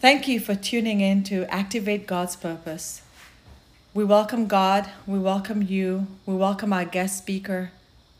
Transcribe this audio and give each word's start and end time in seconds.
Thank 0.00 0.28
you 0.28 0.38
for 0.38 0.54
tuning 0.54 1.00
in 1.00 1.24
to 1.24 1.44
Activate 1.52 2.06
God's 2.06 2.36
Purpose. 2.36 3.02
We 3.94 4.04
welcome 4.04 4.46
God, 4.46 4.88
we 5.06 5.18
welcome 5.18 5.62
you, 5.62 6.06
we 6.24 6.34
welcome 6.36 6.72
our 6.72 6.84
guest 6.84 7.18
speaker, 7.18 7.72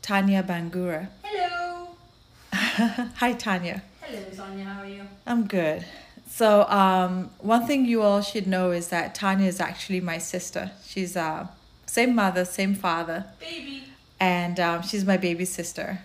Tanya 0.02 0.42
Bangura. 0.42 1.08
Hello. 1.22 1.90
Hi, 2.52 3.32
Tanya. 3.32 3.82
Hello, 4.00 4.22
Sonia. 4.32 4.64
How 4.64 4.82
are 4.82 4.86
you? 4.86 5.02
I'm 5.26 5.46
good. 5.46 5.84
So, 6.28 6.68
um, 6.68 7.30
one 7.38 7.66
thing 7.66 7.84
you 7.84 8.02
all 8.02 8.22
should 8.22 8.46
know 8.46 8.70
is 8.72 8.88
that 8.88 9.14
Tanya 9.14 9.46
is 9.46 9.60
actually 9.60 10.00
my 10.00 10.18
sister. 10.18 10.72
She's 10.84 11.16
uh, 11.16 11.46
same 11.86 12.14
mother, 12.14 12.44
same 12.44 12.74
father, 12.74 13.26
Baby. 13.38 13.84
and 14.18 14.58
um, 14.58 14.82
she's 14.82 15.04
my 15.04 15.16
baby 15.16 15.44
sister. 15.44 16.00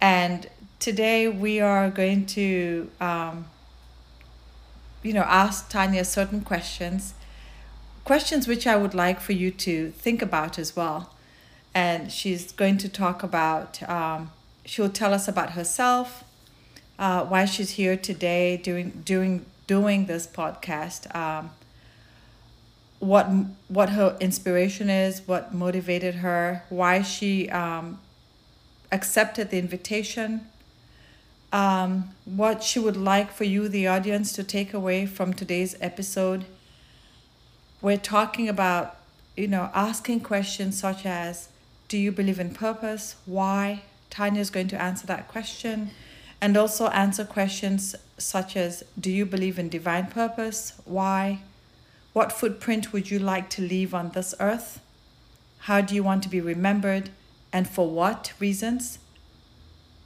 And 0.00 0.48
today 0.78 1.28
we 1.28 1.60
are 1.60 1.90
going 1.90 2.26
to, 2.26 2.90
um, 3.00 3.46
you 5.02 5.12
know, 5.12 5.22
ask 5.22 5.68
Tanya 5.68 6.04
certain 6.04 6.42
questions, 6.42 7.14
questions 8.04 8.46
which 8.46 8.66
I 8.66 8.76
would 8.76 8.94
like 8.94 9.20
for 9.20 9.32
you 9.32 9.50
to 9.50 9.90
think 9.90 10.22
about 10.22 10.58
as 10.58 10.76
well. 10.76 11.14
And 11.74 12.12
she's 12.12 12.52
going 12.52 12.78
to 12.78 12.88
talk 12.88 13.22
about, 13.22 13.82
um, 13.88 14.30
she'll 14.64 14.90
tell 14.90 15.14
us 15.14 15.26
about 15.26 15.50
herself, 15.52 16.24
uh, 16.98 17.24
why 17.24 17.44
she's 17.46 17.70
here 17.70 17.96
today 17.96 18.56
doing 18.56 19.02
doing 19.04 19.46
doing 19.66 20.06
this 20.06 20.26
podcast. 20.26 21.12
Um, 21.14 21.50
what 22.98 23.26
what 23.68 23.90
her 23.90 24.16
inspiration 24.20 24.88
is, 24.88 25.22
what 25.26 25.52
motivated 25.52 26.16
her, 26.16 26.62
why 26.68 27.02
she 27.02 27.50
um, 27.50 28.00
accepted 28.92 29.50
the 29.50 29.58
invitation, 29.58 30.46
um, 31.52 32.14
what 32.24 32.62
she 32.62 32.78
would 32.78 32.96
like 32.96 33.30
for 33.30 33.44
you, 33.44 33.68
the 33.68 33.86
audience, 33.86 34.32
to 34.32 34.42
take 34.42 34.72
away 34.72 35.06
from 35.06 35.34
today's 35.34 35.76
episode. 35.80 36.46
We're 37.80 37.98
talking 37.98 38.48
about, 38.48 38.96
you 39.36 39.48
know, 39.48 39.70
asking 39.74 40.20
questions 40.20 40.78
such 40.78 41.04
as, 41.04 41.48
"Do 41.88 41.98
you 41.98 42.10
believe 42.10 42.40
in 42.40 42.54
purpose? 42.54 43.16
Why?" 43.26 43.82
Tanya 44.08 44.40
is 44.40 44.50
going 44.50 44.68
to 44.68 44.80
answer 44.80 45.06
that 45.06 45.28
question, 45.28 45.90
and 46.40 46.56
also 46.56 46.88
answer 46.88 47.24
questions 47.24 47.94
such 48.16 48.56
as, 48.56 48.82
"Do 48.98 49.10
you 49.10 49.26
believe 49.26 49.58
in 49.58 49.68
divine 49.68 50.06
purpose? 50.06 50.72
Why?" 50.84 51.40
What 52.12 52.32
footprint 52.32 52.92
would 52.92 53.10
you 53.10 53.18
like 53.18 53.48
to 53.50 53.62
leave 53.62 53.94
on 53.94 54.10
this 54.10 54.34
earth? 54.38 54.80
How 55.60 55.80
do 55.80 55.94
you 55.94 56.02
want 56.02 56.22
to 56.24 56.28
be 56.28 56.40
remembered 56.40 57.10
and 57.52 57.68
for 57.68 57.88
what 57.88 58.32
reasons? 58.38 58.98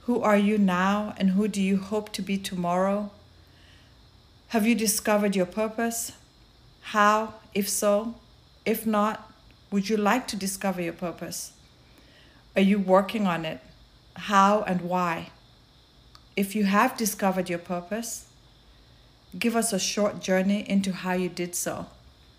Who 0.07 0.21
are 0.21 0.37
you 0.37 0.57
now 0.57 1.13
and 1.17 1.31
who 1.31 1.49
do 1.49 1.61
you 1.61 1.75
hope 1.75 2.13
to 2.13 2.21
be 2.21 2.37
tomorrow? 2.37 3.11
Have 4.47 4.65
you 4.65 4.73
discovered 4.73 5.35
your 5.35 5.45
purpose? 5.45 6.13
How, 6.79 7.33
if 7.53 7.67
so? 7.67 8.15
If 8.65 8.85
not, 8.85 9.29
would 9.69 9.89
you 9.89 9.97
like 9.97 10.25
to 10.27 10.37
discover 10.37 10.81
your 10.81 10.93
purpose? 10.93 11.51
Are 12.55 12.61
you 12.61 12.79
working 12.79 13.27
on 13.27 13.43
it? 13.43 13.59
How 14.15 14.61
and 14.61 14.79
why? 14.79 15.31
If 16.37 16.55
you 16.55 16.63
have 16.63 16.95
discovered 16.95 17.49
your 17.49 17.59
purpose, 17.59 18.27
give 19.37 19.57
us 19.57 19.73
a 19.73 19.79
short 19.79 20.21
journey 20.21 20.63
into 20.69 20.93
how 20.93 21.11
you 21.15 21.27
did 21.27 21.53
so. 21.53 21.87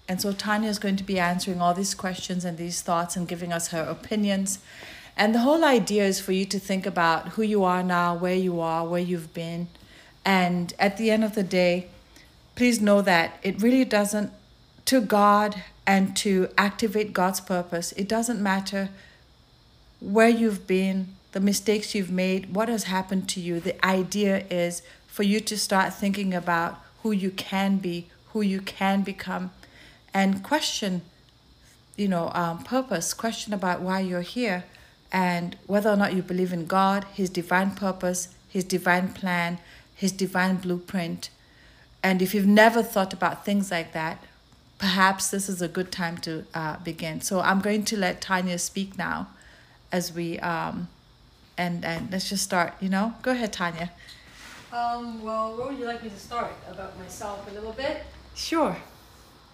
And 0.09 0.23
so 0.23 0.33
Tanya 0.33 0.71
is 0.71 0.79
going 0.79 0.97
to 0.97 1.05
be 1.05 1.21
answering 1.21 1.61
all 1.61 1.75
these 1.75 1.95
questions 1.95 2.47
and 2.47 2.57
these 2.57 2.81
thoughts 2.81 3.15
and 3.15 3.29
giving 3.29 3.53
us 3.53 3.69
her 3.69 3.83
opinions. 3.83 4.61
And 5.19 5.35
the 5.35 5.41
whole 5.41 5.65
idea 5.65 6.05
is 6.05 6.21
for 6.21 6.31
you 6.31 6.45
to 6.45 6.61
think 6.61 6.87
about 6.87 7.31
who 7.31 7.43
you 7.43 7.65
are 7.65 7.83
now, 7.83 8.15
where 8.15 8.37
you 8.37 8.61
are, 8.61 8.87
where 8.87 9.01
you've 9.01 9.35
been. 9.35 9.67
And 10.25 10.73
at 10.79 10.97
the 10.97 11.11
end 11.11 11.25
of 11.25 11.35
the 11.35 11.43
day, 11.43 11.89
please 12.55 12.81
know 12.81 13.03
that 13.03 13.39
it 13.43 13.61
really 13.61 13.85
doesn't, 13.85 14.33
to 14.85 15.01
God 15.01 15.63
and 15.87 16.17
to 16.19 16.49
activate 16.57 17.13
God's 17.13 17.41
purpose, 17.41 17.93
it 17.93 18.09
doesn't 18.09 18.41
matter 18.41 18.91
where 20.01 20.29
you've 20.29 20.67
been, 20.67 21.17
the 21.33 21.41
mistakes 21.41 21.95
you've 21.95 22.11
made, 22.11 22.55
what 22.55 22.69
has 22.69 22.85
happened 22.85 23.29
to 23.31 23.41
you. 23.41 23.59
The 23.59 23.85
idea 23.85 24.45
is 24.51 24.83
for 25.07 25.25
you 25.25 25.41
to 25.41 25.59
start 25.59 25.95
thinking 25.95 26.33
about 26.33 26.79
who 27.03 27.11
you 27.11 27.31
can 27.31 27.79
be, 27.79 28.07
who 28.29 28.43
you 28.43 28.61
can 28.61 29.03
become, 29.03 29.51
and 30.15 30.45
question, 30.45 31.03
you 31.97 32.07
know, 32.07 32.31
um, 32.35 32.63
purpose, 32.63 33.13
question 33.15 33.53
about 33.53 33.81
why 33.81 34.01
you're 34.01 34.21
here, 34.21 34.65
and 35.13 35.57
whether 35.67 35.91
or 35.91 35.97
not 35.97 36.15
you 36.15 36.23
believe 36.23 36.53
in 36.53 36.67
God, 36.67 37.05
His 37.15 37.31
divine 37.31 37.73
purpose, 37.73 38.29
His 38.49 38.65
divine 38.65 39.13
plan, 39.13 39.59
His 39.95 40.13
divine 40.13 40.57
blueprint. 40.57 41.31
And 42.03 42.23
if 42.23 42.35
you've 42.35 42.47
never 42.47 42.83
thought 42.83 43.13
about 43.13 43.45
things 43.45 43.71
like 43.71 43.93
that, 43.93 44.23
perhaps 44.79 45.31
this 45.31 45.49
is 45.49 45.61
a 45.61 45.69
good 45.69 45.91
time 45.91 46.19
to 46.19 46.45
uh, 46.55 46.77
begin. 46.79 47.21
So 47.21 47.41
I'm 47.41 47.61
going 47.61 47.85
to 47.87 47.97
let 47.97 48.21
Tanya 48.21 48.59
speak 48.59 48.97
now 48.97 49.29
as 49.91 50.13
we 50.13 50.39
um, 50.41 50.89
and 51.57 51.85
and 51.85 52.13
let's 52.13 52.29
just 52.29 52.45
start. 52.45 52.75
You 52.81 52.89
know, 52.89 53.15
go 53.23 53.33
ahead, 53.33 53.53
Tanya. 53.53 53.91
Um, 54.73 55.23
well, 55.23 55.57
where 55.57 55.69
would 55.69 55.79
you 55.79 55.87
like 55.87 56.03
me 56.03 56.11
to 56.11 56.19
start? 56.19 56.53
About 56.71 56.97
myself 56.99 57.51
a 57.51 57.55
little 57.55 57.73
bit? 57.73 58.05
Sure. 58.35 58.77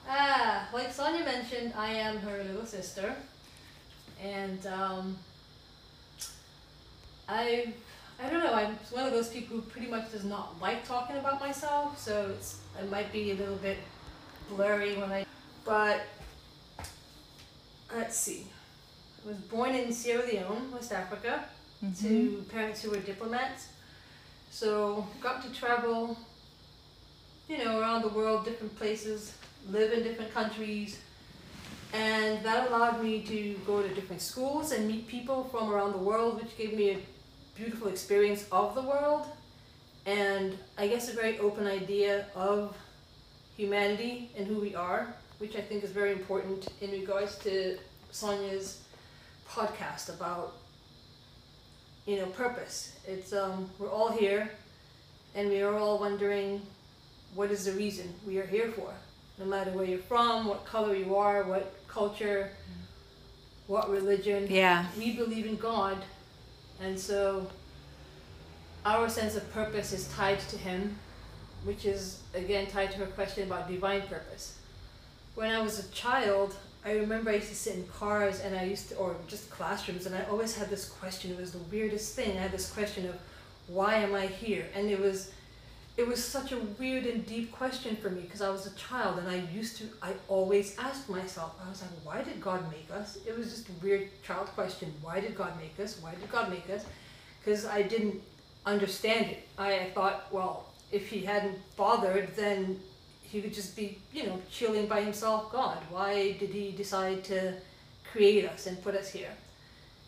Ah, 0.08 0.68
like 0.72 0.92
Sonia 0.92 1.24
mentioned, 1.24 1.72
I 1.76 1.92
am 1.92 2.18
her 2.18 2.42
little 2.42 2.66
sister. 2.66 3.14
And, 4.22 4.66
um, 4.66 5.16
I, 7.28 7.72
I 8.22 8.30
don't 8.30 8.44
know, 8.44 8.52
I'm 8.52 8.74
one 8.90 9.06
of 9.06 9.12
those 9.12 9.28
people 9.28 9.56
who 9.56 9.62
pretty 9.62 9.86
much 9.86 10.12
does 10.12 10.24
not 10.24 10.60
like 10.60 10.86
talking 10.86 11.16
about 11.16 11.40
myself, 11.40 11.98
so 11.98 12.30
it's, 12.36 12.60
it 12.80 12.90
might 12.90 13.12
be 13.12 13.30
a 13.30 13.34
little 13.34 13.56
bit 13.56 13.78
blurry 14.48 14.96
when 14.96 15.10
I, 15.10 15.26
but, 15.64 16.02
let's 17.94 18.16
see. 18.16 18.46
I 19.24 19.28
was 19.28 19.38
born 19.38 19.74
in 19.74 19.92
Sierra 19.92 20.26
Leone, 20.26 20.70
West 20.70 20.92
Africa, 20.92 21.44
to 21.80 21.86
mm-hmm. 21.86 22.42
parents 22.44 22.82
who 22.82 22.90
were 22.90 22.98
diplomats. 22.98 23.68
So 24.50 25.06
got 25.20 25.42
to 25.42 25.52
travel, 25.52 26.16
you 27.48 27.58
know, 27.58 27.80
around 27.80 28.02
the 28.02 28.08
world, 28.08 28.44
different 28.44 28.76
places, 28.76 29.34
live 29.70 29.92
in 29.92 30.02
different 30.02 30.32
countries, 30.32 31.00
and 31.92 32.44
that 32.44 32.68
allowed 32.68 33.02
me 33.02 33.22
to 33.22 33.54
go 33.66 33.82
to 33.82 33.88
different 33.94 34.20
schools 34.20 34.72
and 34.72 34.86
meet 34.86 35.06
people 35.06 35.44
from 35.44 35.70
around 35.70 35.92
the 35.92 35.98
world, 35.98 36.40
which 36.42 36.56
gave 36.56 36.74
me 36.74 36.90
a 36.90 36.98
beautiful 37.54 37.88
experience 37.88 38.46
of 38.50 38.74
the 38.74 38.82
world, 38.82 39.26
and 40.06 40.56
I 40.76 40.88
guess 40.88 41.08
a 41.08 41.14
very 41.14 41.38
open 41.38 41.66
idea 41.66 42.26
of 42.34 42.76
humanity 43.56 44.30
and 44.36 44.46
who 44.46 44.60
we 44.60 44.74
are, 44.74 45.14
which 45.38 45.56
I 45.56 45.60
think 45.60 45.84
is 45.84 45.90
very 45.90 46.12
important 46.12 46.68
in 46.80 46.90
regards 46.90 47.38
to 47.38 47.78
Sonia's 48.10 48.80
podcast 49.48 50.08
about 50.08 50.54
you 52.06 52.16
know 52.16 52.26
purpose. 52.26 52.96
It's 53.06 53.32
um 53.32 53.70
we're 53.78 53.90
all 53.90 54.10
here, 54.10 54.50
and 55.34 55.48
we 55.48 55.62
are 55.62 55.76
all 55.78 55.98
wondering 55.98 56.60
what 57.34 57.50
is 57.50 57.64
the 57.64 57.72
reason 57.72 58.12
we 58.26 58.38
are 58.38 58.46
here 58.46 58.70
for. 58.72 58.92
No 59.38 59.46
matter 59.46 59.70
where 59.72 59.84
you're 59.84 59.98
from, 59.98 60.46
what 60.46 60.64
color 60.64 60.94
you 60.94 61.16
are, 61.16 61.42
what 61.42 61.74
culture, 61.88 62.50
what 63.66 63.90
religion. 63.90 64.46
Yeah. 64.48 64.86
We 64.96 65.16
believe 65.16 65.46
in 65.46 65.56
God, 65.56 65.98
and 66.84 67.00
so 67.00 67.46
our 68.84 69.08
sense 69.08 69.34
of 69.36 69.50
purpose 69.52 69.92
is 69.92 70.06
tied 70.08 70.40
to 70.40 70.58
Him, 70.58 70.98
which 71.64 71.86
is 71.86 72.20
again 72.34 72.66
tied 72.66 72.92
to 72.92 72.98
her 72.98 73.06
question 73.06 73.44
about 73.44 73.68
divine 73.68 74.02
purpose. 74.02 74.58
When 75.34 75.50
I 75.50 75.60
was 75.62 75.78
a 75.78 75.88
child, 75.90 76.54
I 76.84 76.92
remember 76.92 77.30
I 77.30 77.36
used 77.36 77.48
to 77.48 77.54
sit 77.54 77.76
in 77.76 77.86
cars 77.88 78.40
and 78.40 78.54
I 78.54 78.64
used 78.64 78.90
to, 78.90 78.96
or 78.96 79.16
just 79.26 79.50
classrooms, 79.50 80.04
and 80.04 80.14
I 80.14 80.22
always 80.24 80.54
had 80.54 80.68
this 80.68 80.88
question. 80.88 81.30
It 81.30 81.38
was 81.38 81.52
the 81.52 81.64
weirdest 81.70 82.14
thing. 82.14 82.36
I 82.36 82.42
had 82.42 82.52
this 82.52 82.70
question 82.70 83.08
of, 83.08 83.16
why 83.66 83.94
am 83.94 84.14
I 84.14 84.26
here? 84.26 84.66
And 84.74 84.90
it 84.90 85.00
was, 85.00 85.32
it 85.96 86.06
was 86.06 86.22
such 86.22 86.52
a 86.52 86.58
weird 86.78 87.06
and 87.06 87.24
deep 87.24 87.52
question 87.52 87.96
for 87.96 88.10
me 88.10 88.22
because 88.22 88.42
I 88.42 88.50
was 88.50 88.66
a 88.66 88.74
child 88.74 89.18
and 89.18 89.28
I 89.28 89.36
used 89.52 89.76
to, 89.78 89.84
I 90.02 90.12
always 90.28 90.76
asked 90.78 91.08
myself, 91.08 91.54
I 91.64 91.68
was 91.68 91.82
like, 91.82 91.90
why 92.02 92.22
did 92.22 92.40
God 92.40 92.64
make 92.70 92.88
us? 92.90 93.18
It 93.26 93.36
was 93.36 93.50
just 93.50 93.68
a 93.68 93.72
weird 93.82 94.08
child 94.22 94.48
question. 94.48 94.92
Why 95.02 95.20
did 95.20 95.36
God 95.36 95.52
make 95.60 95.78
us? 95.78 95.98
Why 96.00 96.14
did 96.14 96.30
God 96.30 96.50
make 96.50 96.68
us? 96.68 96.84
Because 97.38 97.64
I 97.64 97.82
didn't 97.82 98.20
understand 98.66 99.26
it. 99.26 99.46
I 99.56 99.90
thought, 99.94 100.26
well, 100.32 100.72
if 100.90 101.08
He 101.08 101.20
hadn't 101.20 101.58
bothered, 101.76 102.34
then 102.34 102.80
he 103.34 103.40
would 103.40 103.52
just 103.52 103.74
be, 103.74 103.98
you 104.12 104.26
know, 104.26 104.40
chilling 104.48 104.86
by 104.86 105.00
himself. 105.00 105.50
God, 105.50 105.78
why 105.90 106.32
did 106.38 106.50
he 106.50 106.70
decide 106.70 107.24
to 107.24 107.54
create 108.12 108.44
us 108.44 108.68
and 108.68 108.80
put 108.80 108.94
us 108.94 109.10
here? 109.10 109.32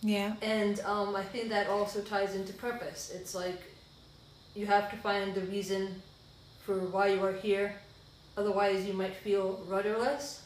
Yeah. 0.01 0.35
And 0.43 0.79
um, 0.81 1.17
I 1.17 1.25
think 1.25 1.49
that 1.49 1.67
also 1.67 2.03
ties 2.03 2.37
into 2.37 2.53
purpose. 2.53 3.11
It's 3.13 3.35
like 3.35 3.61
you 4.57 4.67
have 4.67 4.91
to 4.91 4.97
find 4.97 5.35
the 5.35 5.43
reason 5.43 6.01
for 6.65 6.79
why 6.79 7.09
you 7.09 7.23
are 7.23 7.33
here. 7.33 7.75
Otherwise, 8.37 8.87
you 8.87 8.95
might 8.95 9.15
feel 9.15 9.63
rudderless 9.69 10.43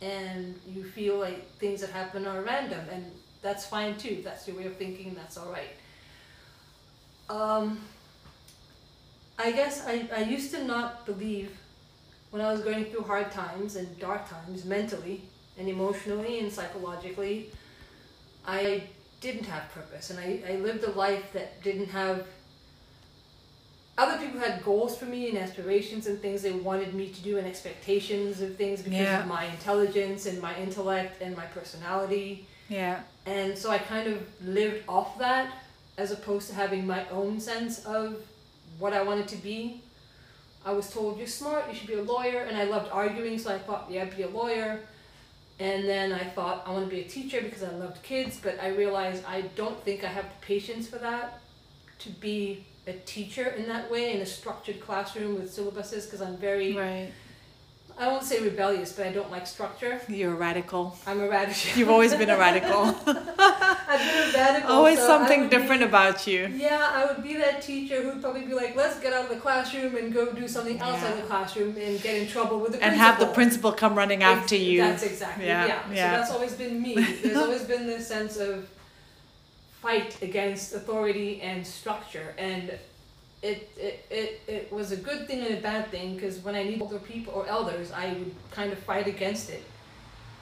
and 0.00 0.54
you 0.66 0.84
feel 0.84 1.18
like 1.18 1.50
things 1.56 1.80
that 1.80 1.90
happen 1.90 2.26
are 2.26 2.42
random. 2.42 2.86
And 2.92 3.10
that's 3.42 3.66
fine 3.66 3.96
too. 3.96 4.20
That's 4.22 4.46
your 4.46 4.56
way 4.56 4.66
of 4.66 4.76
thinking, 4.76 5.14
that's 5.14 5.38
all 5.38 5.50
right. 5.50 5.74
Um, 7.30 7.80
I 9.38 9.52
guess 9.52 9.86
I, 9.86 10.08
I 10.14 10.22
used 10.22 10.52
to 10.54 10.64
not 10.64 11.06
believe 11.06 11.58
when 12.30 12.42
I 12.42 12.52
was 12.52 12.60
going 12.60 12.86
through 12.86 13.02
hard 13.02 13.30
times 13.30 13.76
and 13.76 13.98
dark 13.98 14.28
times 14.28 14.64
mentally 14.64 15.22
and 15.58 15.68
emotionally 15.68 16.40
and 16.40 16.52
psychologically, 16.52 17.50
I 18.46 18.84
didn't 19.20 19.46
have 19.46 19.70
purpose 19.72 20.10
and 20.10 20.18
I, 20.18 20.42
I 20.48 20.56
lived 20.56 20.84
a 20.84 20.90
life 20.90 21.32
that 21.32 21.62
didn't 21.62 21.88
have 21.88 22.26
other 23.98 24.16
people 24.24 24.38
had 24.40 24.64
goals 24.64 24.96
for 24.96 25.06
me 25.06 25.28
and 25.28 25.36
aspirations 25.36 26.06
and 26.06 26.22
things 26.22 26.40
they 26.42 26.52
wanted 26.52 26.94
me 26.94 27.08
to 27.08 27.20
do 27.20 27.36
and 27.36 27.46
expectations 27.46 28.40
of 28.40 28.56
things 28.56 28.80
because 28.80 29.00
Yeah. 29.00 29.20
of 29.22 29.26
my 29.26 29.44
intelligence 29.46 30.24
and 30.26 30.40
my 30.40 30.56
intellect 30.56 31.20
and 31.20 31.36
my 31.36 31.46
personality. 31.46 32.46
Yeah. 32.68 33.00
And 33.26 33.58
so 33.58 33.70
I 33.70 33.78
kind 33.78 34.06
of 34.08 34.22
lived 34.46 34.84
off 34.88 35.18
that 35.18 35.52
as 35.98 36.12
opposed 36.12 36.48
to 36.48 36.54
having 36.54 36.86
my 36.86 37.08
own 37.08 37.40
sense 37.40 37.84
of 37.84 38.22
what 38.78 38.92
I 38.92 39.02
wanted 39.02 39.26
to 39.28 39.36
be. 39.36 39.82
I 40.64 40.72
was 40.72 40.88
told, 40.90 41.18
you're 41.18 41.26
smart, 41.26 41.68
you 41.68 41.74
should 41.74 41.88
be 41.88 41.94
a 41.94 42.02
lawyer, 42.02 42.40
and 42.42 42.56
I 42.56 42.64
loved 42.64 42.90
arguing, 42.92 43.38
so 43.38 43.52
I 43.52 43.58
thought, 43.58 43.88
yeah, 43.90 44.02
I'd 44.02 44.16
be 44.16 44.22
a 44.22 44.28
lawyer. 44.28 44.80
And 45.58 45.88
then 45.88 46.12
I 46.12 46.22
thought, 46.22 46.62
I 46.66 46.70
want 46.70 46.88
to 46.88 46.94
be 46.94 47.00
a 47.00 47.08
teacher 47.08 47.40
because 47.40 47.64
I 47.64 47.70
loved 47.70 48.00
kids, 48.04 48.38
but 48.40 48.60
I 48.62 48.68
realized 48.68 49.24
I 49.26 49.40
don't 49.56 49.82
think 49.84 50.04
I 50.04 50.08
have 50.08 50.24
the 50.24 50.46
patience 50.46 50.86
for 50.86 50.98
that 50.98 51.40
to 52.00 52.10
be 52.10 52.64
a 52.88 52.94
teacher 53.00 53.46
in 53.48 53.68
that 53.68 53.90
way 53.90 54.12
in 54.14 54.20
a 54.20 54.26
structured 54.26 54.80
classroom 54.80 55.34
with 55.36 55.54
syllabuses 55.54 56.04
because 56.04 56.20
I'm 56.22 56.36
very, 56.36 56.74
Right. 56.76 57.12
I 58.00 58.06
won't 58.06 58.22
say 58.22 58.40
rebellious, 58.40 58.92
but 58.92 59.08
I 59.08 59.10
don't 59.12 59.28
like 59.28 59.44
structure. 59.44 60.00
You're 60.08 60.30
a 60.32 60.36
radical. 60.36 60.96
I'm 61.04 61.18
a 61.20 61.28
radical. 61.28 61.76
You've 61.76 61.90
always 61.90 62.14
been 62.14 62.30
a 62.30 62.38
radical. 62.38 62.94
I've 63.06 63.06
been 63.06 64.30
a 64.30 64.32
radical. 64.32 64.70
always 64.70 64.98
so 64.98 65.06
something 65.08 65.40
would 65.40 65.50
be- 65.50 65.56
different 65.56 65.82
about 65.82 66.24
you. 66.24 66.46
Yeah, 66.54 66.78
I 66.92 67.06
would 67.06 67.24
be 67.24 67.36
that 67.38 67.60
teacher 67.60 68.00
who'd 68.02 68.22
probably 68.22 68.42
be 68.46 68.54
like, 68.54 68.76
let's 68.76 69.00
get 69.00 69.12
out 69.12 69.24
of 69.24 69.30
the 69.30 69.36
classroom 69.40 69.96
and 69.96 70.12
go 70.14 70.32
do 70.32 70.46
something 70.46 70.78
outside 70.80 71.16
Yeah. 71.16 71.20
the 71.22 71.26
classroom 71.26 71.76
and 71.76 72.00
get 72.00 72.14
in 72.22 72.28
trouble 72.28 72.60
with 72.60 72.72
the 72.72 72.82
And 72.84 72.94
principal. 72.94 72.94
And 72.94 73.00
have 73.00 73.18
the 73.18 73.34
principal 73.34 73.72
come 73.72 73.96
running 73.96 74.22
after 74.22 74.54
you. 74.54 74.80
That's 74.80 75.02
exactly, 75.02 75.46
Yeah, 75.46 75.66
yeah. 75.66 75.82
yeah. 75.92 76.12
So 76.12 76.18
that's 76.20 76.30
always 76.32 76.52
been 76.54 76.80
me. 76.80 76.94
There's 76.94 77.36
always 77.46 77.64
been 77.64 77.86
this 77.88 78.06
sense 78.06 78.36
of 78.36 78.68
fight 79.80 80.20
against 80.22 80.74
authority 80.74 81.40
and 81.40 81.66
structure. 81.66 82.34
And 82.38 82.78
it, 83.42 83.70
it, 83.76 84.06
it, 84.10 84.42
it 84.48 84.72
was 84.72 84.92
a 84.92 84.96
good 84.96 85.26
thing 85.26 85.40
and 85.40 85.56
a 85.56 85.60
bad 85.60 85.90
thing 85.90 86.14
because 86.14 86.38
when 86.38 86.54
I 86.54 86.64
need 86.64 86.82
older 86.82 86.98
people 86.98 87.32
or 87.34 87.46
elders, 87.46 87.92
I 87.92 88.12
would 88.14 88.34
kind 88.50 88.72
of 88.72 88.78
fight 88.80 89.06
against 89.06 89.50
it. 89.50 89.64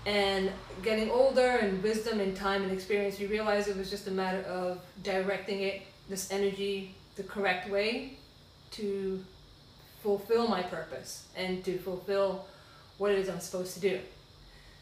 And 0.06 0.52
getting 0.82 1.10
older 1.10 1.58
and 1.60 1.82
wisdom 1.82 2.20
and 2.20 2.36
time 2.36 2.62
and 2.62 2.72
experience, 2.72 3.18
you 3.18 3.28
realize 3.28 3.68
it 3.68 3.76
was 3.76 3.90
just 3.90 4.06
a 4.06 4.12
matter 4.12 4.42
of 4.42 4.80
directing 5.02 5.62
it, 5.62 5.82
this 6.08 6.30
energy, 6.30 6.94
the 7.16 7.24
correct 7.24 7.68
way 7.68 8.12
to 8.72 9.22
fulfill 10.02 10.46
my 10.46 10.62
purpose 10.62 11.26
and 11.36 11.64
to 11.64 11.78
fulfill 11.78 12.46
what 12.98 13.10
it 13.10 13.18
is 13.18 13.28
I'm 13.28 13.40
supposed 13.40 13.74
to 13.74 13.80
do. 13.80 13.98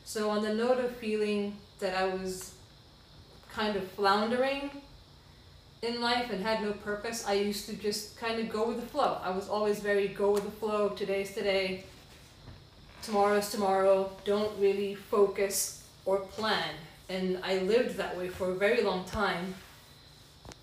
So, 0.05 0.29
on 0.29 0.43
the 0.43 0.55
note 0.55 0.79
of 0.79 0.95
feeling 0.97 1.57
that 1.79 1.97
I 1.97 2.07
was 2.07 2.54
kind 3.55 3.77
of 3.77 3.85
floundering 3.93 4.71
in 5.83 6.01
life 6.01 6.31
and 6.31 6.43
had 6.43 6.63
no 6.63 6.73
purpose, 6.73 7.27
I 7.27 7.35
used 7.35 7.69
to 7.69 7.77
just 7.77 8.17
kind 8.19 8.41
of 8.41 8.49
go 8.49 8.67
with 8.67 8.81
the 8.81 8.87
flow. 8.87 9.19
I 9.23 9.31
was 9.31 9.49
always 9.49 9.81
very 9.81 10.09
go 10.09 10.31
with 10.31 10.45
the 10.45 10.51
flow, 10.51 10.89
today's 10.91 11.35
today, 11.35 11.85
tomorrow's 13.03 13.51
tomorrow, 13.51 14.11
don't 14.25 14.59
really 14.59 14.95
focus 14.95 15.85
or 16.05 16.19
plan. 16.19 16.71
And 17.09 17.39
I 17.43 17.59
lived 17.59 17.97
that 17.97 18.17
way 18.17 18.29
for 18.29 18.51
a 18.51 18.55
very 18.55 18.83
long 18.83 19.05
time. 19.05 19.55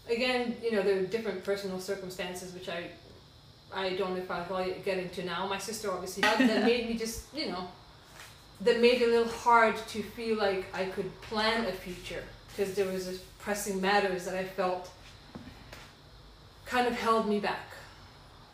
Again, 0.09 0.57
you 0.63 0.71
know, 0.71 0.81
there 0.81 0.97
are 0.97 1.03
different 1.03 1.43
personal 1.43 1.79
circumstances 1.79 2.53
which 2.53 2.67
I 2.67 2.85
I 3.73 3.95
don't 3.95 4.11
know 4.15 4.17
if 4.17 4.29
I'll 4.29 4.65
get 4.83 4.97
into 4.97 5.23
now. 5.23 5.47
My 5.47 5.57
sister 5.57 5.89
obviously 5.91 6.21
that 6.21 6.65
made 6.65 6.89
me 6.89 6.95
just, 6.95 7.33
you 7.33 7.47
know, 7.47 7.69
that 8.61 8.81
made 8.81 9.01
it 9.01 9.07
a 9.07 9.11
little 9.11 9.31
hard 9.31 9.75
to 9.93 10.03
feel 10.03 10.37
like 10.37 10.65
I 10.73 10.85
could 10.85 11.09
plan 11.21 11.65
a 11.65 11.71
future 11.71 12.23
because 12.51 12.73
there 12.75 12.85
was 12.85 13.05
this 13.07 13.19
pressing 13.39 13.81
matters 13.81 14.25
that 14.25 14.35
I 14.35 14.43
felt 14.43 14.89
kind 16.65 16.87
of 16.87 16.93
held 16.93 17.27
me 17.27 17.39
back 17.39 17.67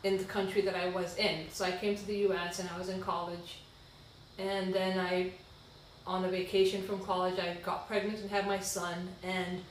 in 0.04 0.18
the 0.18 0.24
country 0.24 0.62
that 0.62 0.76
I 0.76 0.90
was 0.90 1.16
in. 1.18 1.46
So 1.52 1.66
I 1.66 1.72
came 1.72 1.96
to 1.96 2.06
the 2.06 2.16
US 2.30 2.60
and 2.60 2.70
I 2.70 2.78
was 2.78 2.90
in 2.90 3.02
college 3.02 3.60
and 4.40 4.74
then 4.74 5.00
I 5.00 5.32
on 6.06 6.24
a 6.24 6.30
vacation 6.30 6.82
from 6.84 7.00
college 7.04 7.38
I 7.38 7.58
got 7.66 7.88
pregnant 7.88 8.20
and 8.20 8.30
had 8.30 8.48
my 8.48 8.60
son 8.60 9.10
and 9.24 9.62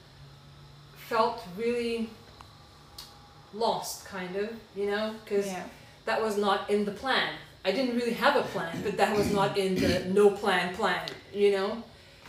felt 0.96 1.42
really 1.56 2.10
lost 3.54 4.04
kind 4.04 4.36
of, 4.36 4.50
you 4.76 4.86
know, 4.90 5.14
because 5.24 5.46
Yeah. 5.46 5.64
that 6.04 6.20
was 6.20 6.36
not 6.36 6.68
in 6.68 6.84
the 6.84 6.90
plan. 6.92 7.34
I 7.64 7.72
didn't 7.72 7.96
really 7.96 8.12
have 8.14 8.36
a 8.36 8.42
plan, 8.42 8.82
but 8.82 8.96
that 8.98 9.16
was 9.16 9.32
not 9.32 9.56
in 9.56 9.74
the 9.76 10.04
no 10.12 10.30
plan 10.30 10.74
plan, 10.74 11.08
you 11.32 11.52
know? 11.52 11.82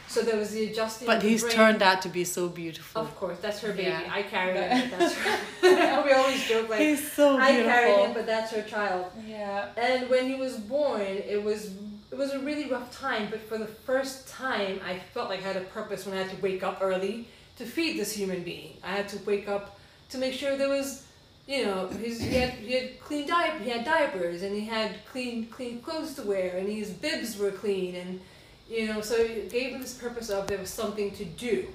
So 0.07 0.21
there 0.21 0.37
was 0.37 0.51
the 0.51 0.67
adjusting. 0.67 1.05
But 1.05 1.21
he's 1.21 1.43
brain. 1.43 1.53
turned 1.53 1.81
out 1.81 2.01
to 2.03 2.09
be 2.09 2.23
so 2.23 2.47
beautiful. 2.47 3.01
Of 3.01 3.15
course, 3.15 3.37
that's 3.41 3.59
her 3.59 3.73
baby. 3.73 3.89
Yeah. 3.89 4.09
I 4.09 4.23
carried 4.23 4.55
him, 4.55 4.89
that's 4.97 5.13
her. 5.15 6.03
we 6.05 6.11
always 6.13 6.47
joke 6.47 6.69
like, 6.69 6.79
he's 6.79 7.11
so 7.11 7.37
I 7.37 7.51
carried 7.51 8.05
him, 8.05 8.13
but 8.13 8.25
that's 8.25 8.51
her 8.51 8.63
child. 8.63 9.05
Yeah. 9.27 9.69
And 9.75 10.09
when 10.09 10.27
he 10.27 10.35
was 10.35 10.57
born, 10.57 11.01
it 11.01 11.43
was 11.43 11.71
it 12.09 12.17
was 12.17 12.31
a 12.31 12.39
really 12.39 12.69
rough 12.69 12.91
time. 12.97 13.27
But 13.29 13.41
for 13.41 13.57
the 13.57 13.67
first 13.67 14.27
time, 14.29 14.79
I 14.85 14.99
felt 15.13 15.29
like 15.29 15.41
I 15.41 15.47
had 15.47 15.57
a 15.57 15.61
purpose 15.61 16.05
when 16.05 16.17
I 16.17 16.21
had 16.23 16.35
to 16.35 16.41
wake 16.41 16.63
up 16.63 16.79
early 16.81 17.27
to 17.57 17.65
feed 17.65 17.99
this 17.99 18.13
human 18.13 18.43
being. 18.43 18.77
I 18.83 18.91
had 18.91 19.09
to 19.09 19.19
wake 19.25 19.49
up 19.49 19.79
to 20.09 20.17
make 20.17 20.33
sure 20.33 20.55
there 20.55 20.69
was, 20.69 21.05
you 21.47 21.65
know, 21.65 21.87
his 21.87 22.21
he 22.21 22.35
had 22.35 22.51
he 22.51 22.73
had 22.73 22.99
clean 23.01 23.27
diaper, 23.27 23.61
he 23.61 23.69
had 23.69 23.83
diapers, 23.83 24.41
and 24.41 24.55
he 24.55 24.65
had 24.65 25.05
clean 25.11 25.47
clean 25.47 25.81
clothes 25.81 26.15
to 26.15 26.21
wear, 26.21 26.55
and 26.55 26.69
his 26.69 26.91
bibs 26.91 27.37
were 27.37 27.51
clean, 27.51 27.95
and 27.95 28.21
you 28.69 28.87
know, 28.87 29.01
so 29.01 29.15
it 29.15 29.49
gave 29.49 29.73
me 29.73 29.79
this 29.79 29.93
purpose 29.93 30.29
of 30.29 30.47
there 30.47 30.57
was 30.57 30.69
something 30.69 31.11
to 31.11 31.25
do. 31.25 31.67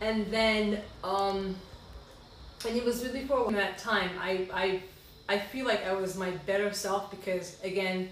And 0.00 0.26
then, 0.26 0.80
um, 1.02 1.56
and 2.66 2.76
it 2.76 2.84
was 2.84 3.04
really 3.04 3.24
for 3.26 3.50
that 3.52 3.78
time. 3.78 4.10
I 4.20 4.48
I 4.52 4.82
I 5.28 5.38
feel 5.38 5.66
like 5.66 5.86
I 5.86 5.92
was 5.92 6.16
my 6.16 6.30
better 6.30 6.72
self 6.72 7.10
because 7.10 7.62
again, 7.62 8.10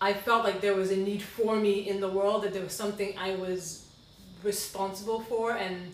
I 0.00 0.12
felt 0.12 0.44
like 0.44 0.60
there 0.60 0.74
was 0.74 0.90
a 0.90 0.96
need 0.96 1.22
for 1.22 1.56
me 1.56 1.88
in 1.88 2.00
the 2.00 2.08
world, 2.08 2.42
that 2.44 2.52
there 2.52 2.62
was 2.62 2.72
something 2.72 3.16
I 3.18 3.34
was 3.36 3.86
responsible 4.42 5.20
for 5.20 5.52
and 5.52 5.92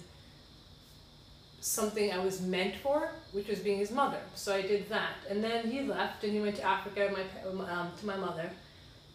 something 1.60 2.10
I 2.10 2.18
was 2.18 2.40
meant 2.40 2.76
for, 2.76 3.10
which 3.32 3.48
was 3.48 3.58
being 3.60 3.78
his 3.78 3.90
mother. 3.90 4.20
So 4.34 4.54
I 4.54 4.62
did 4.62 4.88
that, 4.88 5.14
and 5.28 5.44
then 5.44 5.70
he 5.70 5.82
left 5.82 6.24
and 6.24 6.32
he 6.32 6.40
went 6.40 6.56
to 6.56 6.62
Africa, 6.62 7.12
my 7.12 7.70
um, 7.70 7.90
to 7.98 8.06
my 8.06 8.16
mother, 8.16 8.50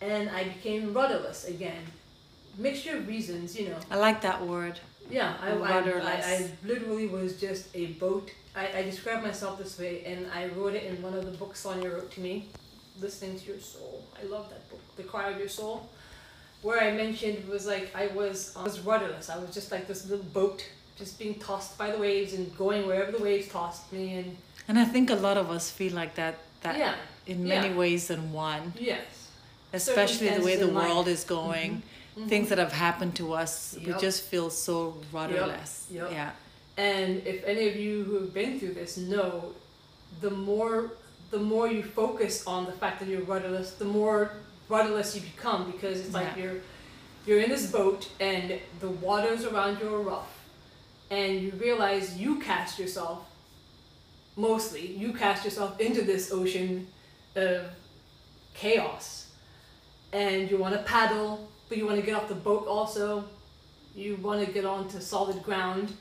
and 0.02 0.30
I 0.30 0.46
became 0.46 0.94
rudderless 0.94 1.46
again. 1.46 1.84
Mixture 2.58 2.98
of 2.98 3.08
reasons, 3.08 3.60
you 3.60 3.70
know. 3.70 3.78
I 3.92 3.98
like 3.98 4.22
that 4.22 4.46
word. 4.46 4.80
Yeah, 5.10 5.36
I, 5.42 5.52
I. 5.52 5.80
I, 5.80 6.22
I 6.24 6.50
literally 6.66 7.08
was 7.08 7.40
just 7.40 7.68
a 7.76 7.88
boat. 7.88 8.32
I, 8.56 8.80
I 8.80 8.84
describe 8.84 9.22
myself 9.22 9.58
this 9.58 9.78
way, 9.78 10.04
and 10.06 10.28
I 10.34 10.48
wrote 10.48 10.74
it 10.74 10.84
in 10.84 11.02
one 11.02 11.14
of 11.14 11.26
the 11.26 11.32
books 11.32 11.60
Sonia 11.60 11.90
wrote 11.90 12.12
to 12.12 12.22
me, 12.22 12.48
Listening 13.00 13.38
to 13.38 13.46
Your 13.46 13.60
Soul. 13.60 14.04
I 14.20 14.26
love 14.26 14.50
that 14.50 14.68
book, 14.70 14.82
The 14.96 15.04
Cry 15.04 15.30
of 15.30 15.38
Your 15.38 15.50
Soul, 15.50 15.90
where 16.62 16.80
I 16.82 16.92
mentioned 16.92 17.48
was 17.48 17.68
like 17.68 17.94
I 17.96 18.08
was 18.08 18.56
I 18.56 18.64
was 18.64 18.80
rudderless. 18.80 19.30
I 19.30 19.38
was 19.38 19.54
just 19.54 19.72
like 19.72 19.88
this 19.88 20.10
little 20.10 20.26
boat, 20.26 20.66
just 20.98 21.20
being 21.20 21.36
tossed 21.36 21.78
by 21.78 21.92
the 21.92 21.98
waves 21.98 22.34
and 22.34 22.56
going 22.58 22.88
wherever 22.88 23.12
the 23.12 23.22
waves 23.22 23.50
tossed 23.50 23.92
me. 23.92 24.16
And 24.16 24.38
And 24.68 24.80
I 24.80 24.86
think 24.86 25.10
a 25.10 25.16
lot 25.16 25.38
of 25.38 25.52
us 25.52 25.70
feel 25.70 25.94
like 25.94 26.16
that 26.16 26.40
that 26.62 26.78
yeah, 26.78 26.96
in 27.28 27.44
many 27.44 27.68
yeah. 27.68 27.76
ways 27.76 28.08
than 28.08 28.32
one. 28.32 28.74
yes, 28.80 29.25
Especially 29.76 30.30
the 30.30 30.42
way 30.42 30.56
the 30.56 30.68
in 30.68 30.74
life. 30.74 30.88
world 30.90 31.08
is 31.08 31.24
going. 31.24 31.84
Mhm. 32.18 32.30
Things 32.30 32.50
that 32.50 32.58
have 32.58 32.72
happened 32.72 33.16
to 33.18 33.34
us, 33.34 33.76
we 33.86 33.94
just 34.00 34.24
feel 34.24 34.50
so 34.50 34.98
rudderless. 35.12 35.86
yep. 35.92 36.10
Yeah. 36.12 36.32
And 36.78 37.26
if 37.26 37.44
any 37.46 37.68
of 37.70 37.76
you 37.76 38.04
who 38.04 38.16
have 38.22 38.34
been 38.34 38.60
through 38.60 38.74
this 38.74 38.98
know, 38.98 39.54
the 40.22 40.32
more 40.32 40.92
the 41.32 41.40
more 41.40 41.68
you 41.68 41.84
focus 41.84 42.46
on 42.48 42.66
the 42.66 42.72
fact 42.72 43.00
that 43.00 43.10
you're 43.10 43.24
rudderless, 43.24 43.72
the 43.72 43.84
more 43.86 44.32
rudderless 44.70 45.16
you 45.16 45.22
become 45.22 45.70
because 45.72 46.00
it's 46.00 46.14
like 46.14 46.32
Yeah. 46.38 46.44
you're 46.44 46.62
you're 47.26 47.40
in 47.42 47.50
this 47.50 47.66
boat 47.72 48.08
and 48.20 48.60
the 48.80 48.90
waters 48.90 49.44
around 49.44 49.80
you 49.82 49.94
are 49.94 50.02
rough 50.02 50.32
and 51.10 51.42
you 51.42 51.52
realize 51.68 52.16
you 52.18 52.40
cast 52.40 52.78
yourself 52.80 53.26
mostly 54.36 54.86
you 54.88 55.12
cast 55.14 55.44
yourself 55.46 55.80
into 55.80 56.02
this 56.04 56.32
ocean 56.32 56.88
of 57.36 57.66
chaos 58.54 59.25
and 60.16 60.50
you 60.50 60.58
want 60.58 60.74
to 60.74 60.82
paddle 60.84 61.50
but 61.68 61.78
you 61.78 61.86
want 61.86 62.00
to 62.00 62.06
get 62.06 62.16
off 62.16 62.28
the 62.30 62.36
boat 62.36 62.68
also. 62.68 63.26
You 63.96 64.16
want 64.18 64.46
to 64.46 64.52
get 64.52 64.66
onto 64.66 65.00
solid 65.00 65.42
ground 65.44 65.94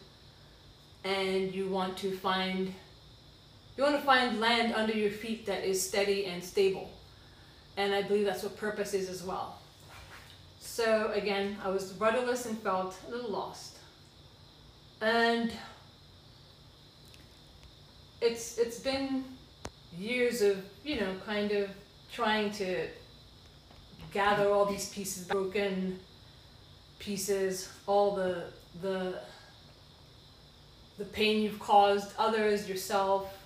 and 1.04 1.54
you 1.54 1.68
want 1.68 1.96
to 1.98 2.16
find 2.16 2.72
you 3.76 3.82
want 3.82 3.96
to 3.96 4.02
find 4.02 4.40
land 4.40 4.72
under 4.74 4.92
your 4.92 5.10
feet 5.10 5.46
that 5.46 5.64
is 5.64 5.82
steady 5.82 6.26
and 6.26 6.42
stable. 6.42 6.90
And 7.76 7.92
i 7.92 8.02
believe 8.02 8.24
that's 8.24 8.42
what 8.42 8.56
purpose 8.56 8.94
is 8.94 9.08
as 9.08 9.22
well. 9.22 9.58
So 10.60 11.10
again 11.12 11.56
i 11.64 11.68
was 11.68 11.92
rudderless 11.94 12.46
and 12.46 12.58
felt 12.58 12.96
a 13.08 13.10
little 13.10 13.30
lost. 13.30 13.78
And 15.00 15.50
it's 18.20 18.58
it's 18.58 18.78
been 18.78 19.24
years 19.98 20.40
of 20.40 20.64
you 20.84 21.00
know 21.00 21.14
kind 21.26 21.50
of 21.52 21.70
trying 22.12 22.50
to 22.52 22.88
gather 24.14 24.48
all 24.48 24.64
these 24.64 24.88
pieces 24.90 25.26
broken 25.26 25.98
pieces 27.00 27.68
all 27.86 28.14
the 28.14 28.44
the 28.80 29.20
the 30.96 31.04
pain 31.06 31.42
you've 31.42 31.58
caused 31.58 32.14
others 32.16 32.68
yourself 32.68 33.36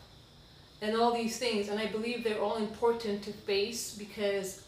and 0.82 0.94
all 0.96 1.12
these 1.12 1.38
things. 1.38 1.68
And 1.68 1.80
i 1.80 1.86
believe 1.86 2.22
they're 2.22 2.40
all 2.40 2.56
important 2.56 3.22
to 3.22 3.32
face 3.32 3.94
because 3.94 4.62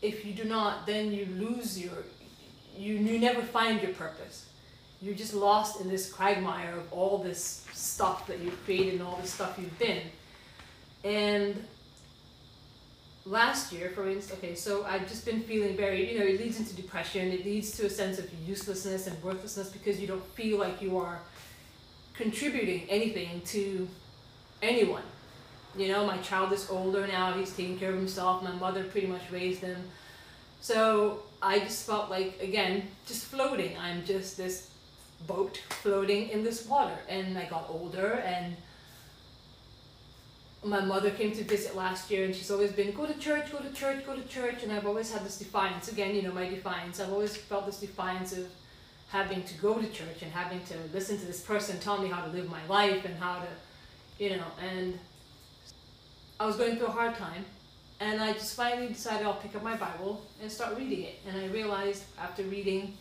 if 0.00 0.24
you 0.24 0.32
do 0.32 0.44
not 0.44 0.86
then 0.86 1.12
you 1.12 1.26
lose 1.26 1.78
your 1.78 1.98
you, 2.78 2.94
you 2.94 3.18
never 3.18 3.42
find 3.42 3.82
your 3.82 3.92
purpose. 3.92 4.46
You're 5.02 5.14
just 5.14 5.34
lost 5.34 5.80
in 5.80 5.88
this 5.88 6.10
quagmire 6.12 6.74
of 6.76 6.92
all 6.92 7.18
this 7.18 7.66
stuff 7.74 8.26
that 8.28 8.38
you've 8.38 8.62
created 8.64 8.94
and 8.94 9.02
all 9.02 9.18
this 9.20 9.32
stuff 9.32 9.58
you've 9.58 9.78
been. 9.78 10.02
And 11.04 11.64
last 13.30 13.72
year, 13.72 13.90
for 13.90 14.08
instance, 14.08 14.38
okay, 14.38 14.54
so 14.54 14.84
I've 14.84 15.08
just 15.08 15.24
been 15.24 15.40
feeling 15.40 15.76
very, 15.76 16.12
you 16.12 16.18
know, 16.18 16.26
it 16.26 16.40
leads 16.40 16.58
into 16.58 16.74
depression. 16.74 17.28
It 17.28 17.44
leads 17.44 17.70
to 17.78 17.86
a 17.86 17.90
sense 17.90 18.18
of 18.18 18.28
uselessness 18.46 19.06
and 19.06 19.22
worthlessness 19.22 19.70
because 19.70 20.00
you 20.00 20.08
don't 20.08 20.26
feel 20.34 20.58
like 20.58 20.82
you 20.82 20.98
are 20.98 21.20
contributing 22.14 22.86
anything 22.90 23.40
to 23.46 23.88
anyone. 24.60 25.04
You 25.76 25.88
know, 25.88 26.04
my 26.04 26.18
child 26.18 26.52
is 26.52 26.68
older 26.68 27.06
now, 27.06 27.32
he's 27.32 27.54
taking 27.54 27.78
care 27.78 27.90
of 27.90 27.96
himself. 27.96 28.42
My 28.42 28.50
mother 28.50 28.82
pretty 28.82 29.06
much 29.06 29.22
raised 29.30 29.60
him. 29.60 29.80
So 30.60 31.22
I 31.40 31.60
just 31.60 31.86
felt 31.86 32.10
like, 32.10 32.38
again, 32.42 32.88
just 33.06 33.26
floating. 33.26 33.78
I'm 33.78 34.04
just 34.04 34.36
this 34.36 34.70
boat 35.28 35.60
floating 35.82 36.30
in 36.30 36.42
this 36.42 36.66
water. 36.66 36.98
And 37.08 37.38
I 37.38 37.44
got 37.44 37.66
older 37.70 38.22
and 38.26 38.56
my 40.62 40.80
mother 40.80 41.10
came 41.10 41.32
to 41.32 41.42
visit 41.44 41.74
last 41.74 42.10
year 42.10 42.24
and 42.26 42.34
she's 42.34 42.50
always 42.50 42.72
been 42.72 42.92
go 42.92 43.06
to 43.06 43.18
church 43.18 43.50
go 43.50 43.58
to 43.58 43.70
church 43.72 44.04
go 44.04 44.14
to 44.14 44.22
church. 44.28 44.62
And 44.62 44.72
i've 44.72 44.86
always 44.86 45.10
had 45.10 45.24
this 45.24 45.38
defiance. 45.38 45.90
Again 45.90 46.14
you 46.14 46.22
know 46.22 46.32
my 46.32 46.48
defiance. 46.48 47.00
I've 47.00 47.12
always 47.12 47.36
felt 47.36 47.66
this 47.66 47.80
defiance 47.80 48.36
of 48.36 48.46
having 49.08 49.42
to 49.42 49.54
go 49.54 49.74
to 49.74 49.88
church 49.88 50.22
and 50.22 50.30
having 50.32 50.62
to 50.64 50.74
listen 50.92 51.18
to 51.18 51.26
this 51.26 51.40
person 51.40 51.78
tell 51.80 52.00
me 52.00 52.08
how 52.08 52.22
to 52.22 52.30
live 52.30 52.48
my 52.50 52.64
life 52.68 53.04
and 53.04 53.16
how 53.18 53.40
to 53.40 53.48
you 54.22 54.36
know 54.36 54.44
and 54.70 54.98
i 56.38 56.46
was 56.46 56.56
going 56.56 56.76
through 56.76 56.86
a 56.86 56.90
hard 56.90 57.14
time. 57.16 57.44
And 58.00 58.20
i 58.20 58.32
just 58.34 58.54
finally 58.54 58.88
decided 58.88 59.26
i'll 59.26 59.34
pick 59.34 59.56
up 59.56 59.62
my 59.62 59.76
bible 59.76 60.22
and 60.42 60.52
start 60.52 60.76
reading 60.76 61.04
it. 61.04 61.20
And 61.26 61.40
i 61.40 61.46
realized 61.46 62.04
after 62.18 62.42
reading 62.42 62.98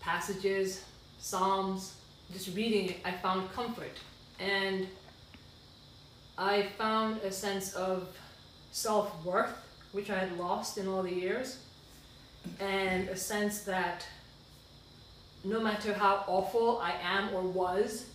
passages 0.00 0.84
psalms 1.18 1.94
just 2.32 2.54
reading 2.54 2.90
it 2.90 2.98
i 3.04 3.10
found 3.10 3.52
comfort. 3.52 3.98
And 4.38 4.86
I 6.36 6.62
found 6.78 7.22
a 7.22 7.30
sense 7.30 7.74
of 7.74 8.08
self 8.72 9.24
worth, 9.24 9.56
which 9.92 10.10
I 10.10 10.18
had 10.18 10.36
lost 10.38 10.78
in 10.78 10.88
all 10.88 11.02
the 11.02 11.14
years, 11.14 11.58
and 12.60 13.08
a 13.08 13.16
sense 13.16 13.60
that 13.62 14.06
no 15.44 15.60
matter 15.60 15.92
how 15.92 16.24
awful 16.26 16.78
I 16.78 16.94
am 17.02 17.34
or 17.34 17.42
was, 17.42 18.06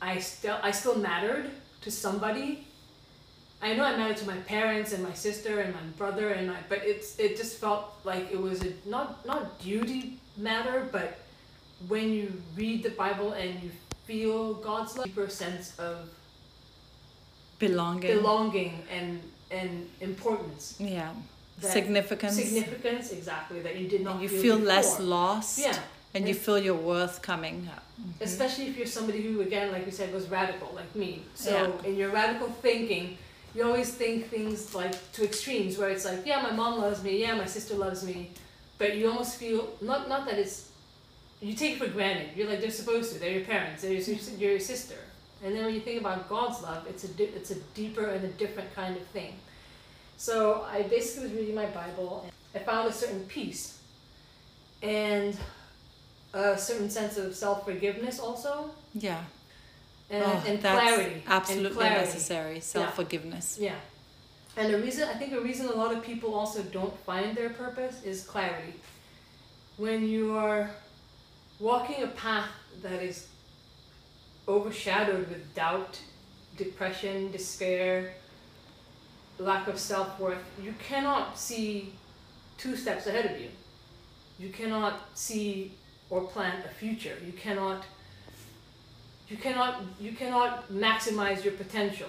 I 0.00 0.18
still 0.18 0.58
I 0.62 0.70
still 0.70 0.98
mattered 0.98 1.50
to 1.82 1.90
somebody. 1.90 2.66
I 3.62 3.74
know 3.74 3.84
I 3.84 3.96
mattered 3.96 4.18
to 4.18 4.26
my 4.26 4.36
parents 4.38 4.92
and 4.92 5.02
my 5.02 5.12
sister 5.12 5.60
and 5.60 5.72
my 5.74 5.80
brother 5.96 6.30
and 6.30 6.48
my 6.48 6.56
but 6.68 6.80
it's 6.82 7.18
it 7.18 7.36
just 7.36 7.58
felt 7.58 7.94
like 8.04 8.30
it 8.30 8.40
was 8.40 8.62
a 8.62 8.72
not 8.86 9.24
not 9.24 9.60
duty 9.60 10.18
matter, 10.36 10.88
but 10.90 11.18
when 11.88 12.12
you 12.12 12.32
read 12.56 12.82
the 12.82 12.90
Bible 12.90 13.32
and 13.32 13.62
you 13.62 13.70
feel 14.04 14.54
God's 14.54 14.96
love, 14.96 15.06
deeper 15.06 15.28
sense 15.28 15.78
of 15.78 16.08
belonging. 17.58 18.16
Belonging 18.16 18.82
and 18.90 19.20
and 19.50 19.88
importance. 20.00 20.76
Yeah. 20.78 21.12
Significance. 21.60 22.36
significance 22.36 23.12
exactly 23.12 23.60
that 23.60 23.76
you 23.76 23.88
did 23.88 24.02
not 24.02 24.14
and 24.14 24.22
you 24.22 24.28
feel, 24.28 24.56
feel 24.56 24.58
less 24.58 25.00
lost. 25.00 25.58
Yeah. 25.58 25.68
And, 25.68 26.22
and 26.22 26.28
you 26.28 26.34
feel 26.34 26.58
your 26.58 26.74
worth 26.74 27.20
coming 27.20 27.68
mm-hmm. 27.68 28.10
especially 28.22 28.68
if 28.68 28.76
you're 28.76 28.86
somebody 28.86 29.20
who 29.20 29.42
again 29.42 29.70
like 29.70 29.84
you 29.84 29.92
said 29.92 30.12
was 30.12 30.28
radical 30.28 30.70
like 30.74 30.94
me. 30.94 31.22
So 31.34 31.50
yeah. 31.82 31.88
in 31.88 31.96
your 31.96 32.10
radical 32.10 32.48
thinking 32.48 33.18
you 33.54 33.64
always 33.64 33.92
think 33.94 34.28
things 34.28 34.74
like 34.74 34.94
to 35.12 35.24
extremes 35.24 35.78
where 35.78 35.88
it's 35.88 36.04
like 36.04 36.24
yeah 36.24 36.42
my 36.42 36.52
mom 36.52 36.80
loves 36.80 37.02
me. 37.02 37.20
Yeah 37.20 37.34
my 37.34 37.46
sister 37.46 37.74
loves 37.74 38.04
me. 38.04 38.30
But 38.78 38.96
you 38.96 39.08
almost 39.08 39.36
feel 39.36 39.68
not 39.80 40.08
not 40.08 40.26
that 40.26 40.38
it's 40.38 40.70
you 41.40 41.54
take 41.54 41.74
it 41.74 41.78
for 41.78 41.88
granted. 41.88 42.30
You're 42.34 42.48
like 42.48 42.60
they're 42.60 42.70
supposed 42.70 43.12
to. 43.12 43.18
They're 43.18 43.30
your 43.38 43.44
parents. 43.44 43.82
They're 43.82 43.92
your, 43.92 44.16
your 44.38 44.60
sister 44.60 44.96
and 45.44 45.54
then 45.54 45.64
when 45.64 45.74
you 45.74 45.80
think 45.80 46.00
about 46.00 46.28
God's 46.28 46.62
love, 46.62 46.86
it's 46.88 47.04
a 47.04 47.08
di- 47.08 47.24
it's 47.24 47.50
a 47.50 47.56
deeper 47.74 48.06
and 48.06 48.24
a 48.24 48.28
different 48.28 48.74
kind 48.74 48.96
of 48.96 49.02
thing. 49.08 49.34
So 50.16 50.66
I 50.70 50.82
basically 50.82 51.28
was 51.28 51.32
reading 51.32 51.54
my 51.54 51.66
Bible. 51.66 52.22
And 52.24 52.32
I 52.62 52.64
found 52.64 52.88
a 52.88 52.92
certain 52.92 53.24
peace, 53.26 53.78
and 54.82 55.36
a 56.32 56.56
certain 56.56 56.88
sense 56.90 57.18
of 57.18 57.34
self 57.34 57.64
forgiveness 57.64 58.18
also. 58.18 58.70
Yeah. 58.94 59.22
And, 60.08 60.24
oh, 60.24 60.44
and 60.46 60.60
clarity. 60.60 61.22
Absolutely 61.26 61.66
and 61.66 61.76
clarity. 61.76 62.04
necessary. 62.04 62.60
Self 62.60 62.94
forgiveness. 62.94 63.58
Yeah. 63.60 63.72
yeah. 63.72 64.62
And 64.62 64.72
the 64.72 64.80
reason 64.80 65.06
I 65.08 65.14
think 65.14 65.32
a 65.34 65.40
reason 65.40 65.66
a 65.66 65.72
lot 65.72 65.94
of 65.94 66.02
people 66.02 66.34
also 66.34 66.62
don't 66.62 66.96
find 67.00 67.36
their 67.36 67.50
purpose 67.50 68.02
is 68.04 68.22
clarity. 68.22 68.74
When 69.76 70.08
you 70.08 70.34
are 70.34 70.70
walking 71.60 72.02
a 72.02 72.06
path 72.06 72.48
that 72.82 73.02
is 73.02 73.28
overshadowed 74.48 75.28
with 75.28 75.54
doubt, 75.54 75.98
depression, 76.56 77.30
despair, 77.32 78.14
lack 79.38 79.68
of 79.68 79.78
self 79.78 80.18
worth, 80.18 80.44
you 80.62 80.74
cannot 80.78 81.38
see 81.38 81.92
two 82.58 82.76
steps 82.76 83.06
ahead 83.06 83.26
of 83.26 83.40
you. 83.40 83.48
You 84.38 84.50
cannot 84.50 85.00
see 85.14 85.72
or 86.10 86.22
plan 86.22 86.62
a 86.64 86.68
future. 86.68 87.16
You 87.24 87.32
cannot 87.32 87.84
you 89.28 89.36
cannot 89.36 89.82
you 89.98 90.12
cannot 90.12 90.70
maximize 90.72 91.44
your 91.44 91.54
potential 91.54 92.08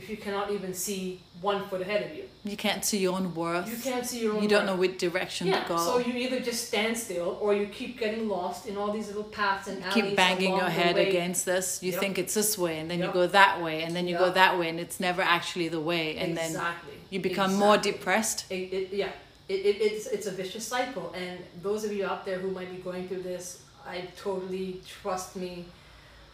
if 0.00 0.08
you 0.08 0.16
cannot 0.16 0.50
even 0.50 0.72
see 0.72 1.20
one 1.42 1.68
foot 1.68 1.82
ahead 1.82 2.10
of 2.10 2.16
you. 2.16 2.24
You 2.42 2.56
can't 2.56 2.82
see 2.82 2.98
your 2.98 3.14
own 3.16 3.34
worth. 3.34 3.68
You 3.68 3.76
can't 3.76 4.06
see 4.06 4.22
your 4.22 4.34
own 4.34 4.42
You 4.42 4.48
don't 4.48 4.62
worth. 4.62 4.70
know 4.70 4.76
which 4.76 4.96
direction 4.96 5.48
yeah, 5.48 5.62
to 5.62 5.68
go. 5.68 5.76
So 5.76 5.98
you 5.98 6.14
either 6.14 6.40
just 6.40 6.68
stand 6.68 6.96
still 6.96 7.36
or 7.38 7.54
you 7.54 7.66
keep 7.66 7.98
getting 7.98 8.26
lost 8.26 8.66
in 8.66 8.78
all 8.78 8.92
these 8.92 9.08
little 9.08 9.24
paths 9.24 9.68
and 9.68 9.82
alleys. 9.82 9.94
Keep 9.94 10.16
banging 10.16 10.56
your 10.56 10.70
head 10.70 10.96
against 10.96 11.44
this. 11.44 11.82
You 11.82 11.92
yep. 11.92 12.00
think 12.00 12.18
it's 12.18 12.32
this 12.32 12.56
way 12.56 12.78
and 12.78 12.90
then 12.90 13.00
yep. 13.00 13.08
you 13.08 13.12
go 13.12 13.26
that 13.26 13.62
way 13.62 13.82
and 13.82 13.94
then 13.94 14.08
you 14.08 14.14
yep. 14.14 14.20
go 14.20 14.30
that 14.30 14.58
way 14.58 14.70
and 14.70 14.80
it's 14.80 15.00
never 15.00 15.20
actually 15.20 15.68
the 15.68 15.80
way 15.80 16.16
and 16.16 16.32
exactly. 16.32 16.92
then 16.92 17.00
you 17.10 17.20
become 17.20 17.50
exactly. 17.50 17.66
more 17.66 17.76
depressed. 17.76 18.50
It, 18.50 18.54
it, 18.54 18.92
yeah. 18.94 19.12
It, 19.50 19.66
it, 19.66 19.76
it's, 19.82 20.06
it's 20.06 20.26
a 20.26 20.32
vicious 20.32 20.66
cycle 20.66 21.12
and 21.14 21.38
those 21.60 21.84
of 21.84 21.92
you 21.92 22.06
out 22.06 22.24
there 22.24 22.38
who 22.38 22.50
might 22.52 22.74
be 22.74 22.80
going 22.80 23.06
through 23.06 23.22
this, 23.22 23.64
I 23.86 24.08
totally 24.16 24.80
trust 24.86 25.36
me 25.36 25.66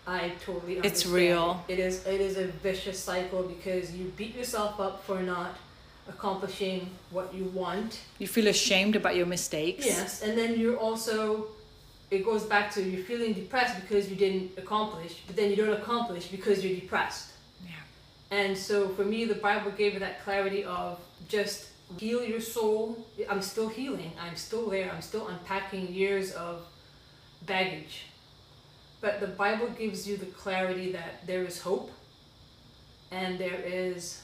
I 0.07 0.33
totally 0.45 0.77
understand. 0.77 0.85
It's 0.85 1.07
real. 1.07 1.65
It. 1.69 1.79
is 1.79 2.07
it 2.07 2.21
is 2.21 2.37
a 2.37 2.47
vicious 2.47 2.99
cycle 2.99 3.43
because 3.43 3.95
you 3.95 4.13
beat 4.17 4.37
yourself 4.37 4.79
up 4.79 5.03
for 5.05 5.21
not 5.21 5.57
accomplishing 6.09 6.89
what 7.11 7.35
you 7.35 7.45
want. 7.47 8.01
You 8.19 8.29
feel 8.29 8.47
ashamed 8.47 8.95
about 8.95 9.17
your 9.17 9.27
mistakes. 9.27 9.85
Yes, 9.85 10.23
and 10.23 10.39
then 10.39 10.59
you're 10.61 10.77
also 10.77 11.49
it 12.11 12.25
goes 12.25 12.45
back 12.45 12.71
to 12.75 12.83
you're 12.83 13.05
feeling 13.05 13.33
depressed 13.33 13.81
because 13.81 14.09
you 14.09 14.15
didn't 14.15 14.53
accomplish, 14.57 15.23
but 15.27 15.35
then 15.35 15.51
you 15.51 15.57
don't 15.57 15.77
accomplish 15.77 16.29
because 16.29 16.65
you're 16.65 16.79
depressed. 16.79 17.33
Yeah. 17.65 17.71
And 18.31 18.57
so 18.57 18.89
for 18.91 19.05
me 19.05 19.25
the 19.25 19.35
Bible 19.35 19.73
gave 19.73 19.95
me 19.95 19.99
that 19.99 20.23
clarity 20.23 20.63
of 20.63 21.01
just 21.29 21.71
heal 21.99 22.23
your 22.25 22.41
soul. 22.41 23.05
I'm 23.29 23.43
still 23.43 23.69
healing. 23.69 24.13
I'm 24.21 24.37
still 24.37 24.71
there. 24.71 24.93
I'm 24.93 25.03
still 25.03 25.27
unpacking 25.27 25.93
years 25.93 26.31
of 26.33 26.63
baggage 27.45 28.05
but 29.07 29.21
the 29.21 29.29
Bible 29.29 29.69
gives 29.69 30.05
you 30.09 30.17
the 30.17 30.27
clarity 30.27 30.91
that 30.91 31.25
there 31.29 31.45
is 31.45 31.61
hope 31.61 31.93
and 33.13 33.39
there 33.39 33.61
is 33.65 34.21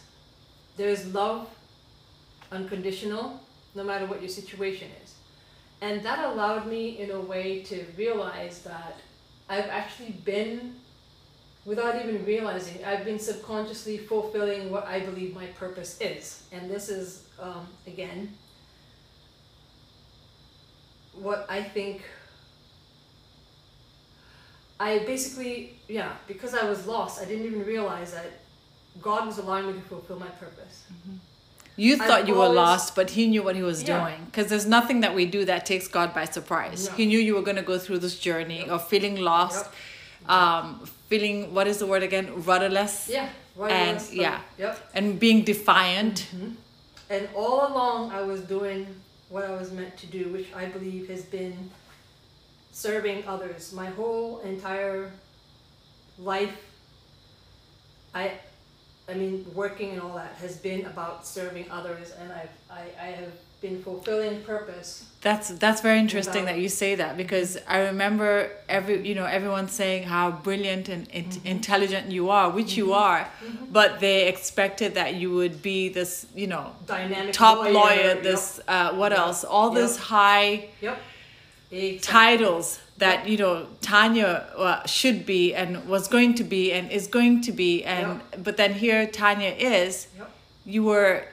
there 0.77 0.89
is 0.89 1.15
love 1.15 1.49
unconditional 2.51 3.41
no 3.77 3.85
matter 3.85 4.07
what 4.07 4.21
your 4.21 4.29
situation 4.29 4.89
is. 5.05 5.15
And 5.83 6.03
that 6.03 6.25
allowed 6.25 6.67
me 6.67 6.99
in 6.99 7.13
a 7.13 7.21
way 7.21 7.63
to 7.71 7.85
realize 7.97 8.63
that 8.63 8.97
I've 9.49 9.69
actually 9.69 10.15
been 10.25 10.75
without 11.65 11.95
even 12.03 12.25
realizing 12.25 12.85
I've 12.85 13.05
been 13.05 13.21
subconsciously 13.21 13.99
fulfilling 13.99 14.69
what 14.69 14.85
I 14.89 14.99
believe 14.99 15.33
my 15.33 15.47
purpose 15.47 16.01
is. 16.01 16.43
And 16.51 16.69
this 16.69 16.89
is 16.89 17.29
um, 17.39 17.69
again 17.87 18.35
what 21.15 21.47
I 21.49 21.63
think 21.63 22.03
I 24.83 24.99
basically, 25.13 25.55
yeah, 25.89 26.13
because 26.27 26.53
I 26.55 26.65
was 26.69 26.87
lost, 26.87 27.15
I 27.23 27.25
didn't 27.25 27.47
even 27.47 27.65
realize 27.65 28.11
that 28.19 28.31
God 29.01 29.27
was 29.27 29.39
allowing 29.39 29.67
me 29.69 29.75
to 29.75 29.81
fulfill 29.81 30.19
my 30.19 30.33
purpose. 30.45 30.75
Mm-hmm. 30.93 31.17
You 31.77 31.97
thought 31.97 32.23
I've 32.23 32.29
you 32.29 32.35
always, 32.35 32.49
were 32.51 32.55
lost, 32.55 32.97
but 32.99 33.11
He 33.11 33.23
knew 33.29 33.43
what 33.47 33.57
He 33.61 33.63
was 33.63 33.81
yeah. 33.83 33.91
doing. 33.99 34.21
Because 34.27 34.49
there's 34.49 34.67
nothing 34.67 34.99
that 35.05 35.15
we 35.15 35.25
do 35.37 35.45
that 35.45 35.65
takes 35.73 35.87
God 35.99 36.13
by 36.13 36.25
surprise. 36.25 36.81
No. 36.89 36.95
He 36.97 37.07
knew 37.07 37.19
you 37.29 37.35
were 37.35 37.47
going 37.49 37.61
to 37.65 37.69
go 37.73 37.79
through 37.79 38.01
this 38.07 38.19
journey 38.19 38.61
yep. 38.61 38.69
of 38.69 38.89
feeling 38.89 39.17
lost, 39.33 39.67
yep. 39.67 40.31
um, 40.37 40.85
feeling, 41.09 41.55
what 41.55 41.67
is 41.67 41.79
the 41.79 41.87
word 41.87 42.03
again? 42.03 42.27
Rudderless. 42.51 43.09
Yeah. 43.09 43.29
Right 43.55 43.71
and 43.71 44.01
yeah, 44.13 44.41
Yep. 44.59 44.91
and 44.95 45.21
being 45.21 45.45
defiant. 45.45 46.27
Mhm. 46.35 46.55
And 47.11 47.29
all 47.35 47.59
along, 47.71 48.11
I 48.11 48.23
was 48.23 48.41
doing 48.41 48.87
what 49.29 49.45
I 49.45 49.53
was 49.63 49.71
meant 49.79 49.95
to 49.99 50.07
do, 50.07 50.23
which 50.35 50.49
I 50.63 50.65
believe 50.77 51.09
has 51.15 51.23
been 51.37 51.71
serving 52.73 53.25
others. 53.27 53.73
My 53.73 53.87
whole 53.87 54.41
entire 54.41 55.13
life, 56.19 56.57
I, 58.15 58.33
I 59.09 59.15
mean, 59.15 59.45
working 59.55 59.91
and 59.93 60.01
all 60.01 60.15
that 60.17 60.35
has 60.41 60.57
been 60.57 60.87
about 60.87 61.27
serving 61.27 61.71
others, 61.71 62.13
and 62.19 62.33
I've, 62.33 62.49
I, 62.71 62.83
I 63.01 63.07
have 63.07 63.33
been 63.61 63.81
fulfilling 63.83 64.43
purpose. 64.43 65.07
That's 65.21 65.51
that's 65.51 65.81
very 65.83 66.01
interesting 66.01 66.43
Without- 66.43 66.55
that 66.57 66.61
you 66.61 66.69
say 66.69 66.97
that 66.97 67.17
because 67.17 67.57
I 67.69 67.79
remember 67.83 68.51
every 68.69 69.07
you 69.07 69.15
know 69.15 69.25
everyone 69.25 69.69
saying 69.69 70.03
how 70.03 70.33
brilliant 70.33 70.89
and 70.89 71.07
in- 71.09 71.27
Mm-hmm. 71.27 71.47
intelligent 71.47 72.11
you 72.11 72.31
are, 72.31 72.51
which 72.51 72.77
you 72.77 72.93
are, 72.93 73.29
but 73.71 74.01
they 74.01 74.27
expected 74.27 74.95
that 74.95 75.15
you 75.15 75.33
would 75.33 75.63
be 75.63 75.89
this 75.91 76.27
you 76.35 76.49
know 76.49 76.73
Dynamic 76.87 77.33
top 77.35 77.59
lawyer. 77.59 77.73
lawyer, 77.73 77.97
yep, 78.15 78.23
this 78.25 78.61
uh, 78.67 78.95
what 78.95 79.13
Yep. 79.13 79.21
else, 79.21 79.45
all 79.45 79.69
Yep. 79.73 79.75
this 79.81 79.97
high 79.97 80.69
Yep. 80.81 80.99
Exactly. 81.73 81.99
titles 82.01 82.81
that 82.99 83.27
you 83.27 83.39
know 83.39 83.67
Tanya 83.81 84.47
uh, 84.57 84.87
should 84.87 85.25
be 85.27 85.55
and 85.55 85.89
was 85.89 86.07
going 86.07 86.35
to 86.35 86.45
be 86.45 86.73
and 86.73 86.91
is 86.93 87.07
going 87.07 87.41
to 87.43 87.53
be 87.53 87.83
and 87.83 88.21
but 88.39 88.57
then 88.57 88.75
here 88.75 89.07
Tanya 89.07 89.51
is 89.51 90.07
Yep. 90.19 90.31
you 90.67 90.85
were 90.85 91.25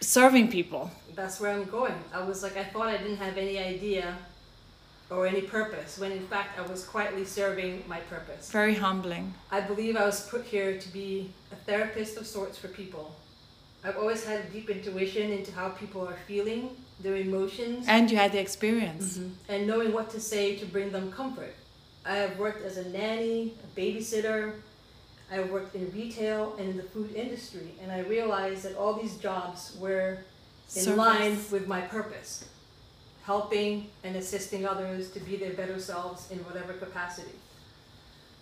serving 0.00 0.48
people 0.48 0.90
that's 1.14 1.40
where 1.40 1.52
I'm 1.52 1.64
going. 1.64 1.94
I 2.12 2.22
was 2.22 2.42
like, 2.42 2.56
I 2.56 2.64
thought 2.64 2.88
I 2.88 2.96
didn't 2.96 3.18
have 3.18 3.36
any 3.36 3.58
idea 3.58 4.16
or 5.10 5.26
any 5.26 5.42
purpose, 5.42 5.98
when 5.98 6.10
in 6.12 6.26
fact 6.26 6.58
I 6.58 6.62
was 6.62 6.84
quietly 6.84 7.24
serving 7.24 7.84
my 7.86 8.00
purpose. 8.00 8.50
very 8.50 8.74
humbling 8.74 9.34
I 9.50 9.60
believe 9.60 9.96
I 9.96 10.04
was 10.04 10.28
put 10.28 10.44
here 10.44 10.78
to 10.78 10.88
be 10.92 11.30
a 11.52 11.56
therapist 11.56 12.16
of 12.16 12.26
sorts 12.26 12.58
for 12.58 12.68
people. 12.68 13.14
I've 13.84 13.98
always 13.98 14.24
had 14.24 14.40
a 14.40 14.48
deep 14.48 14.70
intuition 14.70 15.30
into 15.30 15.52
how 15.52 15.68
people 15.68 16.08
are 16.08 16.16
feeling, 16.26 16.70
their 17.00 17.16
emotions, 17.16 17.86
and 17.88 18.10
you 18.10 18.16
had 18.16 18.32
the 18.32 18.40
experience 18.40 19.18
mm-hmm. 19.18 19.30
and 19.48 19.66
knowing 19.66 19.92
what 19.92 20.10
to 20.10 20.20
say 20.20 20.56
to 20.56 20.66
bring 20.66 20.92
them 20.92 21.10
comfort. 21.10 21.54
I 22.06 22.16
have 22.16 22.38
worked 22.38 22.64
as 22.64 22.76
a 22.76 22.88
nanny, 22.90 23.54
a 23.64 23.80
babysitter. 23.80 24.54
I 25.32 25.40
worked 25.40 25.74
in 25.74 25.90
retail 25.92 26.54
and 26.58 26.68
in 26.68 26.76
the 26.76 26.82
food 26.82 27.14
industry, 27.14 27.74
and 27.82 27.90
I 27.90 28.00
realized 28.00 28.64
that 28.64 28.76
all 28.76 28.94
these 28.94 29.16
jobs 29.16 29.76
were 29.80 30.18
in 30.76 30.82
Service. 30.82 30.96
line 30.96 31.38
with 31.50 31.66
my 31.66 31.80
purpose, 31.80 32.44
helping 33.24 33.88
and 34.04 34.16
assisting 34.16 34.66
others 34.66 35.10
to 35.12 35.20
be 35.20 35.36
their 35.36 35.54
better 35.54 35.80
selves 35.80 36.30
in 36.30 36.38
whatever 36.40 36.74
capacity. 36.74 37.38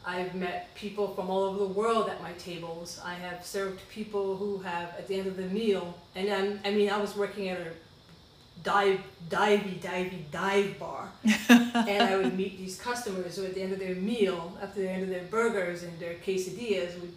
I've 0.05 0.35
met 0.35 0.75
people 0.75 1.15
from 1.15 1.31
all 1.31 1.45
over 1.45 1.61
the 1.61 1.73
world 1.73 2.09
at 2.09 2.21
my 2.21 2.33
tables. 2.33 3.01
I 3.05 3.15
have 3.15 3.47
served 3.47 3.89
people 3.89 4.37
who 4.37 4.59
have, 4.59 4.89
at 4.99 5.07
the 5.07 5.19
end 5.19 5.29
of 5.29 5.37
the 5.37 5.47
meal, 5.47 5.97
and 6.17 6.29
I'm, 6.29 6.61
I 6.65 6.73
mean, 6.73 6.91
I 6.91 7.01
was 7.01 7.17
working 7.17 7.49
at 7.49 7.61
a 7.61 7.71
dive, 8.63 9.01
divey, 9.29 9.81
divey, 9.81 10.23
dive 10.31 10.79
bar, 10.79 11.11
and 11.49 12.03
I 12.03 12.17
would 12.17 12.37
meet 12.37 12.59
these 12.59 12.81
customers 12.81 13.37
who, 13.37 13.45
at 13.45 13.55
the 13.55 13.63
end 13.63 13.73
of 13.73 13.79
their 13.79 13.95
meal, 13.95 14.57
after 14.63 14.81
the 14.81 14.91
end 14.91 15.03
of 15.03 15.09
their 15.09 15.25
burgers 15.25 15.83
and 15.83 15.99
their 15.99 16.15
quesadillas, 16.15 17.01
would 17.01 17.13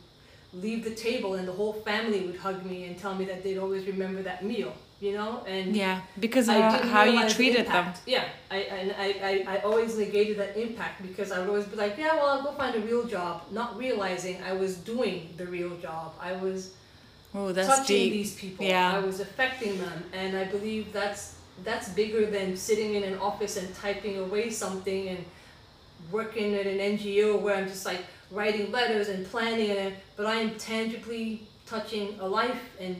leave 0.53 0.83
the 0.83 0.95
table, 0.95 1.35
and 1.35 1.47
the 1.47 1.51
whole 1.51 1.73
family 1.73 2.21
would 2.21 2.37
hug 2.37 2.65
me 2.65 2.85
and 2.85 2.97
tell 2.97 3.15
me 3.15 3.25
that 3.25 3.43
they'd 3.43 3.57
always 3.57 3.85
remember 3.85 4.21
that 4.23 4.43
meal, 4.43 4.73
you 4.99 5.13
know, 5.13 5.43
and 5.45 5.75
yeah 5.75 6.01
because 6.19 6.47
of 6.47 6.55
how, 6.55 7.03
you 7.03 7.11
realize 7.11 7.31
the 7.31 7.35
treated 7.35 7.67
them. 7.67 7.93
Yeah, 8.05 8.23
I, 8.49 8.57
and 8.57 8.95
I, 8.97 9.05
I, 9.49 9.55
I 9.55 9.57
always 9.61 9.97
negated 9.97 10.37
that 10.37 10.57
impact 10.57 11.01
because 11.01 11.31
I 11.31 11.39
would 11.39 11.49
always 11.49 11.65
be 11.65 11.75
like, 11.75 11.97
yeah, 11.97 12.15
well, 12.15 12.27
I'll 12.27 12.43
go 12.43 12.51
find 12.53 12.75
a 12.75 12.79
real 12.79 13.05
job, 13.05 13.43
not 13.51 13.77
realizing 13.77 14.41
I 14.43 14.53
was 14.53 14.77
doing 14.77 15.33
the 15.37 15.45
real 15.45 15.75
job. 15.77 16.13
I 16.19 16.33
was 16.33 16.75
oh 17.35 17.51
that's 17.51 17.67
touching 17.67 17.95
deep 17.95 18.13
these 18.13 18.35
people. 18.35 18.65
Yeah. 18.65 18.95
I 18.95 18.99
was 18.99 19.19
affecting 19.19 19.77
them, 19.77 20.03
and 20.13 20.37
I 20.37 20.45
believe 20.45 20.91
that's 20.93 21.35
that's 21.63 21.89
bigger 21.89 22.25
than 22.25 22.57
sitting 22.57 22.95
in 22.95 23.03
an 23.03 23.17
office 23.19 23.57
and 23.57 23.73
typing 23.75 24.17
away 24.19 24.49
something 24.49 25.07
and 25.09 25.23
working 26.11 26.53
at 26.55 26.67
an 26.67 26.79
NGO 26.79 27.39
where 27.41 27.55
I'm 27.55 27.67
just 27.67 27.85
like 27.85 28.01
writing 28.31 28.71
letters 28.71 29.07
and 29.07 29.25
planning 29.27 29.71
and 29.71 29.95
but 30.17 30.25
I 30.25 30.35
am 30.35 30.55
tangibly 30.55 31.43
touching 31.65 32.17
a 32.19 32.27
life 32.27 32.61
and 32.79 32.99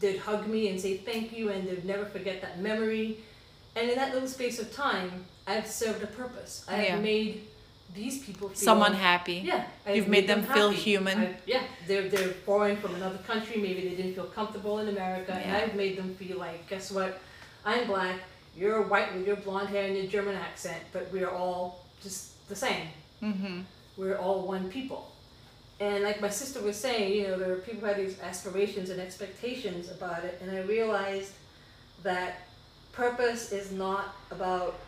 they'd 0.00 0.18
hug 0.18 0.46
me 0.48 0.68
and 0.68 0.80
say 0.80 0.96
thank 0.96 1.32
you 1.36 1.50
and 1.50 1.68
they'd 1.68 1.84
never 1.84 2.04
forget 2.04 2.40
that 2.42 2.58
memory. 2.60 3.18
And 3.76 3.88
in 3.88 3.96
that 3.96 4.12
little 4.12 4.28
space 4.28 4.58
of 4.58 4.72
time, 4.74 5.24
I've 5.46 5.66
served 5.66 6.02
a 6.02 6.06
purpose. 6.08 6.64
I 6.68 6.76
Yeah. 6.84 6.90
have 6.94 7.02
made 7.02 7.46
these 7.94 8.24
people 8.24 8.48
feel 8.48 8.56
someone 8.56 8.94
happy 8.94 9.42
yeah, 9.44 9.64
You've 9.92 10.08
made 10.08 10.26
them 10.26 10.42
feel 10.42 10.70
human. 10.70 11.18
I, 11.18 11.36
yeah, 11.46 11.62
they're 11.86 12.08
they're 12.08 12.28
foreign 12.48 12.76
from 12.76 12.94
another 12.94 13.18
country. 13.18 13.60
Maybe 13.60 13.88
they 13.88 13.96
didn't 13.96 14.14
feel 14.14 14.26
comfortable 14.26 14.78
in 14.78 14.88
America, 14.88 15.32
and 15.32 15.50
Yeah. 15.50 15.58
I've 15.58 15.74
made 15.74 15.96
them 15.98 16.14
feel 16.14 16.38
like, 16.38 16.66
guess 16.68 16.90
what? 16.90 17.20
I'm 17.64 17.86
black. 17.86 18.20
You're 18.56 18.82
white 18.82 19.14
with 19.14 19.26
your 19.26 19.36
blonde 19.36 19.68
hair 19.68 19.84
and 19.86 19.96
your 19.96 20.06
German 20.06 20.36
accent, 20.36 20.82
but 20.92 21.08
we're 21.12 21.30
all 21.30 21.84
just 22.02 22.48
the 22.48 22.56
same. 22.56 22.88
mm-hmm. 23.22 23.60
We're 23.96 24.16
all 24.16 24.46
one 24.46 24.68
people. 24.70 25.12
And 25.80 26.04
like 26.04 26.20
my 26.20 26.28
sister 26.30 26.60
was 26.62 26.76
saying, 26.76 27.12
you 27.14 27.22
know, 27.28 27.38
there 27.38 27.52
are 27.52 27.56
people 27.56 27.80
who 27.80 27.86
have 27.86 27.96
these 27.96 28.18
aspirations 28.20 28.88
and 28.90 29.00
expectations 29.00 29.90
about 29.90 30.24
it, 30.24 30.34
and 30.40 30.50
I 30.50 30.60
realized 30.62 31.32
that 32.02 32.32
purpose 32.92 33.52
is 33.52 33.72
not 33.72 34.14
about 34.30 34.78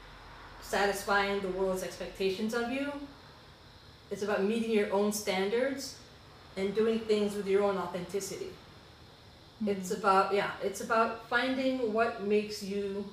satisfying 0.64 1.40
the 1.40 1.48
world's 1.48 1.83
expectations 1.83 2.55
of 2.55 2.70
you. 2.70 2.92
It's 4.11 4.22
about 4.22 4.42
meeting 4.44 4.70
your 4.70 4.92
own 4.92 5.12
standards 5.12 5.96
and 6.57 6.74
doing 6.74 7.00
things 7.00 7.35
with 7.35 7.46
your 7.46 7.62
own 7.64 7.77
authenticity. 7.79 8.50
It's 9.66 9.90
about 9.90 10.35
yeah, 10.35 10.53
it's 10.62 10.81
about 10.81 11.29
finding 11.29 11.92
what 11.92 12.22
makes 12.24 12.62
you 12.62 13.07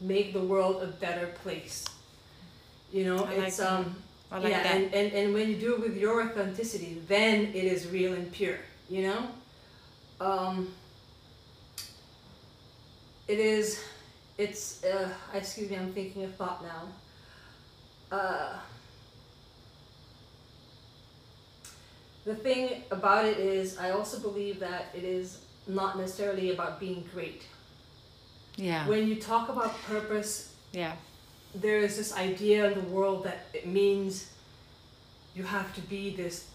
make 0.00 0.32
the 0.32 0.40
world 0.40 0.82
a 0.82 0.86
better 0.86 1.26
place. 1.42 1.84
You 2.92 3.04
know, 3.06 3.24
I 3.24 3.36
like 3.36 3.38
it's 3.48 3.56
that. 3.58 3.72
um 3.72 3.96
I 4.30 4.38
like 4.38 4.50
yeah, 4.52 4.62
that 4.62 4.74
and, 4.76 4.94
and, 4.94 5.12
and 5.12 5.34
when 5.34 5.48
you 5.48 5.56
do 5.56 5.74
it 5.74 5.80
with 5.80 5.96
your 5.96 6.22
authenticity, 6.22 7.02
then 7.06 7.46
it 7.54 7.64
is 7.64 7.88
real 7.88 8.14
and 8.14 8.32
pure, 8.32 8.58
you 8.88 9.02
know? 9.02 9.28
Um, 10.20 10.74
it 13.28 13.38
is, 13.38 13.82
it's, 14.38 14.84
uh, 14.84 15.08
excuse 15.34 15.70
me, 15.70 15.76
I'm 15.76 15.92
thinking 15.92 16.24
of 16.24 16.34
thought 16.34 16.62
now. 16.62 18.16
Uh, 18.16 18.58
the 22.24 22.34
thing 22.34 22.82
about 22.90 23.24
it 23.24 23.38
is, 23.38 23.78
I 23.78 23.90
also 23.90 24.18
believe 24.18 24.60
that 24.60 24.86
it 24.94 25.04
is 25.04 25.40
not 25.66 25.98
necessarily 25.98 26.50
about 26.50 26.80
being 26.80 27.08
great. 27.14 27.42
yeah 28.56 28.86
When 28.88 29.06
you 29.08 29.16
talk 29.16 29.48
about 29.48 29.80
purpose, 29.82 30.54
yeah 30.72 30.92
there 31.54 31.78
is 31.78 31.96
this 31.96 32.14
idea 32.16 32.66
in 32.70 32.74
the 32.74 32.88
world 32.88 33.24
that 33.24 33.46
it 33.52 33.66
means 33.66 34.30
you 35.34 35.42
have 35.42 35.74
to 35.74 35.80
be 35.82 36.16
this 36.16 36.46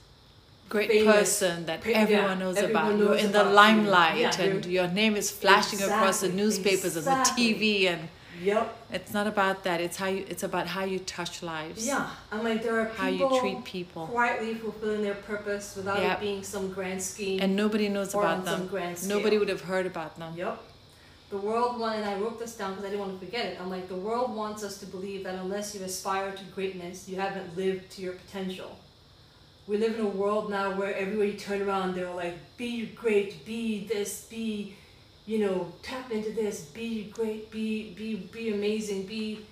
great 0.69 0.89
famous 0.89 1.13
person 1.39 1.65
that 1.65 1.81
pa- 1.83 1.89
yeah, 1.89 1.97
everyone 2.05 2.39
knows 2.39 2.57
everyone 2.57 2.85
about. 2.85 2.99
You're 2.99 3.15
in 3.15 3.31
the 3.31 3.43
limelight 3.43 4.17
Yeah, 4.19 4.41
and 4.41 4.65
your 4.65 4.87
name 4.87 5.15
is 5.15 5.31
flashing 5.31 5.81
across 5.81 6.19
the 6.21 6.27
Exactly, 6.27 6.43
newspapers 6.43 6.95
and 6.97 7.05
the. 7.05 7.11
TV 7.31 7.87
and 7.93 8.09
yep 8.41 8.65
it's 8.91 9.11
not 9.17 9.25
about 9.27 9.63
that. 9.63 9.81
It's 9.81 9.97
how 9.97 10.07
you 10.15 10.23
it's 10.29 10.43
about 10.43 10.67
how 10.67 10.83
you 10.93 10.99
touch 10.99 11.41
lives. 11.41 11.87
yeah 11.87 12.09
i'm 12.31 12.43
like 12.43 12.61
there 12.61 12.79
are 12.81 12.85
How 13.01 13.07
you 13.07 13.27
treat 13.39 13.63
people. 13.63 14.03
quietly 14.07 14.53
fulfilling 14.55 15.01
their 15.07 15.15
purpose 15.31 15.65
without 15.75 15.99
Yep. 16.01 16.17
it 16.17 16.19
being 16.27 16.43
some 16.43 16.65
grand 16.77 17.01
scheme 17.01 17.39
And 17.41 17.55
nobody 17.55 17.87
knows 17.89 18.13
about 18.13 18.45
them. 18.45 18.59
Nobody 19.15 19.37
would 19.39 19.49
have 19.55 19.61
heard 19.71 19.85
about 19.93 20.11
them. 20.19 20.33
Yep. 20.37 20.55
The 21.29 21.37
world 21.49 21.77
want, 21.81 21.95
and 21.99 22.05
I 22.05 22.15
wrote 22.21 22.37
this 22.39 22.53
down 22.59 22.69
because 22.71 22.85
I 22.85 22.89
didn't 22.91 23.01
want 23.05 23.19
to 23.19 23.25
forget 23.25 23.43
it. 23.47 23.59
I'm 23.61 23.69
like, 23.69 23.89
the 23.89 24.01
world 24.07 24.29
wants 24.33 24.61
us 24.63 24.77
to 24.81 24.85
believe 24.85 25.25
that 25.25 25.35
unless 25.43 25.75
you 25.75 25.81
aspire 25.83 26.31
to 26.31 26.43
greatness, 26.55 27.09
you 27.09 27.17
haven't 27.25 27.57
lived 27.57 27.83
to 27.95 28.01
your 28.01 28.13
potential. 28.13 28.71
We 29.67 29.77
live 29.77 29.95
in 29.95 30.01
a 30.05 30.07
world 30.07 30.49
now 30.49 30.73
where 30.75 30.95
everywhere 30.95 31.25
you 31.27 31.33
turn 31.33 31.61
around, 31.61 31.95
they're 31.95 32.09
like, 32.13 32.37
be 32.55 32.85
great, 32.87 33.45
be 33.45 33.85
this, 33.85 34.25
be, 34.29 34.75
you 35.25 35.39
know, 35.39 35.71
tap 35.83 36.09
into 36.11 36.31
this, 36.31 36.61
be 36.61 37.11
great, 37.13 37.51
be, 37.51 37.93
be, 37.97 38.15
be 38.31 38.53
amazing, 38.53 39.05
be. 39.05 39.45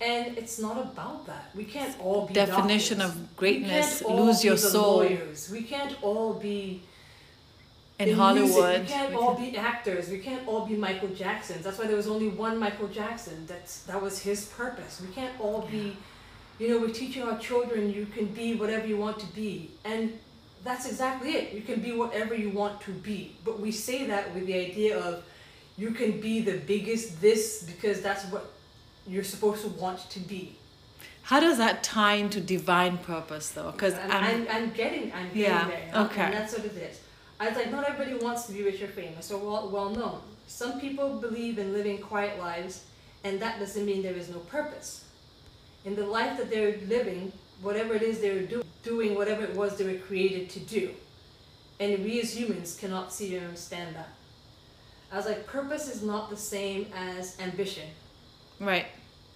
And 0.00 0.36
it's 0.38 0.58
not 0.60 0.78
about 0.78 1.26
that. 1.26 1.50
We 1.54 1.64
can't 1.64 1.98
all 2.00 2.26
be 2.26 2.34
Definition 2.34 2.98
doctors. 2.98 3.16
of 3.16 3.36
greatness, 3.36 4.00
We 4.00 4.06
can't 4.06 4.18
all 4.18 4.26
lose 4.26 4.44
your 4.44 4.56
soul. 4.56 4.96
Lawyers. 4.98 5.50
We 5.50 5.62
can't 5.62 5.96
all 6.02 6.34
be 6.34 6.82
In, 7.98 8.08
in 8.10 8.16
Hollywood. 8.16 8.80
Music, 8.80 8.82
we 8.82 8.92
can't 8.92 9.10
we 9.10 9.16
all 9.16 9.34
can- 9.36 9.50
be 9.50 9.56
actors. 9.56 10.08
We 10.08 10.18
can't 10.18 10.46
all 10.48 10.66
be 10.66 10.76
Michael 10.76 11.08
Jacksons. 11.08 11.64
That's 11.64 11.78
why 11.78 11.86
there 11.86 11.96
was 11.96 12.08
only 12.08 12.28
one 12.28 12.58
Michael 12.58 12.88
Jackson. 12.88 13.44
That's 13.46 13.82
that 13.84 14.00
was 14.00 14.20
his 14.20 14.46
purpose. 14.46 15.00
We 15.00 15.12
can't 15.14 15.34
all 15.40 15.68
be, 15.70 15.96
you 16.62 16.68
know, 16.68 16.78
we're 16.78 16.90
teaching 16.92 17.24
our 17.24 17.36
children 17.38 17.92
you 17.92 18.06
can 18.06 18.26
be 18.26 18.54
whatever 18.54 18.86
you 18.86 18.96
want 18.96 19.18
to 19.18 19.26
be, 19.34 19.72
and 19.84 20.16
that's 20.62 20.86
exactly 20.86 21.30
it. 21.32 21.52
You 21.52 21.62
can 21.62 21.80
be 21.80 21.90
whatever 21.90 22.36
you 22.36 22.50
want 22.50 22.80
to 22.82 22.92
be. 22.92 23.34
But 23.44 23.58
we 23.58 23.72
say 23.72 24.06
that 24.06 24.32
with 24.32 24.46
the 24.46 24.54
idea 24.54 24.96
of 24.96 25.24
you 25.76 25.90
can 25.90 26.20
be 26.20 26.40
the 26.40 26.58
biggest 26.58 27.20
this 27.20 27.64
because 27.64 28.00
that's 28.00 28.24
what 28.26 28.52
you're 29.08 29.24
supposed 29.24 29.62
to 29.62 29.70
want 29.70 30.08
to 30.10 30.20
be. 30.20 30.54
How 31.22 31.40
does 31.40 31.58
that 31.58 31.82
tie 31.82 32.14
into 32.14 32.40
divine 32.40 32.98
purpose 32.98 33.50
though? 33.50 33.72
Because 33.72 33.94
I'm, 33.94 34.10
I'm, 34.12 34.46
I'm, 34.48 34.70
getting, 34.70 35.12
I'm 35.12 35.26
getting 35.28 35.42
Yeah, 35.42 35.66
there. 35.66 36.04
okay. 36.04 36.22
And 36.22 36.34
that's 36.34 36.56
what 36.56 36.64
it 36.64 36.76
is. 36.76 37.00
I 37.40 37.48
was 37.48 37.56
like, 37.56 37.72
not 37.72 37.88
everybody 37.88 38.24
wants 38.24 38.44
to 38.44 38.52
be 38.52 38.62
rich 38.62 38.80
or 38.80 38.86
famous 38.86 39.32
or 39.32 39.38
well, 39.38 39.68
well 39.68 39.90
known. 39.90 40.20
Some 40.46 40.80
people 40.80 41.16
believe 41.16 41.58
in 41.58 41.72
living 41.72 41.98
quiet 41.98 42.38
lives, 42.38 42.84
and 43.24 43.40
that 43.40 43.58
doesn't 43.58 43.84
mean 43.84 44.02
there 44.02 44.14
is 44.14 44.28
no 44.28 44.38
purpose. 44.38 45.06
In 45.84 45.94
the 45.96 46.06
life 46.06 46.36
that 46.38 46.50
they're 46.50 46.76
living, 46.86 47.32
whatever 47.60 47.94
it 47.94 48.02
is 48.02 48.20
they're 48.20 48.42
do- 48.42 48.64
doing, 48.82 49.14
whatever 49.14 49.42
it 49.44 49.54
was 49.56 49.76
they 49.76 49.84
were 49.84 49.98
created 49.98 50.48
to 50.50 50.60
do. 50.60 50.90
And 51.80 52.04
we 52.04 52.20
as 52.20 52.36
humans 52.36 52.76
cannot 52.78 53.12
see 53.12 53.36
or 53.36 53.40
understand 53.40 53.96
that. 53.96 54.08
I 55.10 55.16
was 55.16 55.26
like, 55.26 55.46
purpose 55.46 55.88
is 55.94 56.02
not 56.02 56.30
the 56.30 56.36
same 56.36 56.86
as 56.94 57.36
ambition. 57.40 57.88
right. 58.60 58.86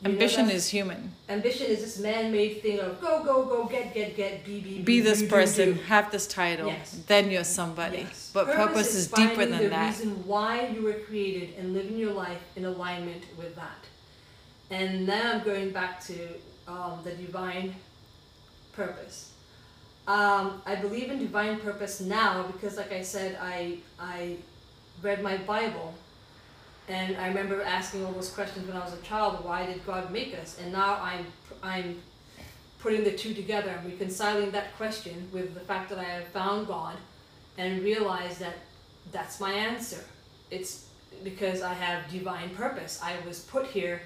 You 0.05 0.11
Ambition 0.13 0.51
is 0.51 0.69
human. 0.69 1.11
Ambition 1.31 1.69
is 1.69 1.81
this 1.81 1.99
man-made 1.99 2.61
thing 2.61 2.81
of 2.81 3.01
go, 3.01 3.25
go, 3.25 3.47
go, 3.47 3.65
get, 3.65 3.95
get, 3.95 4.15
get, 4.15 4.45
be, 4.45 4.61
be, 4.61 4.77
Be 4.77 4.83
be 4.83 5.01
this 5.01 5.21
do, 5.21 5.29
person, 5.29 5.73
do. 5.73 5.81
have 5.85 6.13
this 6.13 6.27
title, 6.27 6.67
Yes. 6.67 7.01
then 7.07 7.31
you're 7.31 7.45
somebody. 7.45 8.01
Yes. 8.01 8.31
But 8.35 8.47
purpose, 8.47 8.95
is, 8.95 9.07
deeper 9.09 9.29
finding 9.37 9.51
than 9.53 9.63
the 9.63 9.69
that. 9.71 9.87
reason 9.97 10.11
why 10.27 10.67
you 10.69 10.83
were 10.83 10.93
created 11.09 11.55
and 11.59 11.73
living 11.73 11.97
your 11.97 12.13
life 12.13 12.43
in 12.57 12.67
alignment 12.67 13.23
with 13.39 13.57
that. 13.57 13.79
And 14.71 15.07
now 15.07 15.35
I'm 15.35 15.45
going 15.45 15.71
back 15.71 16.01
to 16.07 16.15
um, 16.67 17.01
the 17.05 17.13
divine 17.13 17.75
purpose. 18.73 19.33
Um, 20.09 20.63
I 20.67 20.77
believe 20.77 21.11
in 21.11 21.19
divine 21.19 21.59
purpose 21.61 22.01
now 22.01 22.45
because, 22.45 22.77
like 22.77 22.93
I 22.93 23.03
said, 23.03 23.39
I 23.41 23.79
I 23.99 24.37
read 25.03 25.23
my 25.23 25.37
Bible, 25.39 25.95
and 26.89 27.17
I 27.17 27.29
remember 27.29 27.63
asking 27.63 28.05
all 28.05 28.13
those 28.13 28.31
questions 28.31 28.69
when 28.69 28.77
I 28.77 28.85
was 28.85 28.95
a 28.95 29.03
child. 29.03 29.45
Why 29.45 29.67
did 29.67 29.85
God 29.85 30.11
make 30.13 30.35
us? 30.35 30.59
And 30.63 30.73
now 30.73 31.01
I'm 31.03 31.27
I'm 31.63 32.01
putting 32.79 33.03
the 33.03 33.13
two 33.13 33.35
together 33.35 33.81
reconciling 33.85 34.53
that 34.53 34.77
question 34.77 35.29
with 35.33 35.55
the 35.55 35.61
fact 35.61 35.89
that 35.89 35.99
I 35.99 36.05
have 36.05 36.29
found 36.29 36.69
God 36.69 36.97
and 37.59 37.83
realized 37.83 38.39
that 38.41 38.55
that's 39.11 39.41
my 39.41 39.53
answer. 39.53 40.05
It's 40.51 40.87
because 41.25 41.63
I 41.63 41.75
have 41.75 42.09
divine 42.11 42.51
purpose. 42.51 43.01
I 43.03 43.17
was 43.27 43.41
put 43.41 43.67
here 43.67 44.03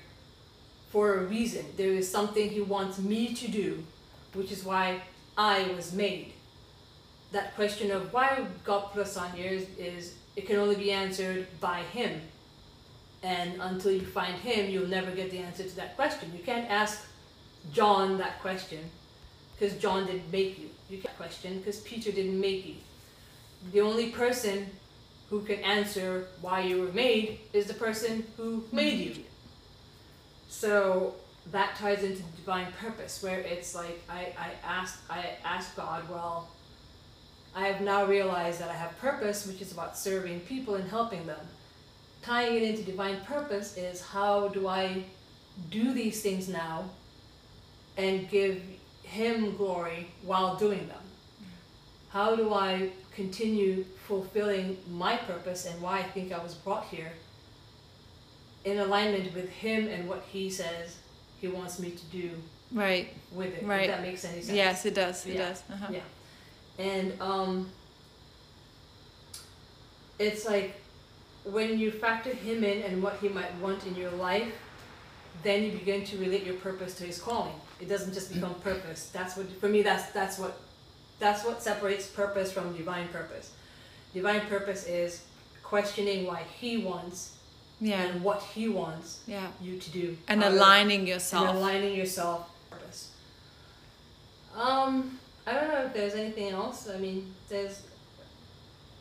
for 0.91 1.15
a 1.15 1.25
reason. 1.25 1.65
There 1.77 1.93
is 1.93 2.11
something 2.11 2.51
He 2.51 2.61
wants 2.61 2.99
me 2.99 3.35
to 3.35 3.49
do, 3.49 3.85
which 4.35 4.53
is 4.53 4.65
why 4.65 5.03
I 5.39 5.71
was 5.75 5.93
made. 5.93 6.33
That 7.33 7.55
question 7.55 7.91
of 7.91 8.13
why 8.13 8.45
God 8.65 8.93
put 8.93 9.03
us 9.03 9.17
on 9.17 9.31
here 9.33 9.53
is, 9.53 9.69
is 9.79 10.15
it 10.37 10.47
can 10.47 10.57
only 10.57 10.77
be 10.77 10.91
answered 10.91 11.47
by 11.61 11.83
Him. 11.83 12.21
And 13.23 13.61
until 13.61 13.93
you 13.93 14.05
find 14.05 14.35
Him, 14.35 14.71
you'll 14.71 14.89
never 14.89 15.11
get 15.13 15.31
the 15.31 15.39
answer 15.39 15.63
to 15.63 15.77
that 15.77 15.97
question. 15.97 16.33
You 16.37 16.43
can't 16.43 16.69
ask 16.69 17.07
John 17.73 18.19
that 18.19 18.41
question 18.41 18.81
because 19.59 19.77
John 19.79 20.07
didn't 20.07 20.33
make 20.33 20.59
you. 20.59 20.71
You 20.89 20.99
can't 20.99 21.17
question 21.17 21.59
because 21.59 21.81
Peter 21.81 22.11
didn't 22.11 22.41
make 22.41 22.67
you. 22.67 22.77
The 23.73 23.81
only 23.83 24.11
person 24.11 24.67
who 25.29 25.43
can 25.43 25.61
answer 25.61 26.27
why 26.41 26.63
you 26.63 26.81
were 26.81 26.93
made 26.93 27.39
is 27.53 27.67
the 27.67 27.75
person 27.75 28.25
who 28.37 28.65
made 28.73 29.17
you. 29.17 29.25
So 30.51 31.15
that 31.53 31.77
ties 31.77 32.03
into 32.03 32.23
divine 32.37 32.67
purpose, 32.73 33.23
where 33.23 33.39
it's 33.39 33.75
like 33.75 34.03
I, 34.11 34.35
I 34.67 34.87
I 35.09 35.25
asked 35.45 35.77
God, 35.77 36.03
well, 36.11 36.49
I 37.55 37.69
have 37.69 37.81
now 37.81 38.05
realized 38.05 38.61
that 38.61 38.69
I 38.69 38.75
have 38.75 38.99
purpose, 38.99 39.47
which 39.47 39.63
is 39.63 39.73
about 39.73 39.97
serving 39.97 40.41
people 40.41 40.75
and 40.75 40.91
helping 40.91 41.25
them. 41.27 41.41
Tying 42.23 42.57
it 42.57 42.63
into 42.65 42.83
divine 42.83 43.21
purpose 43.23 43.77
is 43.79 44.03
how 44.03 44.49
do 44.49 44.67
I 44.67 45.05
do 45.71 45.93
these 45.93 46.21
things 46.21 46.49
now 46.49 46.91
and 47.97 48.29
give 48.29 48.61
him 49.05 49.57
glory 49.57 50.09
while 50.23 50.57
doing 50.57 50.87
them? 50.89 51.05
How 52.11 52.35
do 52.35 52.53
I 52.53 52.91
continue 53.15 53.85
fulfilling 54.07 54.77
my 54.91 55.17
purpose 55.17 55.65
and 55.67 55.81
why 55.81 56.01
I 56.01 56.03
think 56.03 56.33
I 56.33 56.43
was 56.43 56.55
brought 56.55 56.87
here 56.87 57.13
in 58.65 58.79
alignment 58.79 59.33
with 59.35 59.49
him 59.49 59.89
and 59.89 60.09
what 60.09 60.23
he 60.31 60.51
says 60.51 60.97
he 61.41 61.49
wants 61.49 61.79
me 61.79 61.91
to 61.91 62.05
do 62.07 62.31
Right. 62.73 63.15
with 63.33 63.55
it? 63.55 63.65
Right. 63.65 63.83
If 63.83 63.97
that 63.97 64.03
makes 64.03 64.25
any 64.25 64.43
sense. 64.43 64.55
Yes, 64.57 64.85
it 64.87 64.95
does. 64.95 65.27
It 65.27 65.35
Yeah. 65.35 65.49
does. 65.49 65.63
Uh-huh. 65.73 65.87
Yeah. 65.93 66.01
And 66.79 67.21
um, 67.21 67.71
it's 70.19 70.45
like 70.47 70.75
when 71.45 71.79
you 71.79 71.91
factor 71.91 72.31
him 72.31 72.63
in 72.65 72.83
and 72.83 73.03
what 73.03 73.17
he 73.21 73.29
might 73.29 73.55
want 73.57 73.87
in 73.87 73.95
your 73.97 74.11
life, 74.13 74.53
then 75.43 75.63
you 75.65 75.73
begin 75.73 76.05
to 76.05 76.19
relate 76.19 76.45
your 76.45 76.57
purpose 76.57 76.95
to 76.97 77.05
his 77.05 77.21
calling. 77.21 77.55
It 77.81 77.89
doesn't 77.89 78.13
just 78.13 78.33
become 78.33 78.55
purpose. 78.63 79.11
That's 79.13 79.37
what 79.37 79.51
for 79.61 79.69
me. 79.69 79.83
That's 79.83 80.11
that's 80.13 80.39
what 80.39 80.61
that's 81.19 81.45
what 81.45 81.63
separates 81.63 82.07
purpose 82.07 82.53
from 82.53 82.77
divine 82.77 83.09
purpose. 83.09 83.53
Divine 84.13 84.43
purpose 84.47 84.87
is 84.87 85.23
questioning 85.63 86.27
why 86.27 86.43
he 86.61 86.79
wants 86.79 87.37
Yeah. 87.81 88.03
and 88.03 88.23
what 88.23 88.43
he 88.43 88.69
wants 88.69 89.21
Yeah. 89.27 89.47
you 89.61 89.79
to 89.79 89.91
do 89.91 90.17
And 90.29 90.43
out 90.43 90.51
of- 90.53 90.57
aligning 90.59 91.01
and 91.01 91.09
yourself. 91.09 91.49
aligning 91.49 91.95
yourself 91.95 92.49
purpose. 92.71 93.09
Um, 94.55 95.19
I 95.47 95.53
don't 95.55 95.69
know 95.69 95.85
if 95.87 95.95
there's 95.95 96.15
anything 96.15 96.51
else. 96.51 96.89
I 96.89 96.99
mean, 96.99 97.35
there's 97.49 97.83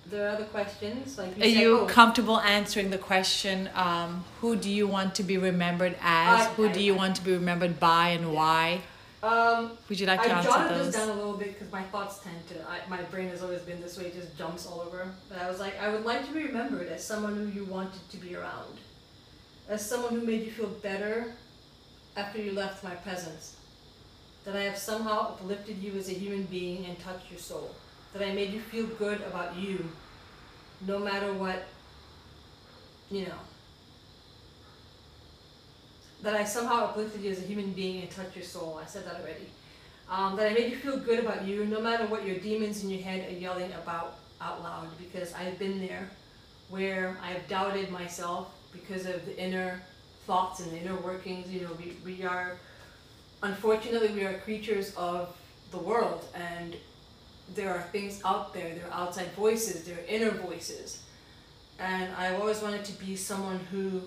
there 0.05 0.25
are 0.27 0.29
other 0.31 0.45
questions 0.45 1.19
like 1.19 1.37
you 1.37 1.43
Are 1.43 1.45
said, 1.45 1.61
you 1.61 1.79
oh, 1.81 1.85
comfortable 1.85 2.39
answering 2.39 2.89
the 2.89 2.97
question, 2.97 3.69
um, 3.75 4.23
who 4.41 4.55
do 4.55 4.67
you 4.67 4.87
want 4.87 5.13
to 5.15 5.23
be 5.23 5.37
remembered 5.37 5.95
as? 6.01 6.47
I- 6.47 6.49
who 6.55 6.67
I- 6.67 6.71
do 6.71 6.81
you 6.81 6.95
want 6.95 7.15
to 7.17 7.21
be 7.23 7.31
remembered 7.33 7.79
by 7.79 8.09
and 8.09 8.33
why? 8.33 8.81
Um, 9.21 9.77
Would 9.89 9.99
you 9.99 10.07
like 10.07 10.21
to 10.23 10.31
I 10.31 10.37
answer 10.37 10.49
jotted 10.49 10.77
those? 10.77 10.85
this 10.87 10.95
down 10.95 11.09
a 11.09 11.13
little 11.13 11.33
bit 11.33 11.53
because 11.53 11.71
my 11.71 11.83
thoughts 11.83 12.19
tend 12.19 12.47
to. 12.49 12.55
I, 12.69 12.79
my 12.89 13.01
brain 13.03 13.29
has 13.29 13.41
always 13.43 13.61
been 13.61 13.81
this 13.81 13.97
way; 13.97 14.05
it 14.05 14.15
just 14.15 14.37
jumps 14.37 14.65
all 14.65 14.81
over. 14.81 15.09
But 15.29 15.39
I 15.39 15.49
was 15.49 15.59
like, 15.59 15.79
I 15.81 15.89
would 15.89 16.05
like 16.05 16.25
to 16.27 16.33
be 16.33 16.43
remembered 16.45 16.87
as 16.87 17.03
someone 17.03 17.35
who 17.35 17.47
you 17.47 17.65
wanted 17.65 18.07
to 18.11 18.17
be 18.17 18.35
around, 18.35 18.77
as 19.67 19.85
someone 19.85 20.13
who 20.13 20.25
made 20.25 20.43
you 20.45 20.51
feel 20.51 20.69
better 20.69 21.33
after 22.15 22.41
you 22.41 22.53
left 22.53 22.83
my 22.83 22.95
presence. 22.95 23.55
That 24.45 24.55
I 24.55 24.61
have 24.63 24.77
somehow 24.77 25.33
uplifted 25.33 25.77
you 25.79 25.93
as 25.97 26.09
a 26.09 26.13
human 26.13 26.43
being 26.43 26.85
and 26.85 26.97
touched 26.99 27.29
your 27.29 27.39
soul. 27.39 27.75
That 28.13 28.23
I 28.25 28.31
made 28.33 28.51
you 28.53 28.61
feel 28.61 28.87
good 28.87 29.21
about 29.21 29.55
you, 29.57 29.89
no 30.87 30.97
matter 30.99 31.33
what. 31.33 31.63
You 33.11 33.25
know. 33.25 33.39
That 36.21 36.35
I 36.35 36.43
somehow 36.43 36.85
uplifted 36.85 37.21
you 37.21 37.31
as 37.31 37.39
a 37.39 37.45
human 37.45 37.71
being 37.71 38.01
and 38.01 38.11
touched 38.11 38.35
your 38.35 38.45
soul. 38.45 38.79
I 38.81 38.85
said 38.85 39.05
that 39.05 39.21
already. 39.21 39.47
Um, 40.09 40.35
that 40.35 40.51
I 40.51 40.53
made 40.53 40.71
you 40.71 40.77
feel 40.77 40.97
good 40.97 41.19
about 41.19 41.45
you, 41.45 41.65
no 41.65 41.79
matter 41.79 42.05
what 42.07 42.25
your 42.25 42.37
demons 42.37 42.83
in 42.83 42.89
your 42.89 43.01
head 43.01 43.31
are 43.31 43.37
yelling 43.37 43.71
about 43.73 44.17
out 44.41 44.63
loud, 44.63 44.87
because 44.97 45.33
I've 45.33 45.59
been 45.59 45.79
there 45.79 46.09
where 46.69 47.17
I 47.21 47.31
have 47.31 47.47
doubted 47.47 47.91
myself 47.91 48.53
because 48.71 49.05
of 49.05 49.25
the 49.25 49.37
inner 49.37 49.81
thoughts 50.25 50.59
and 50.59 50.71
the 50.71 50.77
inner 50.77 50.95
workings. 50.95 51.49
You 51.51 51.61
know, 51.61 51.71
we, 51.77 51.95
we 52.03 52.23
are, 52.23 52.57
unfortunately, 53.43 54.09
we 54.09 54.23
are 54.23 54.37
creatures 54.39 54.93
of 54.95 55.35
the 55.71 55.77
world, 55.77 56.25
and 56.33 56.75
there 57.55 57.73
are 57.73 57.81
things 57.91 58.21
out 58.25 58.53
there, 58.53 58.75
there 58.75 58.85
are 58.91 59.07
outside 59.07 59.31
voices, 59.33 59.85
there 59.85 59.97
are 59.97 60.07
inner 60.07 60.31
voices. 60.31 61.01
And 61.79 62.11
I've 62.15 62.39
always 62.39 62.61
wanted 62.61 62.83
to 62.85 62.93
be 62.93 63.15
someone 63.15 63.59
who 63.71 64.01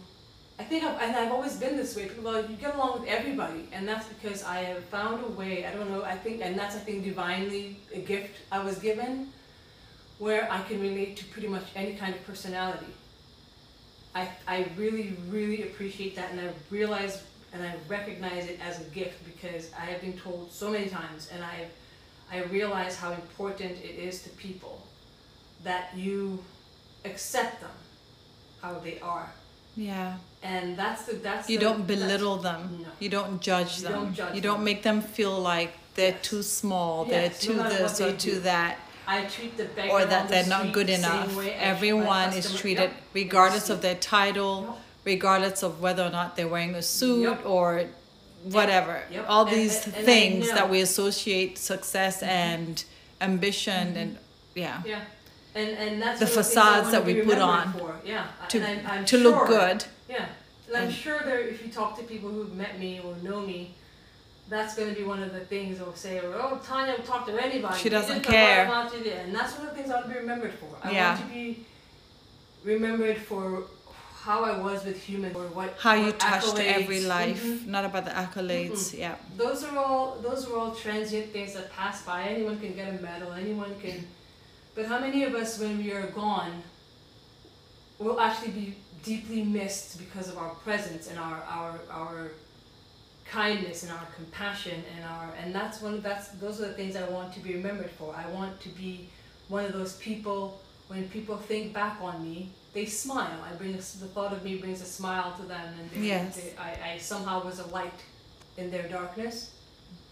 I 0.59 0.65
think 0.65 0.85
I've, 0.85 1.01
and 1.01 1.17
I've 1.17 1.33
always 1.33 1.57
been 1.57 1.77
this 1.77 1.97
way. 1.97 2.07
People 2.07 2.29
are 2.29 2.43
like, 2.43 2.51
you 2.51 2.57
get 2.57 2.75
along 2.75 3.01
with 3.01 3.09
everybody, 3.09 3.69
and 3.73 3.89
that's 3.89 4.07
because 4.09 4.45
I 4.45 4.59
have 4.59 4.85
found 4.85 5.25
a 5.25 5.29
way. 5.29 5.67
I 5.67 5.73
don't 5.73 5.91
know. 5.91 6.03
I 6.05 6.17
think, 6.17 6.43
and 6.43 6.59
that's 6.59 6.77
I 6.77 6.79
think 6.79 7.05
divinely 7.05 7.79
a 7.93 8.01
gift 8.01 8.37
I 8.51 8.63
was 8.63 8.79
given, 8.79 9.33
where 10.19 10.51
I 10.53 10.63
can 10.63 10.81
relate 10.81 11.17
to 11.19 11.25
pretty 11.27 11.49
much 11.49 11.65
any 11.75 11.95
kind 11.95 12.15
of 12.15 12.25
personality. 12.27 12.93
I 14.15 14.29
I 14.47 14.69
really 14.77 15.17
really 15.31 15.63
appreciate 15.63 16.15
that, 16.17 16.31
and 16.31 16.41
I 16.41 16.51
realize 16.71 17.23
and 17.55 17.65
I 17.65 17.75
recognize 17.89 18.47
it 18.47 18.59
as 18.65 18.81
a 18.81 18.85
gift 18.85 19.25
because 19.25 19.71
I 19.73 19.87
have 19.87 20.01
been 20.01 20.19
told 20.19 20.53
so 20.53 20.71
many 20.71 20.89
times, 20.89 21.31
and 21.33 21.43
I 21.43 21.67
I 22.31 22.45
realize 22.45 22.97
how 22.97 23.13
important 23.13 23.73
it 23.73 23.97
is 23.99 24.23
to 24.25 24.29
people 24.31 24.87
that 25.65 25.97
you 25.97 26.45
accept 27.05 27.61
them 27.61 27.71
how 28.61 28.79
they 28.79 29.01
are 29.01 29.33
Yeah. 29.77 30.17
and 30.43 30.77
that's 30.77 31.05
the 31.07 31.15
that's 31.15 31.49
You 31.49 31.59
the, 31.59 31.65
don't 31.65 31.87
belittle 31.87 32.37
them. 32.37 32.81
No. 32.83 32.89
You 32.99 33.09
don't 33.09 33.41
judge 33.41 33.79
You 33.79 33.85
them. 33.85 33.93
don't 33.93 34.15
judge 34.15 34.35
you 34.35 34.41
don't 34.41 34.57
them. 34.59 34.65
make 34.65 34.83
them 34.83 35.01
feel 35.01 35.39
like 35.41 35.73
they're 35.95 36.13
Yes. 36.13 36.23
too 36.29 36.43
small, 36.43 37.07
Yes, 37.09 37.45
they're 37.47 37.57
no 37.57 37.63
too 37.71 37.77
this 37.77 38.01
or 38.01 38.13
too 38.13 38.35
do. 38.35 38.41
that, 38.41 38.79
I 39.07 39.25
treat 39.25 39.57
the 39.57 39.65
beggar 39.67 39.91
or 39.93 40.05
that 40.05 40.29
the 40.29 40.35
they're 40.35 40.47
not 40.47 40.73
good 40.73 40.87
the 40.89 40.95
enough. 40.95 41.35
way 41.37 41.47
I 41.47 41.49
treat 41.49 41.57
my 41.59 41.63
Everyone 41.65 42.33
is 42.33 42.55
treated, 42.55 42.91
Yep. 42.91 43.03
regardless 43.15 43.71
of 43.71 43.83
their 43.83 43.95
title, 43.97 44.63
Yep. 44.63 44.77
regardless 45.05 45.63
of 45.63 45.81
whether 45.81 46.03
or 46.05 46.11
not 46.11 46.37
they're 46.37 46.49
wearing 46.49 46.75
a 46.75 46.83
suit 46.83 47.23
Yep. 47.23 47.47
or 47.47 47.85
whatever. 48.45 49.03
All 49.29 49.47
And- 49.47 49.57
these 49.57 49.85
and- 49.85 49.95
and 49.95 50.03
I 50.03 50.07
things 50.07 50.49
know. 50.49 50.55
that 50.55 50.71
we 50.71 50.81
associate 50.81 51.59
success 51.59 52.17
mm-hmm. 52.19 52.29
and 52.29 52.85
ambition 53.21 53.89
mm-hmm. 53.89 53.97
and 53.99 54.19
yeah, 54.55 54.83
Yeah, 54.85 55.01
and 55.55 55.69
and 55.71 56.03
that's 56.03 56.19
The 56.21 56.27
one 56.27 56.39
of 56.39 56.47
things 56.47 56.57
I 56.57 56.61
facades 56.63 56.91
that 56.93 57.05
we 57.05 57.21
put 57.23 57.39
on 57.39 57.73
For. 57.75 57.95
Yeah, 58.05 58.27
to 58.49 58.59
and 58.61 58.87
I'm, 58.87 58.99
I'm 58.99 59.05
to 59.05 59.19
sure, 59.19 59.31
look 59.31 59.47
good. 59.49 59.85
Yeah, 60.09 60.27
and 60.69 60.77
I'm 60.77 60.91
sure 60.91 61.21
there. 61.25 61.41
If 61.41 61.65
you 61.65 61.71
talk 61.73 61.97
to 61.99 62.05
people 62.05 62.31
who've 62.31 62.55
met 62.55 62.79
me 62.79 63.01
or 63.05 63.15
know 63.23 63.41
me, 63.41 63.75
that's 64.49 64.75
going 64.75 64.89
to 64.89 64.95
be 64.95 65.05
one 65.05 65.23
of 65.23 65.33
the 65.33 65.41
things 65.41 65.79
they'll 65.79 65.95
say, 65.95 66.21
oh, 66.23 66.61
Tanya 66.65 66.95
will 66.97 67.05
talk 67.05 67.27
to 67.27 67.43
anybody. 67.43 67.79
She 67.79 67.89
doesn't 67.89 68.23
care. 68.23 68.67
come 68.67 68.75
out 68.75 68.93
to 68.93 69.11
And 69.15 69.35
that's 69.35 69.57
one 69.59 69.67
of 69.69 69.71
the 69.75 69.77
things 69.81 69.91
I 69.91 69.95
want 69.97 70.07
to 70.09 70.13
be 70.13 70.19
remembered 70.19 70.53
for. 70.55 70.69
I 70.83 70.91
Yeah. 70.93 71.15
want 71.15 71.29
to 71.29 71.35
be 71.35 71.65
remembered 72.65 73.19
for 73.19 73.65
how 74.25 74.45
I 74.45 74.57
was 74.59 74.85
with 74.85 75.03
humans 75.03 75.35
or 75.35 75.47
what 75.49 75.75
How 75.81 75.95
you 75.95 76.13
touched 76.13 76.57
every 76.59 77.01
accolades. 77.01 77.09
life, 77.09 77.43
Mhm. 77.43 77.67
not 77.67 77.85
about 77.85 78.05
the 78.05 78.13
accolades. 78.13 78.97
Yeah. 78.97 79.17
Those 79.37 79.65
are 79.65 79.77
all 79.77 80.17
those 80.23 80.47
are 80.49 80.57
all 80.57 80.71
transient 80.73 81.33
things 81.33 81.55
that 81.55 81.73
pass 81.73 82.03
by. 82.03 82.23
Anyone 82.23 82.59
can 82.61 82.73
get 82.75 82.89
a 82.89 83.03
medal. 83.03 83.33
Anyone 83.33 83.75
can, 83.81 84.07
but 84.75 84.87
how 84.87 84.99
many 85.01 85.25
of 85.25 85.35
us, 85.35 85.59
when 85.59 85.79
we 85.79 85.93
are 85.93 86.07
gone, 86.09 86.63
will 87.99 88.21
actually 88.21 88.53
be 88.53 88.75
deeply 89.05 89.43
missed 89.43 89.99
because 89.99 90.29
of 90.29 90.39
our 90.39 90.51
presence 90.67 91.09
and 91.11 91.19
our 91.19 91.43
our 91.49 91.81
our 91.91 92.31
kindness 93.25 93.83
and 93.83 93.93
our 93.93 94.07
compassion 94.15 94.83
and 94.95 95.05
our 95.05 95.33
and 95.43 95.55
that's 95.55 95.81
one 95.81 96.01
that's 96.01 96.29
those 96.43 96.61
are 96.61 96.69
the 96.69 96.75
things 96.75 96.97
I 96.97 97.09
want 97.09 97.33
to 97.35 97.41
be 97.41 97.55
remembered 97.55 97.91
for. 97.91 98.15
I 98.15 98.29
want 98.31 98.61
to 98.61 98.69
be 98.71 99.09
one 99.49 99.65
of 99.65 99.73
those 99.73 99.95
people 99.97 100.61
when 100.89 101.09
people 101.09 101.37
think 101.37 101.73
back 101.73 101.99
on 102.03 102.23
me, 102.23 102.51
they 102.75 102.85
smile. 102.85 103.39
I 103.51 103.55
bring 103.55 103.73
a, 103.75 103.79
the 103.79 104.09
thought 104.15 104.33
of 104.33 104.45
me 104.45 104.57
brings 104.57 104.83
a 104.83 104.85
smile 104.85 105.35
to 105.39 105.43
them, 105.45 105.75
and 105.81 105.91
they, 105.91 106.09
Yes. 106.09 106.37
they, 106.37 106.55
I, 106.59 106.95
I 106.95 106.99
somehow 106.99 107.43
was 107.45 107.61
a 107.61 107.67
light 107.69 108.01
in 108.59 108.71
their 108.71 108.87
darkness. 108.89 109.53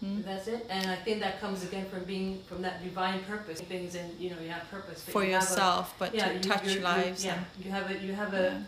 Mhm. 0.03 0.23
That's 0.25 0.47
it, 0.47 0.65
and 0.69 0.89
I 0.89 0.95
think 0.95 1.19
that 1.19 1.39
comes 1.39 1.63
again 1.63 1.85
from 1.89 2.03
being 2.05 2.41
from 2.49 2.61
that 2.63 2.83
divine 2.83 3.23
purpose. 3.23 3.61
Things 3.61 3.93
and 3.95 4.19
you 4.19 4.31
know 4.31 4.39
you 4.41 4.49
have 4.49 4.67
purpose 4.71 5.03
For 5.03 5.23
you 5.23 5.33
have 5.33 5.43
a- 5.43 5.45
yourself, 5.45 5.93
but 5.99 6.15
yeah, 6.15 6.29
to 6.29 6.33
you- 6.33 6.39
touch 6.39 6.75
lives. 6.77 7.23
Yeah, 7.23 7.35
and, 7.55 7.65
you 7.65 7.71
have 7.71 7.91
a 7.91 7.97
you 8.07 8.13
have 8.13 8.33
yeah. 8.33 8.61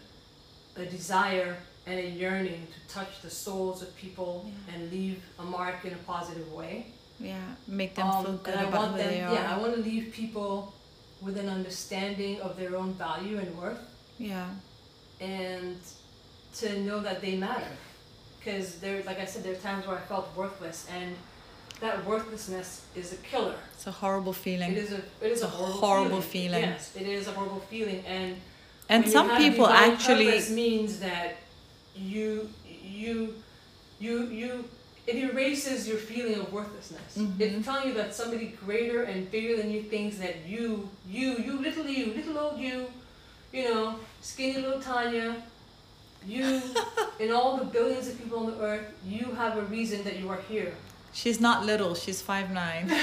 a 0.77 0.81
a 0.83 0.85
desire 0.85 1.57
and 1.87 1.99
a 1.99 2.07
yearning 2.21 2.67
to 2.75 2.93
touch 2.93 3.21
the 3.21 3.29
souls 3.29 3.81
of 3.81 3.89
people 3.95 4.33
Yeah. 4.45 4.73
and 4.75 4.91
leave 4.91 5.21
a 5.39 5.43
mark 5.43 5.83
in 5.85 5.93
a 5.93 6.01
positive 6.13 6.51
way. 6.53 6.75
yeah. 7.19 7.55
Make 7.67 7.93
them 7.95 8.07
Um, 8.07 8.23
feel 8.25 8.37
good 8.37 8.53
and 8.55 8.65
I 8.65 8.69
about 8.69 8.79
want 8.79 8.91
who 8.93 8.97
them, 8.99 9.07
they 9.11 9.21
are. 9.21 9.33
yeah, 9.33 9.53
I 9.55 9.57
want 9.61 9.73
to 9.75 9.81
leave 9.81 10.11
people 10.13 10.73
with 11.21 11.37
an 11.37 11.47
understanding 11.49 12.41
of 12.41 12.57
their 12.57 12.75
own 12.75 12.93
value 12.93 13.37
and 13.37 13.49
worth, 13.57 13.79
yeah. 14.17 14.49
and 15.21 15.77
to 16.59 16.79
know 16.81 16.99
that 16.99 17.21
they 17.21 17.35
matter. 17.37 17.71
Because 18.43 18.75
there, 18.79 19.03
like 19.03 19.19
I 19.19 19.25
said, 19.25 19.43
there 19.43 19.53
are 19.53 19.58
times 19.58 19.88
where 19.88 19.97
I 19.97 20.01
felt 20.01 20.27
worthless, 20.36 20.88
and 20.91 21.15
that 21.79 22.06
worthlessness 22.06 22.86
is 22.95 23.13
a 23.13 23.17
killer. 23.17 23.56
It's 23.73 23.88
a 23.88 23.91
horrible 23.91 24.34
feeling. 24.34 24.73
is 24.73 24.91
a 24.91 24.97
it 25.21 25.32
is 25.32 25.41
a, 25.41 25.45
a 25.45 25.49
horrible, 25.49 25.79
horrible 25.79 26.21
feeling. 26.21 26.62
feeling. 26.62 26.69
Yes, 26.69 26.95
it 26.95 27.08
is 27.08 27.27
a 27.27 27.32
horrible 27.32 27.62
feeling, 27.62 28.03
and 28.06 28.36
And 28.89 29.08
some 29.08 29.38
people 29.38 29.67
actually 29.67 30.39
means 30.51 30.99
that 30.99 31.38
you 31.95 32.49
you 32.84 33.36
you 33.99 34.25
you 34.27 34.65
it 35.06 35.15
erases 35.15 35.88
your 35.88 35.97
feeling 35.97 36.36
of 36.39 36.51
worthlessness. 36.51 37.17
Mhm. 37.17 37.39
It's 37.39 37.65
telling 37.65 37.89
you 37.89 37.93
that 37.95 38.13
somebody 38.15 38.47
greater 38.65 39.03
and 39.03 39.29
bigger 39.29 39.58
than 39.58 39.69
you 39.71 39.84
thinks 39.84 40.17
that 40.17 40.45
you 40.47 40.89
you 41.08 41.38
you 41.38 41.60
little 41.60 41.86
you 41.88 42.13
little 42.13 42.38
old 42.38 42.60
you, 42.60 42.88
you 43.51 43.63
know 43.69 43.99
skinny 44.21 44.62
little 44.62 44.82
Tanya, 44.82 45.43
you 46.27 46.62
in 47.19 47.31
all 47.31 47.57
the 47.57 47.65
billions 47.65 48.07
of 48.07 48.17
people 48.21 48.39
on 48.39 48.45
the 48.47 48.59
earth, 48.62 48.86
you 49.05 49.25
have 49.36 49.57
a 49.57 49.62
reason 49.63 50.03
that 50.03 50.19
you 50.19 50.29
are 50.29 50.41
here. 50.49 50.73
she's 51.13 51.39
not 51.39 51.65
little. 51.65 51.93
She's 51.95 52.21
five 52.21 52.49
nine. 52.51 52.86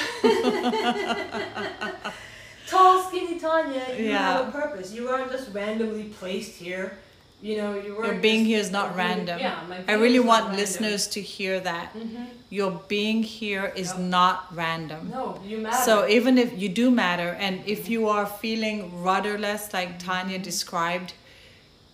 tall, 2.69 3.03
skinny 3.09 3.39
Tanya, 3.39 3.85
you 3.97 4.05
Yeah. 4.11 4.19
have 4.19 4.49
a 4.49 4.51
purpose. 4.51 4.93
You 4.93 5.09
aren't 5.09 5.31
just 5.33 5.53
randomly 5.53 6.05
placed 6.21 6.53
here. 6.57 6.99
You 7.43 7.57
know, 7.57 7.75
you 7.75 7.95
Your 8.05 8.15
being 8.17 8.41
just- 8.41 8.49
here 8.49 8.59
is 8.61 8.71
not 8.71 8.95
random. 8.97 9.39
Yeah, 9.39 9.61
my 9.69 9.79
I 9.89 9.95
really 9.95 10.21
want 10.21 10.53
listeners 10.57 11.07
to 11.09 11.21
hear 11.23 11.59
that 11.61 11.95
Mhm. 11.95 12.27
your 12.51 12.71
being 12.87 13.23
here 13.23 13.73
is 13.75 13.89
Yep. 13.89 13.99
not 14.17 14.37
random. 14.55 15.09
No, 15.11 15.41
you 15.47 15.57
matter. 15.59 15.83
So 15.85 16.07
even 16.07 16.37
if 16.37 16.51
you 16.61 16.69
do 16.69 16.91
matter, 16.91 17.31
and 17.41 17.63
if 17.67 17.89
you 17.89 18.09
are 18.09 18.27
feeling 18.27 19.03
rudderless, 19.03 19.73
like 19.73 19.99
Tanya 19.99 20.39
described, 20.39 21.15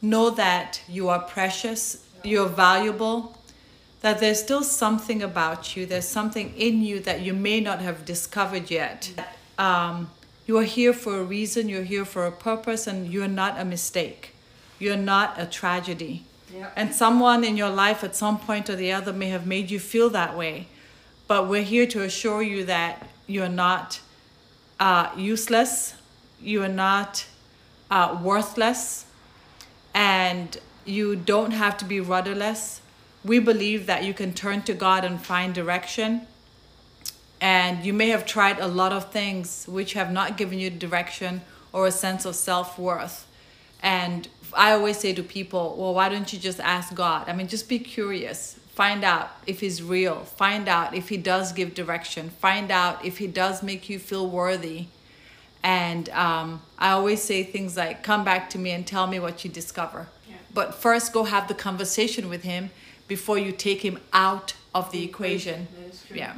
know 0.03 0.31
that 0.31 0.83
you 0.89 1.09
are 1.09 1.21
precious, 1.21 2.07
you're 2.23 2.49
valuable, 2.49 3.37
that 4.01 4.19
there's 4.21 4.41
still 4.41 4.63
something 4.63 5.23
about 5.23 5.77
you, 5.77 5.87
there's 5.87 6.09
something 6.09 6.55
in 6.57 6.83
you 6.83 7.01
that 7.01 7.23
you 7.23 7.33
may 7.33 7.61
not 7.61 7.81
have 7.81 8.05
discovered 8.05 8.71
yet. 8.71 9.11
Um, 9.59 10.11
you 10.47 10.59
are 10.59 10.65
here 10.65 10.93
for 10.93 11.19
a 11.19 11.25
reason, 11.25 11.69
you're 11.69 11.83
here 11.83 12.05
for 12.05 12.27
a 12.27 12.33
purpose, 12.33 12.87
and 12.87 13.13
you're 13.13 13.27
not 13.27 13.59
a 13.59 13.65
mistake. 13.65 14.35
You're 14.79 14.97
not 14.97 15.41
a 15.41 15.47
tragedy. 15.47 16.25
yeah. 16.55 16.71
And 16.77 16.95
someone 16.95 17.43
in 17.43 17.57
your 17.57 17.71
life 17.71 18.05
at 18.05 18.15
some 18.15 18.39
point 18.39 18.69
or 18.71 18.77
the 18.77 18.93
other 18.93 19.13
may 19.13 19.29
have 19.31 19.47
made 19.47 19.71
you 19.71 19.81
feel 19.81 20.11
that 20.11 20.37
way. 20.37 20.69
But 21.27 21.49
we're 21.49 21.63
here 21.63 21.87
to 21.87 22.03
assure 22.03 22.43
you 22.43 22.65
that 22.67 23.09
you're 23.27 23.49
not 23.49 24.01
uh, 24.79 25.11
useless, 25.17 25.95
you 26.41 26.63
are 26.63 26.69
not 26.69 27.27
uh, 27.91 28.21
worthless, 28.23 29.06
and 29.97 30.59
you 30.85 31.17
don't 31.17 31.53
have 31.53 31.79
to 31.79 31.85
be 31.87 32.01
rudderless. 32.01 32.83
We 33.25 33.39
believe 33.39 33.87
that 33.87 34.05
you 34.05 34.13
can 34.13 34.35
turn 34.35 34.61
to 34.65 34.75
God 34.75 35.07
and 35.07 35.21
find 35.21 35.55
direction. 35.55 36.27
And 37.41 37.83
you 37.85 37.95
may 37.95 38.11
have 38.11 38.27
tried 38.27 38.59
a 38.59 38.69
lot 38.69 38.93
of 38.93 39.11
things 39.11 39.65
which 39.67 39.95
have 39.95 40.13
not 40.13 40.37
given 40.37 40.59
you 40.59 40.69
direction 40.69 41.41
or 41.73 41.87
a 41.87 41.91
sense 41.91 42.27
of 42.27 42.37
self 42.37 42.79
worth. 42.79 43.27
And 43.83 44.29
I 44.53 44.73
always 44.73 44.99
say 44.99 45.15
to 45.15 45.23
people, 45.23 45.75
well, 45.79 45.95
why 45.95 46.11
don't 46.11 46.31
you 46.31 46.39
just 46.39 46.61
ask 46.61 46.95
God? 46.95 47.29
I 47.29 47.33
mean, 47.33 47.49
just 47.49 47.69
be 47.69 47.79
curious. 47.79 48.59
Find 48.75 49.03
out 49.03 49.31
if 49.47 49.61
He's 49.61 49.83
real. 49.83 50.21
Find 50.21 50.69
out 50.69 50.95
if 50.95 51.09
He 51.09 51.17
does 51.17 51.53
give 51.53 51.75
direction. 51.75 52.29
Find 52.29 52.71
out 52.71 53.03
if 53.03 53.17
He 53.17 53.27
does 53.27 53.63
make 53.63 53.89
you 53.89 53.99
feel 53.99 54.29
worthy. 54.29 54.89
And 55.63 56.09
um, 56.11 56.63
I 56.79 56.91
always 56.91 57.23
say 57.23 57.43
things 57.43 57.77
like, 57.77 58.03
come 58.03 58.25
back 58.25 58.51
to 58.51 58.59
me 58.59 58.71
and 58.71 58.87
tell 58.87 59.07
me 59.07 59.19
what 59.19 59.45
you 59.45 59.51
discover. 59.51 60.07
Yeah. 60.29 60.37
But 60.55 60.75
first, 60.75 61.13
go 61.13 61.25
have 61.25 61.49
the 61.49 61.55
conversation 61.55 62.29
with 62.29 62.43
Him 62.43 62.71
before 63.09 63.39
you 63.39 63.53
take 63.53 63.83
Him 63.83 63.99
out 64.13 64.55
of 64.75 64.93
the 64.93 65.03
equation. 65.03 65.69
That 65.79 65.93
is 65.93 66.05
true. 66.07 66.17
Yeah. 66.17 66.35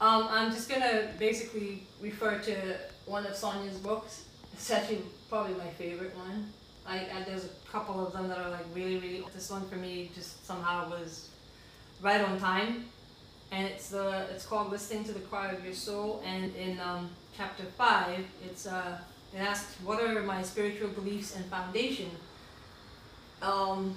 Um, 0.00 0.28
I'm 0.30 0.50
just 0.50 0.68
gonna 0.70 1.08
basically 1.18 1.82
refer 2.00 2.38
to 2.38 2.76
one 3.04 3.26
of 3.26 3.34
Sonia's 3.36 3.76
books. 3.76 4.24
It's 4.52 4.70
actually 4.70 5.02
probably 5.28 5.54
my 5.54 5.68
favorite 5.70 6.16
one. 6.16 6.50
I, 6.86 7.00
I 7.00 7.22
there's 7.26 7.44
a 7.44 7.70
couple 7.70 8.06
of 8.06 8.12
them 8.12 8.28
that 8.28 8.38
are 8.38 8.50
like 8.50 8.64
really 8.74 8.96
really. 8.96 9.24
This 9.34 9.50
one 9.50 9.68
for 9.68 9.76
me 9.76 10.10
just 10.14 10.44
somehow 10.46 10.88
was 10.88 11.28
right 12.00 12.20
on 12.20 12.38
time, 12.40 12.86
and 13.52 13.66
it's 13.66 13.90
the 13.90 14.26
it's 14.32 14.46
called 14.46 14.70
Listening 14.70 15.04
to 15.04 15.12
the 15.12 15.20
Cry 15.20 15.50
of 15.52 15.62
Your 15.64 15.74
Soul. 15.74 16.22
And 16.24 16.54
in 16.56 16.80
um, 16.80 17.10
chapter 17.40 17.64
five, 17.64 18.22
it's 18.44 18.66
uh 18.66 18.98
it 19.34 19.38
asks 19.38 19.76
what 19.82 20.02
are 20.02 20.22
my 20.22 20.42
spiritual 20.42 20.88
beliefs 20.88 21.36
and 21.36 21.44
foundation. 21.46 22.10
Um, 23.40 23.96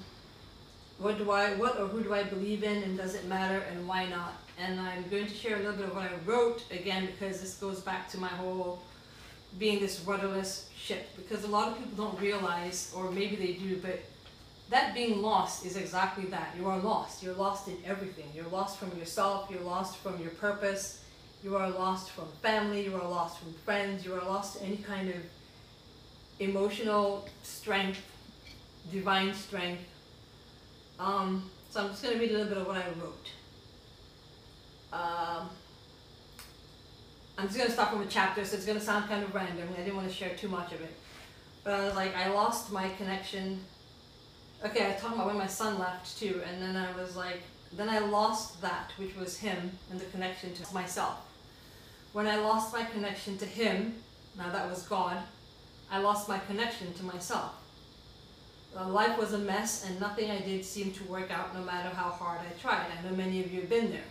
what 0.97 1.17
do 1.17 1.29
I 1.31 1.55
what 1.55 1.77
or 1.77 1.87
who 1.87 2.01
do 2.03 2.13
I 2.13 2.23
believe 2.23 2.63
in, 2.63 2.83
and 2.83 2.97
does 2.97 3.15
it 3.15 3.25
matter, 3.25 3.59
and 3.69 3.85
why 3.85 4.05
not? 4.07 4.33
and 4.59 4.79
I'm 4.79 5.03
going 5.09 5.27
to 5.27 5.33
share 5.33 5.55
a 5.55 5.59
little 5.59 5.73
bit 5.73 5.87
of 5.87 5.95
what 5.95 6.03
I 6.03 6.11
wrote 6.25 6.63
again 6.71 7.07
because 7.07 7.41
this 7.41 7.55
goes 7.55 7.79
back 7.79 8.09
to 8.11 8.17
my 8.19 8.27
whole 8.27 8.81
being 9.57 9.79
this 9.79 9.99
rudderless 10.01 10.69
ship 10.75 11.09
because 11.15 11.43
a 11.43 11.47
lot 11.47 11.69
of 11.69 11.77
people 11.77 12.05
don't 12.05 12.19
realize 12.19 12.93
or 12.95 13.11
maybe 13.11 13.35
they 13.35 13.53
do 13.53 13.77
but 13.77 13.99
that 14.69 14.93
being 14.93 15.21
lost 15.21 15.65
is 15.65 15.75
exactly 15.75 16.25
that. 16.25 16.55
You 16.57 16.67
are 16.67 16.79
lost. 16.79 17.21
You're 17.21 17.35
lost 17.35 17.67
in 17.67 17.77
everything. 17.85 18.25
You're 18.33 18.47
lost 18.47 18.79
from 18.79 18.97
yourself. 18.97 19.49
You're 19.51 19.61
lost 19.61 19.97
from 19.97 20.19
your 20.19 20.31
purpose 20.31 21.02
you 21.43 21.57
are 21.57 21.69
lost 21.69 22.11
from 22.11 22.27
family 22.41 22.85
you 22.85 22.95
are 22.95 23.07
lost 23.07 23.39
from 23.39 23.53
friends 23.65 24.05
you 24.05 24.13
are 24.13 24.25
lost 24.25 24.57
to 24.57 24.65
any 24.65 24.77
kind 24.77 25.09
of 25.09 25.15
emotional 26.39 27.27
strength 27.43 28.01
divine 28.91 29.33
strength 29.33 29.83
um, 30.99 31.49
so 31.69 31.81
I'm 31.81 31.89
just 31.89 32.03
going 32.03 32.15
to 32.15 32.21
read 32.21 32.31
a 32.31 32.33
little 32.33 32.47
bit 32.49 32.57
of 32.57 32.67
what 32.67 32.77
I 32.77 32.85
wrote 33.01 33.27
um, 34.93 35.49
I'm 37.35 37.47
just 37.47 37.57
gonna 37.57 37.71
start 37.71 37.89
from 37.89 38.01
a 38.01 38.05
chapter, 38.05 38.45
so 38.45 38.55
it's 38.55 38.65
gonna 38.65 38.79
sound 38.79 39.09
kind 39.09 39.23
of 39.23 39.33
random. 39.33 39.67
I 39.73 39.77
didn't 39.77 39.95
want 39.95 40.07
to 40.07 40.13
share 40.13 40.35
too 40.35 40.47
much 40.47 40.71
of 40.71 40.81
it, 40.81 40.93
but 41.63 41.73
I 41.73 41.85
was 41.85 41.95
like, 41.95 42.15
I 42.15 42.29
lost 42.29 42.71
my 42.71 42.89
connection. 42.89 43.59
Okay, 44.63 44.87
I 44.87 44.93
talked 44.93 45.15
about 45.15 45.25
when 45.25 45.37
my 45.37 45.47
son 45.47 45.79
left 45.79 46.19
too, 46.19 46.41
and 46.47 46.61
then 46.61 46.75
I 46.77 46.95
was 46.95 47.15
like, 47.15 47.41
then 47.75 47.89
I 47.89 47.99
lost 47.99 48.61
that, 48.61 48.91
which 48.97 49.15
was 49.15 49.39
him, 49.39 49.71
and 49.89 49.99
the 49.99 50.05
connection 50.05 50.53
to 50.53 50.73
myself. 50.73 51.17
When 52.13 52.27
I 52.27 52.37
lost 52.37 52.73
my 52.73 52.83
connection 52.83 53.37
to 53.39 53.45
him, 53.45 53.95
now 54.37 54.49
that 54.51 54.69
was 54.69 54.83
God, 54.83 55.17
I 55.91 55.99
lost 55.99 56.29
my 56.29 56.39
connection 56.39 56.93
to 56.93 57.03
myself. 57.03 57.53
Life 58.75 59.19
was 59.19 59.33
a 59.33 59.37
mess, 59.37 59.85
and 59.85 59.99
nothing 59.99 60.31
I 60.31 60.39
did 60.39 60.65
seemed 60.65 60.95
to 60.95 61.03
work 61.03 61.29
out, 61.29 61.53
no 61.53 61.61
matter 61.61 61.89
how 61.89 62.09
hard 62.09 62.39
I 62.39 62.59
tried. 62.59 62.87
I 62.87 63.07
know 63.07 63.15
many 63.15 63.43
of 63.43 63.51
you 63.51 63.61
have 63.61 63.69
been 63.69 63.91
there 63.91 64.05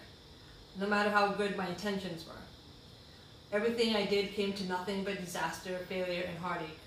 no 0.79 0.87
matter 0.87 1.11
how 1.11 1.29
good 1.29 1.57
my 1.57 1.69
intentions 1.69 2.27
were. 2.27 3.57
Everything 3.57 3.95
I 3.95 4.07
did 4.07 4.33
came 4.33 4.53
to 4.55 4.67
nothing 4.67 5.05
but 5.05 5.21
disaster, 5.21 5.79
failure, 5.89 6.25
and 6.27 6.39
heartache. 6.39 6.79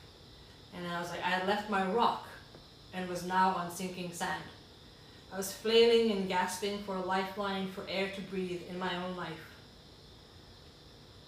And 0.76 0.88
I 0.88 1.00
was 1.00 1.10
like, 1.10 1.24
I 1.24 1.30
had 1.30 1.48
left 1.48 1.70
my 1.70 1.86
rock 1.92 2.28
and 2.94 3.08
was 3.08 3.26
now 3.26 3.50
on 3.50 3.70
sinking 3.70 4.12
sand. 4.12 4.44
I 5.32 5.38
was 5.38 5.52
flailing 5.52 6.12
and 6.12 6.28
gasping 6.28 6.80
for 6.80 6.96
a 6.96 7.02
lifeline 7.02 7.68
for 7.68 7.86
air 7.88 8.10
to 8.16 8.22
breathe 8.22 8.62
in 8.70 8.80
my 8.80 8.96
own 8.96 9.16
life. 9.16 9.55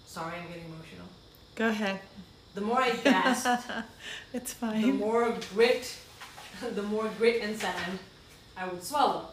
Sorry, 0.07 0.35
I'm 0.37 0.47
getting 0.47 0.65
emotional. 0.65 1.05
Go 1.55 1.67
ahead. 1.67 1.99
The 2.55 2.61
more 2.61 2.81
I 2.81 2.91
gasped, 2.91 3.69
It's 4.33 4.53
fine. 4.53 4.81
the 4.81 4.93
more 4.93 5.35
grit, 5.53 5.95
the 6.75 6.81
more 6.81 7.07
grit 7.17 7.43
and 7.43 7.55
sand 7.59 7.99
I 8.55 8.67
would 8.67 8.81
swallow. 8.81 9.27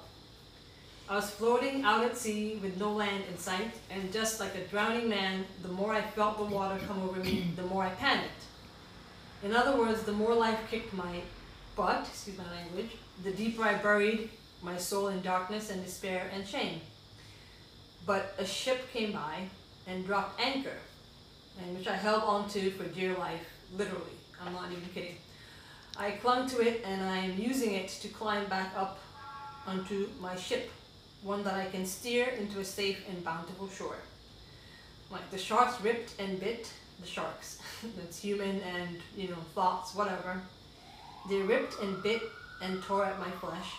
I 1.08 1.16
was 1.16 1.30
floating 1.30 1.84
out 1.84 2.04
at 2.04 2.16
sea 2.16 2.58
with 2.60 2.78
no 2.78 2.92
land 2.92 3.24
in 3.30 3.38
sight, 3.38 3.70
and 3.90 4.12
just 4.12 4.40
like 4.40 4.54
a 4.56 4.66
drowning 4.66 5.08
man, 5.08 5.44
the 5.62 5.68
more 5.68 5.92
I 5.94 6.02
felt 6.02 6.38
the 6.38 6.44
water 6.44 6.78
come 6.86 7.02
over 7.02 7.20
me, 7.20 7.46
the 7.56 7.62
more 7.62 7.84
I 7.84 7.90
panicked. 7.90 8.42
In 9.42 9.54
other 9.54 9.76
words, 9.78 10.02
the 10.02 10.12
more 10.12 10.34
life 10.34 10.58
kicked 10.70 10.92
my 10.92 11.20
butt, 11.76 12.06
excuse 12.08 12.36
my 12.36 12.50
language, 12.50 12.90
the 13.22 13.30
deeper 13.30 13.62
I 13.62 13.74
buried 13.74 14.30
my 14.62 14.76
soul 14.76 15.08
in 15.08 15.20
darkness 15.22 15.70
and 15.70 15.84
despair 15.84 16.30
and 16.34 16.46
shame. 16.46 16.80
But 18.06 18.34
a 18.38 18.44
ship 18.46 18.90
came 18.92 19.12
by 19.12 19.48
and 19.86 20.06
dropped 20.06 20.40
anchor, 20.40 20.78
and 21.60 21.76
which 21.76 21.86
I 21.86 21.96
held 21.96 22.22
onto 22.22 22.70
for 22.70 22.84
dear 22.84 23.14
life, 23.16 23.46
literally. 23.76 24.16
I'm 24.44 24.52
not 24.52 24.70
even 24.72 24.88
kidding. 24.94 25.16
I 25.96 26.12
clung 26.12 26.48
to 26.48 26.60
it 26.60 26.82
and 26.84 27.02
I 27.02 27.18
am 27.18 27.38
using 27.38 27.74
it 27.74 27.88
to 27.88 28.08
climb 28.08 28.46
back 28.46 28.72
up 28.76 28.98
onto 29.66 30.08
my 30.20 30.34
ship, 30.34 30.70
one 31.22 31.44
that 31.44 31.54
I 31.54 31.66
can 31.66 31.86
steer 31.86 32.26
into 32.26 32.58
a 32.60 32.64
safe 32.64 33.08
and 33.08 33.24
bountiful 33.24 33.68
shore. 33.68 33.98
Like 35.10 35.30
the 35.30 35.38
sharks 35.38 35.80
ripped 35.80 36.20
and 36.20 36.40
bit 36.40 36.72
the 37.00 37.06
sharks. 37.06 37.60
That's 37.96 38.18
human 38.18 38.60
and 38.60 38.98
you 39.16 39.28
know 39.28 39.42
thoughts, 39.54 39.94
whatever. 39.94 40.40
They 41.28 41.40
ripped 41.40 41.80
and 41.80 42.02
bit 42.02 42.22
and 42.60 42.82
tore 42.82 43.04
at 43.04 43.18
my 43.20 43.30
flesh, 43.30 43.72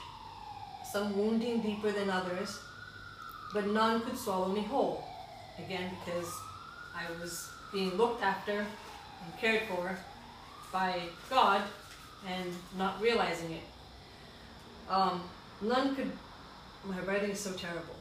some 0.92 1.18
wounding 1.18 1.62
deeper 1.62 1.92
than 1.92 2.10
others, 2.10 2.60
but 3.54 3.68
none 3.68 4.02
could 4.02 4.18
swallow 4.18 4.48
me 4.48 4.62
whole. 4.62 5.04
Again, 5.58 5.92
because 6.04 6.32
I 6.96 7.12
was 7.20 7.50
being 7.72 7.96
looked 7.96 8.24
after 8.24 8.60
and 8.60 9.38
cared 9.40 9.64
for 9.64 9.98
by 10.72 11.04
God 11.30 11.64
and 12.28 12.54
not 12.78 13.02
realizing 13.02 13.52
it. 13.52 13.64
Um, 14.90 15.24
none 15.62 15.96
could, 15.96 16.12
my 16.84 17.00
writing 17.02 17.32
is 17.32 17.40
so 17.40 17.54
terrible. 17.54 17.96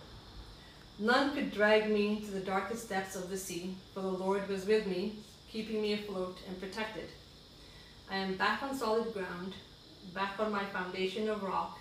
None 0.98 1.34
could 1.34 1.52
drag 1.52 1.90
me 1.90 2.20
to 2.20 2.30
the 2.30 2.40
darkest 2.40 2.88
depths 2.88 3.16
of 3.16 3.30
the 3.30 3.36
sea, 3.36 3.76
for 3.92 4.00
the 4.00 4.08
Lord 4.08 4.48
was 4.48 4.66
with 4.66 4.86
me, 4.86 5.16
keeping 5.50 5.82
me 5.82 5.92
afloat 5.92 6.38
and 6.48 6.60
protected. 6.60 7.08
I 8.10 8.16
am 8.16 8.36
back 8.36 8.62
on 8.62 8.76
solid 8.76 9.12
ground, 9.12 9.54
back 10.12 10.38
on 10.38 10.52
my 10.52 10.64
foundation 10.64 11.28
of 11.28 11.42
rock, 11.42 11.78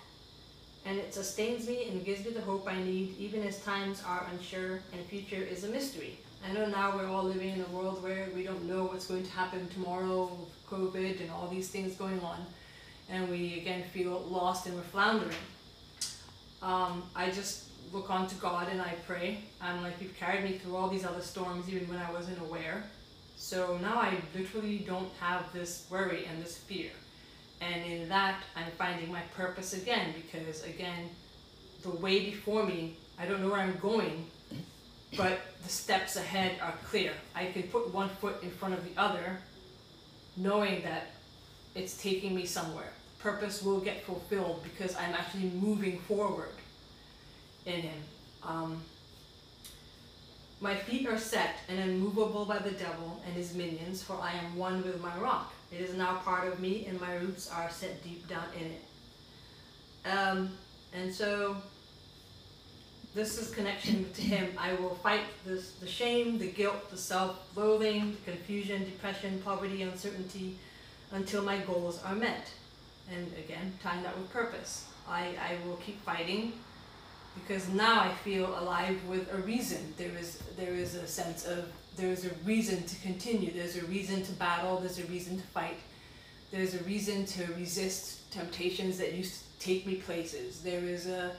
and 0.84 0.98
it 0.98 1.14
sustains 1.14 1.66
me 1.66 1.88
and 1.88 2.04
gives 2.04 2.24
me 2.24 2.32
the 2.32 2.40
hope 2.40 2.68
I 2.68 2.82
need, 2.82 3.16
even 3.18 3.42
as 3.42 3.62
times 3.62 4.02
are 4.06 4.26
unsure 4.32 4.80
and 4.92 5.00
the 5.00 5.08
future 5.08 5.42
is 5.42 5.64
a 5.64 5.68
mystery. 5.68 6.18
I 6.46 6.52
know 6.52 6.66
now 6.66 6.94
we're 6.94 7.08
all 7.08 7.24
living 7.24 7.50
in 7.50 7.60
a 7.62 7.68
world 7.76 8.02
where 8.02 8.28
we 8.34 8.42
don't 8.42 8.64
know 8.64 8.84
what's 8.84 9.06
going 9.06 9.24
to 9.24 9.30
happen 9.30 9.66
tomorrow, 9.68 10.30
COVID 10.70 11.20
and 11.22 11.30
all 11.30 11.48
these 11.48 11.68
things 11.68 11.94
going 11.94 12.20
on, 12.20 12.44
and 13.08 13.30
we 13.30 13.58
again 13.58 13.84
feel 13.92 14.20
lost 14.28 14.66
and 14.66 14.76
we're 14.76 14.82
floundering. 14.82 15.36
Um, 16.62 17.04
I 17.16 17.30
just 17.30 17.68
look 17.92 18.10
on 18.10 18.26
to 18.26 18.34
God 18.36 18.68
and 18.70 18.82
I 18.82 18.94
pray. 19.06 19.38
I'm 19.60 19.82
like, 19.82 19.94
you've 20.02 20.16
carried 20.16 20.44
me 20.44 20.58
through 20.58 20.76
all 20.76 20.88
these 20.88 21.04
other 21.06 21.20
storms 21.20 21.68
even 21.68 21.88
when 21.88 21.98
I 21.98 22.12
wasn't 22.12 22.40
aware. 22.40 22.84
So 23.36 23.78
now 23.78 23.96
I 23.96 24.18
literally 24.34 24.78
don't 24.78 25.10
have 25.20 25.50
this 25.52 25.86
worry 25.90 26.26
and 26.26 26.42
this 26.42 26.58
fear. 26.58 26.90
And 27.60 27.84
in 27.84 28.08
that, 28.08 28.42
I'm 28.56 28.70
finding 28.78 29.10
my 29.10 29.22
purpose 29.34 29.72
again 29.72 30.14
because, 30.14 30.64
again, 30.64 31.08
the 31.82 31.90
way 31.90 32.24
before 32.26 32.64
me, 32.64 32.96
I 33.18 33.26
don't 33.26 33.40
know 33.40 33.50
where 33.50 33.60
I'm 33.60 33.78
going, 33.78 34.26
but 35.16 35.40
the 35.62 35.68
steps 35.68 36.16
ahead 36.16 36.58
are 36.60 36.74
clear. 36.84 37.12
I 37.34 37.46
can 37.46 37.64
put 37.64 37.92
one 37.94 38.08
foot 38.08 38.42
in 38.42 38.50
front 38.50 38.74
of 38.74 38.84
the 38.84 39.00
other, 39.00 39.38
knowing 40.36 40.82
that 40.82 41.12
it's 41.74 42.00
taking 42.02 42.34
me 42.34 42.44
somewhere. 42.44 42.92
Purpose 43.18 43.62
will 43.62 43.80
get 43.80 44.04
fulfilled 44.04 44.62
because 44.62 44.94
I'm 44.96 45.14
actually 45.14 45.50
moving 45.50 45.98
forward 46.00 46.50
in 47.64 47.80
Him. 47.80 48.02
Um, 48.42 48.82
my 50.60 50.74
feet 50.74 51.06
are 51.06 51.18
set 51.18 51.56
and 51.68 51.78
immovable 51.78 52.44
by 52.44 52.58
the 52.58 52.70
devil 52.70 53.22
and 53.26 53.34
his 53.34 53.54
minions, 53.54 54.02
for 54.02 54.14
I 54.20 54.32
am 54.32 54.56
one 54.56 54.82
with 54.82 55.00
my 55.00 55.16
rock. 55.18 55.52
It 55.74 55.80
is 55.80 55.94
now 55.94 56.16
part 56.24 56.46
of 56.46 56.60
me, 56.60 56.86
and 56.88 57.00
my 57.00 57.16
roots 57.16 57.50
are 57.50 57.68
set 57.70 58.02
deep 58.04 58.28
down 58.28 58.44
in 58.58 58.66
it. 58.66 60.08
Um, 60.08 60.50
and 60.92 61.12
so, 61.12 61.56
this 63.14 63.38
is 63.38 63.50
connection 63.50 64.12
to 64.12 64.22
Him. 64.22 64.52
I 64.56 64.74
will 64.74 64.94
fight 64.96 65.22
this, 65.44 65.72
the 65.72 65.86
shame, 65.86 66.38
the 66.38 66.46
guilt, 66.46 66.90
the 66.90 66.96
self-loathing, 66.96 68.16
the 68.24 68.30
confusion, 68.30 68.84
depression, 68.84 69.40
poverty, 69.44 69.82
uncertainty, 69.82 70.56
until 71.10 71.42
my 71.42 71.58
goals 71.58 72.00
are 72.04 72.14
met. 72.14 72.48
And 73.12 73.32
again, 73.36 73.72
tying 73.82 74.02
that 74.04 74.16
with 74.16 74.30
purpose. 74.30 74.86
I, 75.08 75.34
I 75.40 75.66
will 75.66 75.76
keep 75.76 76.00
fighting 76.02 76.54
because 77.34 77.68
now 77.68 78.00
I 78.00 78.12
feel 78.22 78.58
alive 78.58 78.98
with 79.06 79.32
a 79.32 79.38
reason. 79.38 79.92
There 79.96 80.16
is 80.18 80.38
there 80.56 80.72
is 80.72 80.94
a 80.94 81.06
sense 81.06 81.44
of 81.44 81.70
there 81.96 82.10
is 82.10 82.24
a 82.24 82.30
reason 82.44 82.82
to 82.84 82.96
continue. 83.00 83.52
There's 83.52 83.76
a 83.76 83.84
reason 83.84 84.22
to 84.24 84.32
battle. 84.32 84.78
There's 84.80 84.98
a 84.98 85.04
reason 85.04 85.36
to 85.36 85.46
fight. 85.48 85.78
There's 86.50 86.74
a 86.74 86.82
reason 86.84 87.26
to 87.26 87.44
resist 87.54 88.30
temptations 88.32 88.98
that 88.98 89.12
used 89.12 89.34
to 89.34 89.66
take 89.66 89.86
me 89.86 89.96
places. 89.96 90.60
There 90.62 90.84
is 90.84 91.06
a 91.06 91.32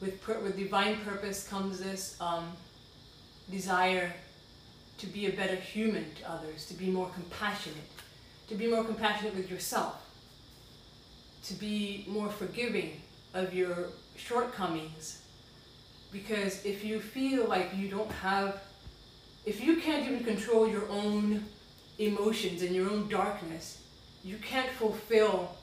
with 0.00 0.26
with 0.28 0.56
divine 0.56 0.98
purpose 0.98 1.48
comes 1.48 1.78
this 1.78 2.16
um, 2.20 2.52
desire 3.50 4.12
to 4.98 5.06
be 5.06 5.26
a 5.26 5.32
better 5.32 5.56
human 5.56 6.04
to 6.16 6.30
others, 6.30 6.66
to 6.66 6.74
be 6.74 6.90
more 6.90 7.10
compassionate, 7.10 7.90
to 8.48 8.54
be 8.54 8.66
more 8.66 8.84
compassionate 8.84 9.34
with 9.34 9.50
yourself, 9.50 9.96
to 11.44 11.54
be 11.54 12.04
more 12.08 12.28
forgiving 12.28 13.00
of 13.34 13.54
your 13.54 13.88
shortcomings. 14.16 15.22
Because 16.12 16.64
if 16.64 16.84
you 16.84 17.00
feel 17.00 17.46
like 17.46 17.70
you 17.76 17.88
don't 17.88 18.10
have, 18.10 18.62
if 19.46 19.62
you 19.64 19.76
can't 19.76 20.04
even 20.06 20.24
control 20.24 20.68
your 20.68 20.88
own 20.90 21.44
emotions 21.98 22.62
and 22.62 22.74
your 22.74 22.90
own 22.90 23.08
darkness, 23.08 23.80
you 24.24 24.36
can't 24.38 24.70
fulfill 24.70 25.56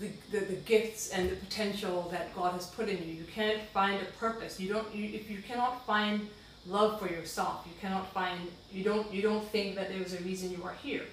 the, 0.00 0.08
the, 0.32 0.40
the 0.40 0.56
gifts 0.56 1.10
and 1.10 1.30
the 1.30 1.36
potential 1.36 2.08
that 2.10 2.34
God 2.34 2.52
has 2.54 2.66
put 2.66 2.88
in 2.88 2.98
you. 3.06 3.14
You 3.14 3.24
can't 3.32 3.62
find 3.72 4.02
a 4.02 4.06
purpose. 4.18 4.58
You 4.58 4.72
don't 4.72 4.94
you, 4.94 5.04
if 5.14 5.30
you 5.30 5.38
cannot 5.38 5.86
find 5.86 6.28
love 6.66 6.98
for 7.00 7.08
yourself, 7.08 7.64
you 7.66 7.72
cannot 7.80 8.12
find 8.12 8.40
you 8.72 8.82
don't 8.82 9.12
you 9.14 9.22
don't 9.22 9.46
think 9.48 9.76
that 9.76 9.88
there 9.88 10.02
is 10.02 10.14
a 10.14 10.22
reason 10.24 10.50
you 10.50 10.62
are 10.64 10.76
here. 10.82 11.04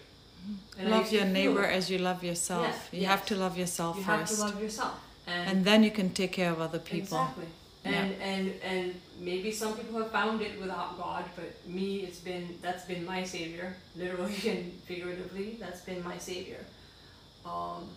And 0.80 0.90
love 0.90 1.12
your 1.12 1.26
neighbor 1.26 1.64
it. 1.64 1.74
as 1.74 1.90
you 1.90 1.98
love 1.98 2.24
yourself. 2.24 2.66
Yes, 2.66 3.02
you 3.02 3.06
have 3.08 3.26
to 3.26 3.36
love 3.36 3.58
yourself 3.58 3.98
You 3.98 4.04
first. 4.04 4.30
have 4.32 4.40
to 4.40 4.46
love 4.46 4.64
yourself. 4.64 5.00
And, 5.28 5.50
and 5.50 5.66
then 5.66 5.84
you 5.84 5.92
can 5.92 6.10
take 6.12 6.32
care 6.32 6.52
of 6.52 6.62
other 6.62 6.80
people. 6.80 7.20
Exactly. 7.20 7.48
And 7.84 8.16
and 8.22 8.54
and 8.64 8.96
maybe 9.20 9.52
some 9.52 9.76
people 9.76 10.00
have 10.00 10.12
found 10.12 10.42
it 10.42 10.60
without 10.60 10.98
God, 10.98 11.26
but 11.36 11.54
me, 11.68 12.02
it's 12.02 12.20
been 12.20 12.58
that's 12.62 12.86
been 12.86 13.06
my 13.06 13.24
savior, 13.24 13.76
literally 13.96 14.36
and 14.50 14.74
figuratively. 14.86 15.58
That's 15.60 15.82
been 15.82 16.04
my 16.04 16.18
savior. 16.18 16.64
Um, 17.46 17.88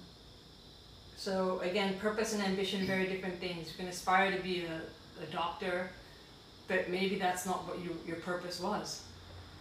so 1.17 1.61
again, 1.61 1.99
purpose 1.99 2.33
and 2.33 2.43
ambition, 2.43 2.87
very 2.87 3.07
different 3.07 3.39
things. 3.41 3.69
You 3.69 3.77
can 3.77 3.89
aspire 3.89 4.35
to 4.37 4.43
be 4.43 4.65
a, 4.65 5.23
a 5.23 5.27
doctor, 5.33 5.91
but 6.69 6.89
maybe 6.89 7.17
that's 7.17 7.47
not 7.47 7.67
what 7.67 7.83
your 7.85 7.95
your 8.07 8.17
purpose 8.17 8.61
was. 8.61 9.03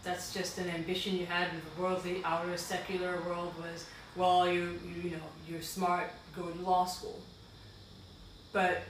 That's 0.04 0.34
just 0.34 0.58
an 0.58 0.70
ambition 0.70 1.18
you 1.18 1.26
had 1.26 1.50
in 1.50 1.56
the 1.58 1.82
worldly, 1.82 2.22
outer, 2.24 2.56
secular 2.56 3.22
world 3.28 3.54
was, 3.60 3.86
well, 4.16 4.48
you, 4.48 4.80
you, 4.86 5.10
you 5.10 5.12
know, 5.12 5.24
you're 5.48 5.62
smart, 5.62 6.12
go 6.34 6.50
to 6.50 6.62
law 6.62 6.86
school. 6.86 7.20
But 8.54 8.82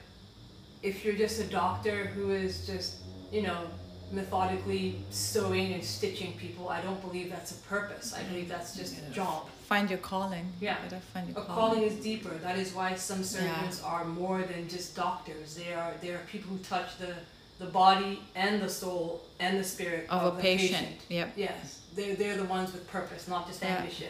if 0.83 1.03
you're 1.03 1.15
just 1.15 1.39
a 1.41 1.45
doctor 1.45 2.05
who 2.07 2.31
is 2.31 2.65
just, 2.65 2.95
you 3.31 3.41
know, 3.41 3.67
methodically 4.11 4.99
sewing 5.11 5.73
and 5.73 5.83
stitching 5.83 6.33
people, 6.33 6.69
I 6.69 6.81
don't 6.81 7.01
believe 7.01 7.29
that's 7.29 7.51
a 7.51 7.61
purpose. 7.67 8.13
I 8.13 8.23
believe 8.23 8.49
that's 8.49 8.75
just 8.75 8.97
a 8.97 9.11
job. 9.11 9.47
Find 9.67 9.89
your 9.89 9.99
calling. 9.99 10.51
Yeah. 10.59 10.77
You 10.83 10.89
gotta 10.89 11.01
find 11.01 11.27
your 11.29 11.37
A 11.37 11.45
calling. 11.45 11.59
calling 11.75 11.83
is 11.83 11.95
deeper. 12.03 12.29
That 12.39 12.57
is 12.57 12.73
why 12.73 12.95
some 12.95 13.23
surgeons 13.23 13.81
are 13.83 14.03
more 14.05 14.41
than 14.41 14.67
just 14.67 14.95
doctors. 14.95 15.55
They 15.55 15.73
are 15.73 15.93
they 16.01 16.09
are 16.09 16.19
people 16.31 16.49
who 16.51 16.57
touch 16.59 16.97
the 16.97 17.13
the 17.59 17.65
body 17.67 18.21
and 18.35 18.61
the 18.61 18.69
soul 18.69 19.21
and 19.39 19.59
the 19.59 19.63
spirit 19.63 20.07
Of 20.09 20.21
of, 20.23 20.33
a 20.33 20.35
the 20.37 20.41
patient. 20.41 20.71
patient. 20.71 20.95
Yep. 21.09 21.33
Yes, 21.35 21.81
they're 21.95 22.15
they're 22.15 22.37
the 22.37 22.45
ones 22.45 22.73
with 22.73 22.87
purpose, 22.89 23.27
not 23.27 23.45
just 23.47 23.61
Yeah. 23.61 23.77
ambition. 23.77 24.07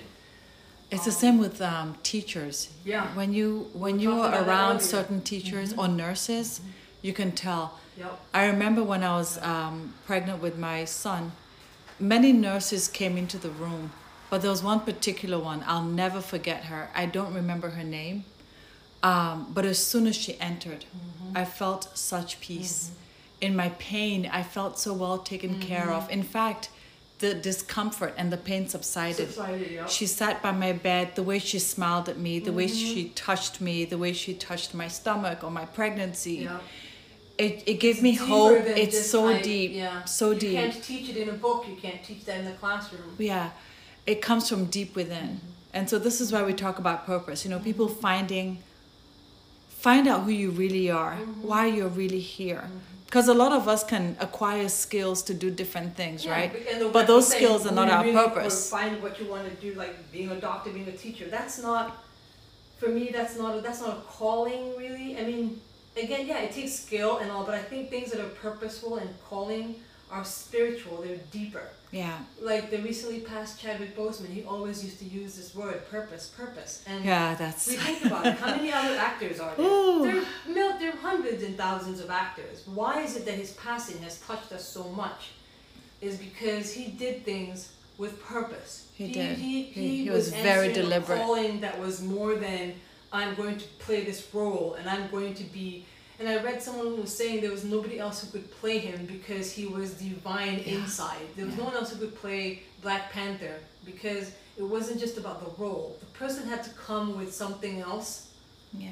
It's 0.92 1.06
the 1.06 1.12
Um, 1.12 1.18
same 1.18 1.38
with 1.38 1.62
um, 1.62 1.96
teachers. 2.04 2.70
Yeah. 2.86 3.08
When 3.16 3.34
you 3.34 3.70
when 3.74 4.00
you 4.00 4.12
are 4.22 4.44
around 4.44 4.82
certain 4.82 5.22
teachers 5.22 5.74
or 5.74 5.88
nurses, 5.88 6.62
you 7.02 7.14
can 7.14 7.32
tell. 7.32 7.80
Yep. 7.98 8.20
I 8.34 8.46
remember 8.48 8.84
when 8.84 9.04
I 9.04 9.14
was 9.18 9.38
um, 9.44 9.94
pregnant 10.08 10.42
with 10.42 10.58
my 10.58 10.86
son, 10.86 11.32
many 12.00 12.32
nurses 12.34 12.88
came 12.88 13.18
into 13.18 13.38
the 13.38 13.50
room, 13.50 13.92
but 14.30 14.42
there 14.42 14.50
was 14.52 14.64
one 14.64 14.80
particular 14.80 15.38
one. 15.38 15.64
I'll 15.68 15.84
never 16.04 16.22
forget 16.22 16.66
her. 16.66 16.90
I 16.96 17.06
don't 17.06 17.34
remember 17.34 17.70
her 17.72 17.84
name, 17.84 18.24
Um, 19.04 19.48
but 19.54 19.66
as 19.66 19.78
soon 19.92 20.08
as 20.08 20.16
she 20.16 20.40
entered, 20.40 20.86
I 21.36 21.46
felt 21.46 21.90
such 21.98 22.40
peace. 22.42 22.92
In 23.42 23.56
my 23.56 23.70
pain, 23.80 24.30
I 24.40 24.44
felt 24.44 24.78
so 24.80 24.94
well 24.94 25.18
taken 25.20 25.60
care 25.60 25.90
of. 25.92 26.10
In 26.10 26.24
fact, 26.24 26.70
the 27.20 27.34
discomfort 27.34 28.14
and 28.18 28.32
the 28.32 28.38
pain 28.38 28.68
subsided. 28.68 29.28
Subsided, 29.28 29.72
yeah. 29.72 29.86
She 29.86 30.06
sat 30.08 30.42
by 30.42 30.52
my 30.52 30.72
bed, 30.72 31.16
the 31.16 31.24
way 31.24 31.40
she 31.40 31.60
smiled 31.60 32.10
at 32.10 32.18
me, 32.18 32.40
the 32.40 32.54
way 32.54 32.66
Mm-hmm. 32.66 32.94
she 32.94 33.10
touched 33.10 33.62
me, 33.62 33.86
the 33.86 33.98
way 33.98 34.14
she 34.14 34.34
touched 34.34 34.74
my 34.74 34.88
stomach 34.88 35.44
or 35.44 35.52
my 35.52 35.66
pregnancy. 35.66 36.36
Yeah. 36.36 36.60
It, 37.38 37.64
it 37.68 37.80
gave 37.80 38.02
me 38.02 38.14
hope. 38.16 38.64
It's 38.66 39.10
so 39.10 39.24
like, 39.24 39.44
deep. 39.44 39.72
Yeah. 39.74 40.04
So 40.06 40.32
you 40.32 40.40
deep. 40.40 40.52
You 40.52 40.58
can't 40.58 40.84
teach 40.84 41.10
it 41.10 41.18
in 41.18 41.30
a 41.30 41.34
book. 41.34 41.66
You 41.68 41.76
can't 41.76 42.04
teach 42.04 42.26
that 42.26 42.40
in 42.40 42.46
the 42.46 42.52
classroom. 42.54 43.16
Yeah, 43.18 43.52
it 44.06 44.22
comes 44.22 44.50
from 44.50 44.66
deep 44.66 44.96
within. 44.96 45.28
Mm-hmm. 45.28 45.74
And 45.74 45.90
so 45.90 46.00
this 46.00 46.20
is 46.20 46.32
why 46.34 46.44
we 46.44 46.54
talk 46.54 46.80
about 46.80 47.06
purpose. 47.06 47.46
You 47.46 47.52
know, 47.52 47.60
people 47.60 47.88
finding 47.88 48.64
find 49.70 50.08
out 50.08 50.24
who 50.24 50.32
you 50.32 50.52
really 50.52 50.92
are, 50.92 51.16
mm-hmm. 51.16 51.48
why 51.48 51.68
you're 51.68 51.88
really 51.88 52.20
here. 52.20 52.64
Mm-hmm. 52.66 52.99
Because 53.10 53.28
a 53.28 53.34
lot 53.34 53.52
of 53.52 53.68
us 53.68 53.84
can 53.84 54.16
acquire 54.20 54.70
skills 54.70 55.24
to 55.24 55.34
do 55.34 55.50
different 55.50 55.96
things, 55.96 56.24
Yeah, 56.26 56.32
right? 56.34 56.52
but- 56.54 56.72
and 56.72 56.80
the- 56.82 56.90
But 56.90 57.08
those 57.08 57.28
skills 57.28 57.66
are 57.66 57.72
not 57.74 57.90
our 57.90 58.04
really 58.04 58.16
purpose. 58.16 58.70
Find 58.70 59.02
what 59.02 59.20
you 59.20 59.26
want 59.26 59.46
to 59.50 59.56
do, 59.66 59.74
like 59.74 60.12
being 60.12 60.30
a 60.30 60.40
doctor, 60.40 60.70
being 60.70 60.88
a 60.88 60.92
teacher. 61.06 61.26
That's 61.28 61.58
not, 61.58 61.86
for 62.78 62.90
me. 62.90 63.10
That's 63.12 63.36
not. 63.36 63.58
A, 63.58 63.62
that's 63.62 63.82
not 63.82 63.98
a 63.98 64.02
calling, 64.02 64.78
really. 64.78 65.18
I 65.18 65.24
mean, 65.24 65.60
again, 65.98 66.28
yeah, 66.28 66.38
it 66.46 66.52
takes 66.52 66.74
skill 66.86 67.18
and 67.18 67.32
all, 67.32 67.44
but 67.46 67.56
I 67.56 67.64
think 67.64 67.90
things 67.90 68.12
that 68.12 68.20
are 68.22 68.30
purposeful 68.46 68.98
and 68.98 69.10
calling 69.28 69.82
are 70.12 70.24
spiritual. 70.24 71.02
They're 71.02 71.18
deeper. 71.32 71.68
Yeah, 71.92 72.20
Like 72.40 72.70
the 72.70 72.78
recently 72.78 73.22
passed 73.22 73.60
Chadwick 73.60 73.98
Boseman, 73.98 74.30
he 74.30 74.44
always 74.44 74.84
used 74.84 75.00
to 75.00 75.06
use 75.06 75.36
this 75.36 75.56
word, 75.56 75.90
purpose, 75.90 76.28
purpose, 76.38 76.84
and. 76.86 77.04
yeah, 77.04 77.34
that's 77.34 77.68
We 77.68 77.78
think 77.78 78.06
about 78.06 78.28
it. 78.28 78.38
How 78.38 78.56
many 78.56 78.72
other 78.72 78.96
actors 78.96 79.40
are 79.40 79.56
there? 79.56 79.66
Ooh. 79.66 80.04
There, 80.04 80.66
are 80.72 80.80
there 80.80 80.94
are 80.94 80.98
hundreds 80.98 81.42
and 81.42 81.58
thousands 81.58 82.00
of 82.00 82.12
actors. 82.12 82.62
Why 82.68 83.02
is 83.02 83.16
it 83.18 83.26
that 83.26 83.34
his 83.34 83.54
passing 83.54 84.00
has 84.04 84.20
touched 84.22 84.52
us 84.52 84.68
so 84.68 84.84
much? 84.90 85.32
Is 86.00 86.18
because 86.18 86.72
he 86.72 86.92
did 86.92 87.26
things 87.26 87.74
with 87.98 88.22
purpose. 88.24 88.88
He 88.94 89.12
did. 89.12 89.38
He, 89.40 89.64
He- 89.64 90.04
he 90.04 90.10
was 90.12 90.30
very 90.32 90.68
answering 90.68 90.72
a 90.72 90.74
deliberate. 90.76 91.18
calling 91.22 91.60
that 91.62 91.80
was 91.80 92.04
more 92.04 92.36
than 92.36 92.76
I'm 93.12 93.34
going 93.34 93.58
to 93.58 93.66
play 93.80 94.04
this 94.04 94.28
role 94.32 94.76
and 94.76 94.88
I'm 94.88 95.10
going 95.10 95.34
to 95.34 95.44
be. 95.44 95.86
And 96.20 96.28
I 96.28 96.44
read 96.44 96.62
someone 96.62 96.88
who 96.88 96.96
was 96.96 97.16
saying 97.16 97.42
there 97.42 97.52
was 97.52 97.64
nobody 97.64 97.98
else 97.98 98.22
who 98.24 98.30
could 98.32 98.52
play 98.60 98.80
him 98.80 99.06
because 99.06 99.54
he 99.54 99.66
was 99.66 99.94
divine 99.94 100.62
Yeah. 100.66 100.76
inside. 100.80 101.26
There 101.36 101.46
was 101.46 101.56
Yeah. 101.56 101.62
no 101.62 101.66
one 101.70 101.76
else 101.76 101.92
who 101.92 102.00
could 102.00 102.16
play 102.20 102.64
Black 102.82 103.12
Panther 103.12 103.56
because 103.86 104.32
it 104.58 104.64
wasn't 104.64 105.00
just 105.00 105.18
about 105.18 105.40
the 105.44 105.62
role. 105.64 105.96
The 106.02 106.06
person 106.08 106.48
had 106.50 106.62
to 106.66 106.70
come 106.72 107.18
with 107.18 107.34
something 107.34 107.80
else. 107.82 108.24
yeah. 108.78 108.90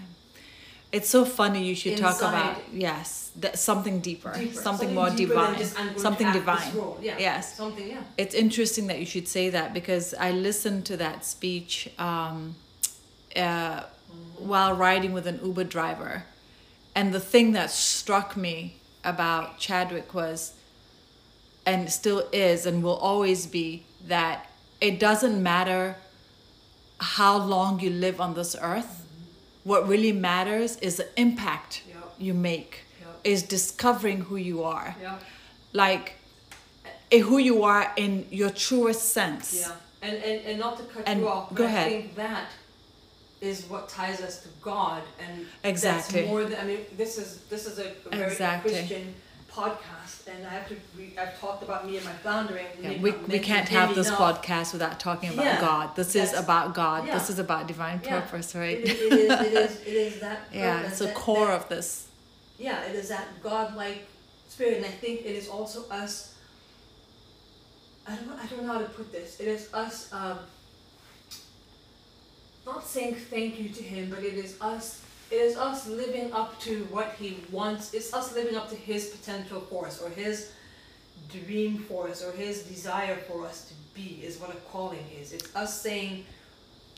It's 0.89 1.09
so 1.09 1.25
funny 1.25 1.65
you 1.65 1.75
should 1.75 1.97
talk 1.97 2.19
about 2.19 2.61
yes, 2.73 3.31
that 3.35 3.59
something 3.59 3.99
deeper, 3.99 4.33
deeper, 4.33 4.61
something, 4.61 4.93
more 4.95 5.09
deeper 5.09 5.33
divine, 5.33 5.57
just, 5.57 5.75
something 5.99 6.31
divine. 6.31 6.71
Yeah. 7.01 7.17
Yes. 7.19 7.57
Something. 7.57 7.89
Yeah. 7.89 8.03
It's 8.17 8.33
interesting 8.33 8.87
that 8.87 8.97
you 8.97 9.05
should 9.05 9.27
say 9.27 9.49
that 9.49 9.73
because 9.73 10.13
I 10.13 10.31
listened 10.31 10.85
to 10.85 10.95
that 10.97 11.25
speech 11.25 11.89
um, 11.99 12.55
uh, 13.35 13.83
while 14.39 14.73
riding 14.73 15.11
with 15.11 15.27
an 15.27 15.41
Uber 15.43 15.65
driver. 15.65 16.23
And 16.97 17.13
the 17.13 17.19
thing 17.19 17.51
that 17.51 17.69
struck 17.69 18.35
me 18.35 18.77
about 19.03 19.59
Chadwick 19.59 20.15
was, 20.15 20.53
and 21.63 21.91
still 21.91 22.27
is, 22.31 22.65
and 22.65 22.81
will 22.81 22.95
always 22.97 23.45
be, 23.45 23.83
that 24.07 24.49
it 24.81 24.99
doesn't 24.99 25.41
matter 25.43 25.97
how 26.99 27.37
long 27.37 27.79
you 27.79 27.91
live 27.91 28.19
on 28.19 28.33
this 28.33 28.55
earth. 28.59 29.05
What 29.63 29.87
really 29.87 30.11
matters 30.11 30.77
is 30.77 30.95
the 30.97 31.07
impact 31.19 31.83
Yeah. 31.87 31.95
you 32.17 32.33
make, 32.33 32.79
Yeah. 32.99 33.31
is 33.31 33.43
discovering 33.43 34.21
who 34.21 34.35
you 34.37 34.63
are 34.63 34.95
Yeah. 34.99 35.19
like 35.73 36.15
eh, 37.11 37.19
who 37.19 37.37
you 37.37 37.63
are 37.63 37.93
in 37.95 38.25
your 38.31 38.49
truest 38.49 39.13
sense. 39.13 39.53
Yeah. 39.53 39.71
And, 40.01 40.15
and 40.29 40.37
and 40.47 40.59
not 40.59 40.77
to 40.79 40.83
cut 40.93 41.03
And 41.05 41.19
you 41.21 41.27
off, 41.29 41.49
but 41.49 41.55
go 41.57 41.63
I 41.65 41.67
ahead. 41.67 41.91
think 41.91 42.15
that 42.15 42.45
is 43.41 43.65
what 43.69 43.87
ties 43.89 44.21
us 44.21 44.41
to 44.43 44.49
God, 44.61 45.03
and 45.19 45.45
Exactly. 45.63 46.21
That's 46.21 46.29
more 46.31 46.43
than 46.45 46.59
I 46.59 46.63
mean. 46.65 46.79
This 46.97 47.17
is 47.17 47.39
this 47.49 47.65
is 47.67 47.77
a 47.79 47.91
very 48.09 48.31
Exactly. 48.31 48.71
Christian 48.73 49.13
podcast, 49.51 50.27
and 50.27 50.45
I 50.45 50.49
have 50.49 50.67
to. 50.69 50.75
We, 50.97 51.13
I've 51.17 51.39
talked 51.39 51.61
about 51.63 51.85
me 51.87 51.97
and 51.97 52.05
my 52.05 52.13
floundering. 52.13 52.65
Yeah, 52.81 52.99
we, 53.01 53.11
we 53.11 53.39
can't 53.39 53.67
have 53.69 53.93
this 53.95 54.09
podcast 54.09 54.73
without 54.73 54.99
talking 54.99 55.33
about 55.33 55.45
Yeah, 55.45 55.61
God. 55.61 55.95
This 55.95 56.15
is 56.15 56.33
about 56.33 56.73
God. 56.73 57.05
yeah. 57.07 57.13
This 57.17 57.29
is 57.29 57.39
about 57.39 57.67
divine 57.67 57.99
purpose, 57.99 58.55
right? 58.55 58.77
It, 58.79 58.87
it, 58.89 59.13
is, 59.13 59.31
it 59.31 59.53
is. 59.53 59.81
It 59.81 59.87
is 59.87 60.19
that. 60.25 60.39
yeah, 60.53 60.81
it's 60.87 60.99
the 60.99 61.11
core 61.11 61.47
that- 61.47 61.61
of 61.61 61.69
this. 61.69 62.07
yeah, 62.57 62.83
it 62.83 62.95
is 62.95 63.09
that 63.09 63.27
God-like 63.43 64.05
spirit, 64.49 64.77
and 64.77 64.85
I 64.85 64.89
think 64.89 65.21
it 65.21 65.35
is 65.35 65.47
also 65.47 65.87
us. 65.89 66.33
I 68.07 68.15
don't, 68.15 68.39
I 68.39 68.45
don't 68.47 68.65
know 68.65 68.73
how 68.73 68.79
to 68.79 68.85
put 68.85 69.11
this. 69.11 69.39
It 69.39 69.47
is 69.47 69.69
us, 69.73 70.11
um, 70.13 70.39
not 72.67 72.85
saying 72.85 73.15
thank 73.15 73.59
you 73.59 73.69
to 73.69 73.81
him, 73.81 74.09
but 74.09 74.23
it 74.23 74.35
is 74.35 74.57
us. 74.61 75.01
It 75.31 75.35
is 75.35 75.57
us 75.57 75.87
living 75.87 76.31
up 76.31 76.59
to 76.61 76.83
what 76.91 77.15
he 77.19 77.37
wants. 77.51 77.93
It's 77.93 78.13
us 78.13 78.35
living 78.35 78.55
up 78.55 78.69
to 78.69 78.75
his 78.75 79.07
potential 79.07 79.61
for 79.61 79.87
us, 79.87 80.01
or 80.01 80.09
his 80.09 80.51
dream 81.29 81.79
for 81.79 82.07
us, 82.07 82.23
or 82.23 82.31
his 82.33 82.63
desire 82.63 83.15
for 83.27 83.45
us 83.45 83.67
to 83.69 83.73
be. 83.95 84.21
Is 84.23 84.37
what 84.37 84.51
a 84.51 84.59
calling 84.71 85.05
is. 85.19 85.33
It's 85.33 85.55
us 85.55 85.81
saying, 85.81 86.25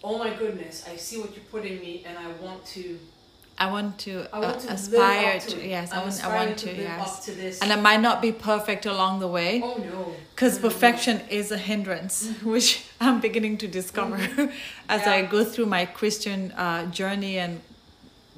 "Oh 0.04 0.18
my 0.18 0.34
goodness, 0.34 0.86
I 0.92 0.98
see 0.98 1.20
what 1.22 1.36
you 1.36 1.42
put 1.52 1.66
in 1.66 1.80
me, 1.80 2.04
and 2.06 2.18
I 2.18 2.28
want 2.44 2.66
to." 2.78 3.00
I 3.62 3.70
want 3.70 3.98
to, 4.00 4.26
I 4.32 4.40
want 4.40 4.56
uh, 4.56 4.60
to 4.60 4.72
aspire 4.72 5.38
to, 5.38 5.50
to, 5.50 5.68
yes, 5.68 5.92
I 5.92 6.02
I'm 6.02 6.32
I 6.32 6.46
want 6.46 6.58
to, 6.60 6.68
live 6.68 6.78
yes. 6.78 7.18
up 7.18 7.24
to 7.26 7.32
this. 7.34 7.62
And 7.62 7.74
I 7.74 7.76
might 7.76 8.00
not 8.00 8.22
be 8.22 8.32
perfect 8.32 8.86
along 8.86 9.20
the 9.20 9.28
way 9.28 9.62
oh 9.62 9.76
no. 9.76 10.16
because 10.34 10.64
no. 10.64 10.70
perfection 10.70 11.20
is 11.30 11.52
a 11.52 11.58
hindrance, 11.58 12.32
which 12.44 12.89
I'm 13.02 13.20
beginning 13.22 13.58
to 13.60 13.68
discover 13.68 14.18
as 14.90 15.08
I 15.08 15.22
go 15.24 15.44
through 15.46 15.68
my 15.68 15.86
Christian 15.86 16.52
uh, 16.52 16.86
journey 16.88 17.38
and 17.38 17.62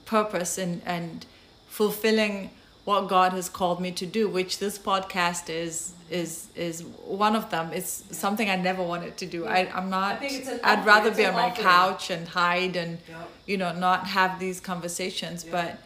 purpose 0.05 0.57
and, 0.57 0.81
and 0.85 1.25
fulfilling 1.67 2.51
what 2.85 3.07
God 3.07 3.33
has 3.33 3.47
called 3.49 3.79
me 3.79 3.91
to 3.91 4.05
do, 4.05 4.27
which 4.27 4.59
this 4.59 4.77
podcast 4.77 5.49
is 5.49 5.93
is 6.09 6.47
is 6.55 6.83
one 7.05 7.35
of 7.35 7.49
them. 7.51 7.71
It's 7.73 8.03
something 8.11 8.49
I 8.49 8.55
never 8.57 8.83
wanted 8.83 9.15
to 9.17 9.25
do. 9.25 9.45
I, 9.45 9.69
I'm 9.73 9.89
not. 9.89 10.21
I 10.21 10.59
I'd 10.63 10.85
rather 10.85 11.11
be 11.11 11.25
on 11.25 11.33
my 11.35 11.49
offering. 11.51 11.63
couch 11.65 12.09
and 12.09 12.27
hide 12.27 12.75
and 12.75 12.97
Yeah. 13.07 13.23
you 13.45 13.57
know 13.57 13.71
not 13.73 14.07
have 14.07 14.39
these 14.39 14.59
conversations. 14.59 15.45
Yeah. 15.45 15.51
But 15.51 15.77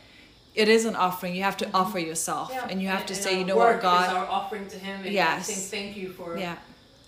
it 0.55 0.67
is 0.69 0.85
an 0.85 0.95
offering. 0.95 1.35
You 1.35 1.43
have 1.43 1.57
to 1.57 1.69
offer 1.73 1.99
yourself, 1.99 2.49
Yeah. 2.51 2.67
and 2.69 2.81
you 2.81 2.87
have 2.87 3.05
to 3.07 3.15
say, 3.15 3.37
you 3.37 3.45
know 3.45 3.57
what, 3.57 3.81
God. 3.81 4.07
Is 4.09 4.15
our 4.15 4.25
offering 4.25 4.67
to 4.69 4.77
Him, 4.79 5.01
and 5.03 5.13
Yes. 5.13 5.47
saying 5.47 5.67
thank 5.85 5.97
you 5.97 6.09
for. 6.09 6.37
Yeah. 6.37 6.55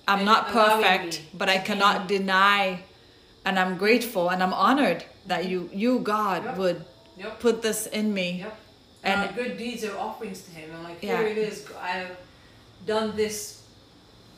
I'm 0.07 0.19
and 0.19 0.25
not 0.25 0.47
perfect, 0.49 1.21
but 1.33 1.49
I 1.49 1.57
cannot 1.57 2.07
deny 2.07 2.83
and 3.45 3.59
I'm 3.59 3.77
grateful 3.77 4.29
and 4.29 4.41
I'm 4.41 4.53
honored 4.53 5.03
that 5.25 5.45
you 5.47 5.69
you 5.73 5.99
God 5.99 6.43
Yep. 6.45 6.57
would 6.57 6.85
Yep. 7.17 7.39
put 7.39 7.61
this 7.61 7.87
in 7.87 8.13
me. 8.13 8.39
Yep. 8.39 8.57
And- 9.03 9.21
And 9.21 9.35
good 9.35 9.57
deeds 9.57 9.83
are 9.83 9.97
offerings 9.97 10.41
to 10.43 10.51
Him. 10.51 10.69
I'm 10.75 10.83
like 10.83 10.97
Yeah. 11.01 11.17
here 11.19 11.27
it 11.27 11.37
is. 11.37 11.65
I 11.81 11.89
have 11.89 12.11
done 12.85 13.15
this 13.15 13.61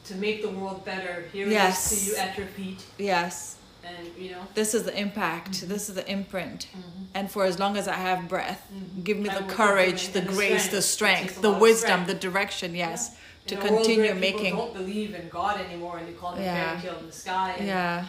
to 0.08 0.16
make 0.16 0.42
the 0.42 0.50
world 0.50 0.84
better. 0.86 1.26
Here 1.34 1.46
it 1.48 1.52
Yes. 1.52 1.92
is 1.92 2.00
to 2.00 2.12
you 2.12 2.18
at 2.18 2.38
your 2.38 2.48
feet, 2.48 2.82
Yes. 2.98 3.56
and 3.84 3.98
you 4.18 4.32
know. 4.32 4.42
This 4.56 4.74
is 4.74 4.84
the 4.84 4.96
impact. 4.98 5.52
Mm-hmm. 5.52 5.68
This 5.74 5.90
is 5.90 5.96
the 5.96 6.08
imprint. 6.10 6.68
And 7.14 7.30
for 7.30 7.46
as 7.46 7.60
long 7.60 7.78
as 7.78 7.88
I 7.88 7.96
have 7.96 8.28
breath, 8.28 8.62
Mhm. 8.74 9.04
give 9.04 9.18
me 9.18 9.30
I 9.30 9.40
the 9.40 9.44
courage, 9.54 10.10
the 10.10 10.22
the 10.22 10.28
grace, 10.34 10.68
the 10.68 10.82
strength. 10.82 11.22
It 11.22 11.30
strength, 11.30 11.42
the 11.42 11.52
wisdom, 11.52 12.02
strength. 12.04 12.08
the 12.08 12.14
direction, 12.16 12.76
yes, 12.76 13.12
to 13.50 13.56
In 13.56 13.62
continue 13.62 14.14
making 14.16 14.52
People 14.56 14.66
don't 14.68 14.74
believe 14.82 15.14
in 15.16 15.28
God 15.30 15.60
anymore, 15.68 15.98
and 16.00 16.08
they 16.08 16.14
call 16.22 16.36
it 16.36 16.42
Yeah. 16.42 16.56
fairy 16.80 16.82
tale 16.82 17.00
in 17.00 17.08
the 17.08 17.18
sky, 17.26 17.50
and 17.60 17.68
yeah. 17.68 18.06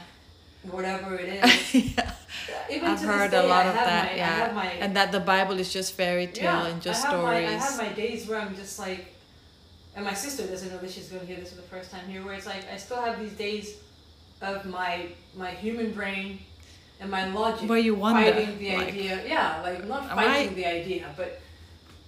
whatever 0.70 1.14
it 1.16 1.28
is. 1.44 1.74
yeah. 1.74 2.12
Even 2.70 2.88
I've 2.90 3.00
heard 3.00 3.30
this 3.32 3.44
a 3.44 3.48
lot 3.54 3.66
I 3.66 3.68
of 3.70 3.74
that, 3.74 4.06
My, 4.12 4.16
yeah. 4.16 4.52
my, 4.54 4.66
And 4.84 4.96
that 4.96 5.10
the 5.12 5.20
Bible 5.20 5.58
is 5.58 5.72
just 5.72 5.94
fairy 5.94 6.26
tale 6.26 6.62
and 6.70 6.80
just 6.82 7.04
I 7.06 7.08
stories. 7.10 7.48
My, 7.48 7.54
I 7.54 7.58
have 7.58 7.76
my 7.78 7.92
days 8.04 8.28
where 8.28 8.40
I'm 8.40 8.54
just 8.54 8.78
like, 8.78 9.02
and 9.96 10.04
my 10.04 10.14
sister 10.14 10.46
doesn't 10.46 10.70
know 10.70 10.78
that 10.78 10.90
she's 10.90 11.08
going 11.08 11.20
to 11.20 11.26
hear 11.26 11.36
this 11.42 11.50
for 11.50 11.56
the 11.56 11.68
first 11.74 11.90
time 11.90 12.06
here. 12.08 12.24
Where 12.24 12.34
it's 12.34 12.46
like 12.46 12.62
I 12.72 12.76
still 12.76 13.00
have 13.02 13.18
these 13.18 13.32
days 13.46 13.66
of 14.40 14.64
my 14.64 15.06
my 15.36 15.50
human 15.50 15.92
brain 15.92 16.38
and 17.00 17.10
my 17.10 17.24
logic 17.32 17.68
Where 17.68 17.78
you 17.88 17.94
wonder, 17.94 18.30
fighting 18.32 18.58
the 18.58 18.76
like, 18.76 18.88
idea. 18.88 19.14
Yeah, 19.26 19.60
like 19.62 19.86
not 19.88 20.08
fighting 20.10 20.50
I- 20.52 20.54
the 20.54 20.66
idea, 20.66 21.06
but 21.16 21.40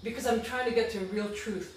because 0.03 0.27
I'm 0.27 0.43
trying 0.43 0.67
to 0.69 0.75
get 0.75 0.91
to 0.93 0.99
real 1.17 1.29
truth. 1.31 1.69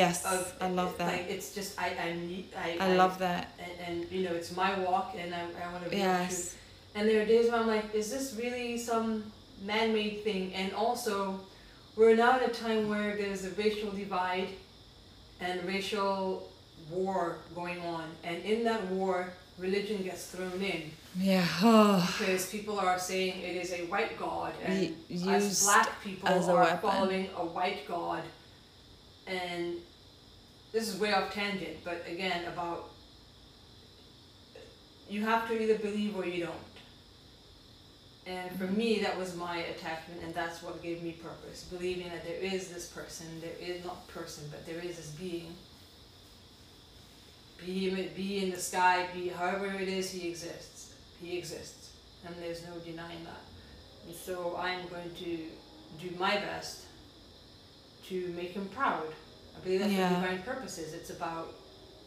Yes, 0.00 0.16
Of 0.24 0.42
I 0.60 0.68
love 0.80 0.92
that. 0.98 1.08
Like 1.12 1.26
it's 1.34 1.48
just 1.58 1.70
I 1.84 1.88
I 2.06 2.08
need 2.30 2.46
I 2.66 2.68
I 2.86 2.88
love 3.02 3.14
that. 3.26 3.42
and, 3.64 3.74
and 3.86 3.96
you 4.14 4.20
know 4.26 4.34
it's 4.40 4.52
my 4.62 4.70
walk 4.86 5.08
and 5.20 5.28
I, 5.34 5.42
I 5.62 5.72
want 5.72 5.82
to 5.84 5.90
be. 5.90 5.96
Yes. 5.98 6.54
And 6.96 7.02
there 7.08 7.18
are 7.22 7.28
days 7.34 7.44
where 7.50 7.58
I'm 7.60 7.66
like, 7.76 7.86
is 8.00 8.08
this 8.14 8.26
really 8.42 8.78
some 8.78 9.08
man-made 9.70 10.16
thing? 10.26 10.54
And 10.60 10.68
also, 10.84 11.12
we're 11.96 12.14
now 12.24 12.32
in 12.38 12.42
a 12.50 12.52
time 12.64 12.82
where 12.92 13.10
there's 13.20 13.42
a 13.50 13.50
racial 13.62 13.90
divide 13.90 14.50
and 15.40 15.54
racial 15.74 16.48
war 16.90 17.38
going 17.54 17.80
on. 17.80 18.04
And 18.22 18.36
in 18.52 18.62
that 18.64 18.82
war, 18.94 19.16
religion 19.58 20.02
gets 20.08 20.26
thrown 20.32 20.60
in 20.62 20.82
Yeah. 21.18 21.46
Oh. 21.62 21.98
because 22.18 22.46
people 22.56 22.76
are 22.78 22.98
saying 22.98 23.34
it 23.48 23.56
is 23.62 23.70
a 23.72 23.82
white 23.92 24.14
god 24.18 24.52
and 24.64 24.94
Y- 25.10 25.34
us 25.36 25.64
black 25.64 25.90
people 26.02 26.28
are 26.28 26.60
weapon. 26.64 26.78
following 26.90 27.26
a 27.36 27.44
white 27.58 27.82
god 27.88 28.22
and 29.26 29.76
this 30.72 30.88
is 30.88 30.98
way 31.00 31.12
off 31.12 31.32
tangent 31.32 31.76
but 31.84 32.04
again 32.08 32.44
about 32.46 32.90
you 35.08 35.22
have 35.22 35.48
to 35.48 35.60
either 35.60 35.78
believe 35.78 36.16
or 36.16 36.26
you 36.26 36.46
don't. 36.46 36.54
And 38.26 38.58
for 38.58 38.64
me 38.64 39.00
that 39.00 39.18
was 39.18 39.36
my 39.36 39.58
attachment 39.58 40.22
and 40.22 40.34
that's 40.34 40.62
what 40.62 40.82
gave 40.82 41.02
me 41.02 41.12
purpose 41.12 41.64
believing 41.64 42.08
that 42.08 42.24
there 42.24 42.38
is 42.38 42.68
this 42.68 42.86
person 42.88 43.26
there 43.40 43.52
is 43.60 43.84
not 43.84 44.08
person 44.08 44.44
but 44.50 44.64
there 44.66 44.78
is 44.78 44.96
this 44.96 45.10
being. 45.10 45.54
Be 47.64 48.08
be 48.16 48.44
in 48.44 48.50
the 48.50 48.58
sky 48.58 49.06
be 49.14 49.28
however 49.28 49.66
it 49.66 49.88
is 49.88 50.10
he 50.10 50.28
exists 50.28 50.94
he 51.22 51.36
exists 51.36 51.90
and 52.26 52.34
there's 52.40 52.62
no 52.66 52.76
denying 52.78 53.24
that. 53.24 53.42
And 54.06 54.16
so 54.16 54.56
i'm 54.58 54.88
going 54.88 55.14
to 55.16 55.38
do 56.00 56.16
my 56.18 56.36
best 56.36 56.83
to 58.08 58.28
make 58.36 58.50
him 58.52 58.66
proud 58.74 59.06
i 59.56 59.60
believe 59.64 59.80
that's 59.80 59.92
Yeah. 59.92 60.12
what 60.12 60.22
divine 60.22 60.42
purpose 60.42 60.78
is 60.78 60.92
it's 60.94 61.10
about 61.10 61.48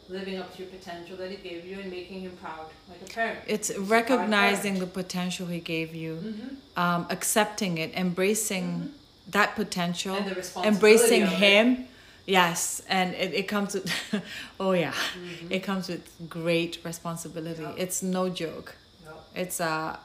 living 0.10 0.38
up 0.38 0.54
to 0.56 0.64
your 0.64 0.72
potential 0.72 1.18
that 1.18 1.30
he 1.32 1.38
gave 1.50 1.66
you 1.66 1.80
and 1.80 1.92
making 1.92 2.22
him 2.22 2.32
proud 2.42 2.68
like 2.90 3.02
a 3.02 3.14
parent 3.14 3.40
It's 3.48 3.70
a 3.70 3.82
recognizing 3.82 4.76
parent. 4.76 4.94
the 4.94 5.02
potential 5.04 5.48
he 5.48 5.60
gave 5.60 5.94
you, 5.94 6.16
mm-hmm. 6.16 6.80
um, 6.84 7.08
accepting 7.10 7.78
it, 7.78 7.94
embracing 7.94 8.92
that 9.32 9.56
potential, 9.58 10.16
and 10.16 10.26
the 10.32 10.36
responsibility 10.36 10.76
embracing 10.76 11.26
him. 11.28 11.88
Yes, 12.26 12.82
and 12.88 13.14
it, 13.16 13.34
it 13.34 13.48
comes 13.50 13.74
with, 13.74 13.92
oh 14.62 14.72
yeah, 14.72 14.94
Mhm. 14.94 15.52
it 15.52 15.60
comes 15.64 15.90
with 15.90 16.04
great 16.30 16.80
responsibility. 16.86 17.64
Yeah. 17.64 17.74
It's 17.84 18.02
no 18.02 18.30
joke. 18.30 18.76
Yep. 19.04 19.16
It's 19.36 19.60
uh, 19.60 19.98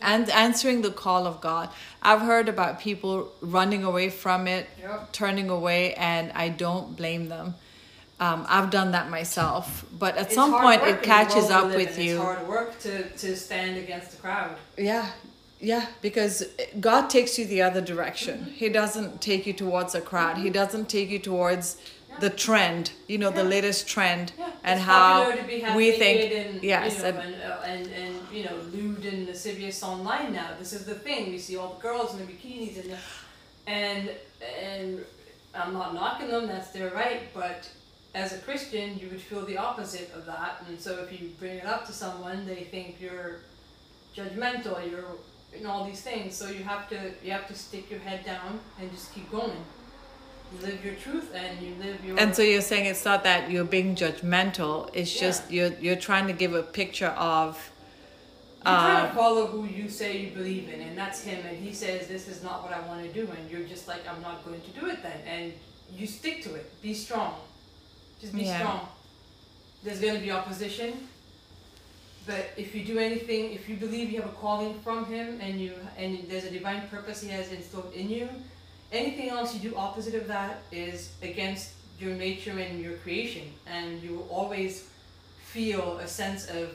and 0.00 0.28
answering 0.30 0.82
the 0.82 0.90
call 0.90 1.26
of 1.26 1.40
God. 1.40 1.68
I've 2.02 2.20
heard 2.20 2.48
about 2.48 2.80
people 2.80 3.32
running 3.40 3.84
away 3.84 4.10
from 4.10 4.46
it, 4.46 4.68
Yep. 4.80 5.12
turning 5.12 5.50
away, 5.50 5.94
and 5.94 6.32
I 6.32 6.48
don't 6.48 6.96
blame 6.96 7.28
them. 7.28 7.54
Um, 8.18 8.46
I've 8.48 8.70
done 8.70 8.92
that 8.92 9.10
myself, 9.10 9.84
but 9.98 10.16
at 10.16 10.26
It's 10.26 10.34
some 10.34 10.52
point 10.52 10.82
it 10.82 11.02
catches 11.02 11.50
up 11.50 11.66
with 11.74 11.98
you. 11.98 12.16
It's 12.16 12.24
hard 12.24 12.48
work 12.48 12.78
to, 12.80 13.08
to 13.10 13.36
stand 13.36 13.76
against 13.76 14.12
the 14.12 14.16
crowd. 14.16 14.56
Yeah, 14.78 15.10
yeah, 15.60 15.86
because 16.00 16.44
God 16.80 17.10
takes 17.10 17.38
you 17.38 17.44
the 17.46 17.60
other 17.62 17.80
direction. 17.82 18.44
He 18.54 18.68
doesn't 18.70 19.20
take 19.20 19.46
you 19.46 19.52
towards 19.52 19.94
a 19.94 20.00
crowd. 20.00 20.38
He 20.38 20.48
doesn't 20.50 20.88
take 20.88 21.10
you 21.10 21.18
towards 21.18 21.76
the 22.20 22.30
trend, 22.30 22.92
you 23.08 23.18
know, 23.18 23.30
the 23.30 23.44
latest 23.44 23.86
trend, 23.88 24.32
Yeah, 24.38 24.50
and 24.64 24.78
it's 24.78 24.86
how 24.86 25.30
to 25.34 25.42
be 25.44 25.64
we 25.74 25.92
think. 25.92 26.32
and, 26.32 26.62
yes, 26.62 26.96
you 26.96 27.02
know, 27.02 27.08
and- 27.08 27.34
and, 27.34 27.42
uh, 27.42 27.60
and 27.72 27.86
and 28.00 28.14
you 28.32 28.44
know 28.44 28.56
lewd 28.72 29.04
and 29.04 29.26
lascivious 29.26 29.82
online 29.82 30.32
now. 30.32 30.50
This 30.58 30.72
is 30.72 30.84
the 30.84 30.94
thing. 30.94 31.30
We 31.30 31.38
see 31.38 31.56
all 31.56 31.74
the 31.74 31.82
girls 31.88 32.14
in 32.14 32.18
the 32.26 32.32
bikinis 32.32 32.74
and 32.82 32.90
the, 32.92 32.98
and 33.70 34.10
and 34.62 35.04
I'm 35.54 35.72
not 35.72 35.94
knocking 35.94 36.28
them. 36.28 36.46
That's 36.46 36.70
their 36.70 36.90
right. 36.90 37.22
But 37.34 37.68
as 38.14 38.32
a 38.32 38.38
Christian, 38.38 38.98
you 38.98 39.08
would 39.10 39.20
feel 39.20 39.44
the 39.44 39.58
opposite 39.58 40.10
of 40.14 40.26
that. 40.26 40.52
And 40.68 40.80
so 40.80 40.90
if 41.04 41.08
you 41.20 41.28
bring 41.38 41.56
it 41.58 41.66
up 41.66 41.86
to 41.86 41.92
someone, 41.92 42.46
they 42.46 42.64
think 42.64 42.96
you're 43.00 43.40
judgmental. 44.16 44.90
You're 44.90 45.04
and 45.56 45.66
all 45.66 45.84
these 45.86 46.02
things. 46.02 46.36
So 46.36 46.48
you 46.48 46.64
have 46.64 46.88
to 46.90 46.98
you 47.24 47.32
have 47.32 47.46
to 47.48 47.54
stick 47.54 47.90
your 47.90 48.00
head 48.00 48.24
down 48.24 48.60
and 48.80 48.90
just 48.92 49.14
keep 49.14 49.30
going. 49.30 49.64
You 50.52 50.66
live 50.66 50.84
your 50.84 50.94
truth 50.94 51.32
and 51.34 51.60
you 51.60 51.74
live 51.82 52.04
your 52.04 52.18
And 52.18 52.34
so 52.34 52.42
you're 52.42 52.60
saying 52.60 52.86
it's 52.86 53.04
not 53.04 53.24
that 53.24 53.50
you're 53.50 53.64
being 53.64 53.94
judgmental. 53.96 54.90
It's 54.94 55.14
Yeah. 55.14 55.20
just 55.20 55.50
you're 55.50 55.72
you're 55.80 55.96
trying 55.96 56.26
to 56.28 56.32
give 56.32 56.54
a 56.54 56.62
picture 56.62 57.08
of. 57.18 57.70
You're 58.64 58.74
trying 58.74 59.04
to 59.04 59.10
um, 59.10 59.16
follow 59.16 59.46
who 59.46 59.64
you 59.64 59.88
say 59.88 60.16
you 60.18 60.30
believe 60.30 60.68
in, 60.68 60.80
and 60.80 60.98
that's 60.98 61.22
him. 61.22 61.44
And 61.46 61.56
he 61.56 61.72
says, 61.72 62.08
"This 62.08 62.26
is 62.28 62.42
not 62.42 62.62
what 62.64 62.72
I 62.72 62.80
want 62.88 63.02
to 63.04 63.12
do," 63.12 63.30
and 63.30 63.50
you're 63.50 63.66
just 63.74 63.86
like, 63.86 64.02
"I'm 64.08 64.20
not 64.22 64.44
going 64.44 64.60
to 64.60 64.70
do 64.80 64.86
it 64.86 65.02
then." 65.02 65.20
And 65.26 65.52
you 65.96 66.06
stick 66.06 66.42
to 66.44 66.54
it. 66.54 66.66
Be 66.82 66.94
strong. 66.94 67.34
Just 68.20 68.34
be 68.34 68.42
Yeah. 68.42 68.58
strong. 68.58 68.88
There's 69.84 70.00
going 70.00 70.14
to 70.14 70.20
be 70.20 70.32
opposition, 70.32 71.08
but 72.26 72.50
if 72.56 72.74
you 72.74 72.84
do 72.84 72.98
anything, 72.98 73.52
if 73.52 73.68
you 73.68 73.76
believe 73.76 74.10
you 74.10 74.20
have 74.20 74.30
a 74.30 74.34
calling 74.34 74.80
from 74.80 75.04
him, 75.04 75.40
and 75.40 75.60
you 75.60 75.72
and 75.96 76.26
there's 76.28 76.44
a 76.44 76.50
divine 76.50 76.88
purpose 76.88 77.20
he 77.22 77.28
has 77.28 77.52
instilled 77.52 77.92
in 77.94 78.10
you, 78.10 78.28
anything 78.92 79.28
else 79.30 79.54
you 79.54 79.70
do 79.70 79.76
opposite 79.76 80.14
of 80.14 80.26
that 80.28 80.62
is 80.72 81.12
against 81.22 81.72
your 81.98 82.14
nature 82.14 82.58
and 82.58 82.80
your 82.80 82.94
creation, 82.98 83.52
and 83.66 84.02
you 84.02 84.14
will 84.16 84.28
always 84.30 84.88
feel 85.44 85.98
a 85.98 86.06
sense 86.06 86.46
of 86.48 86.74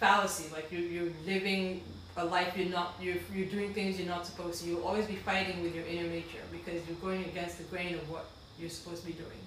fallacy 0.00 0.52
like 0.52 0.70
you're, 0.70 0.80
you're 0.82 1.12
living 1.24 1.82
a 2.18 2.24
life 2.24 2.56
you're 2.56 2.68
not 2.68 2.94
you're, 3.00 3.16
you're 3.34 3.46
doing 3.46 3.72
things 3.74 3.98
you're 3.98 4.08
not 4.08 4.26
supposed 4.26 4.62
to. 4.62 4.68
You'll 4.68 4.84
always 4.84 5.06
be 5.06 5.16
fighting 5.16 5.62
with 5.62 5.74
your 5.74 5.84
inner 5.86 6.08
nature 6.08 6.40
because 6.50 6.86
you're 6.88 6.96
going 6.98 7.24
against 7.24 7.58
the 7.58 7.64
grain 7.64 7.94
of 7.94 8.10
what 8.10 8.26
you're 8.58 8.70
supposed 8.70 9.02
to 9.02 9.06
be 9.06 9.12
doing. 9.14 9.40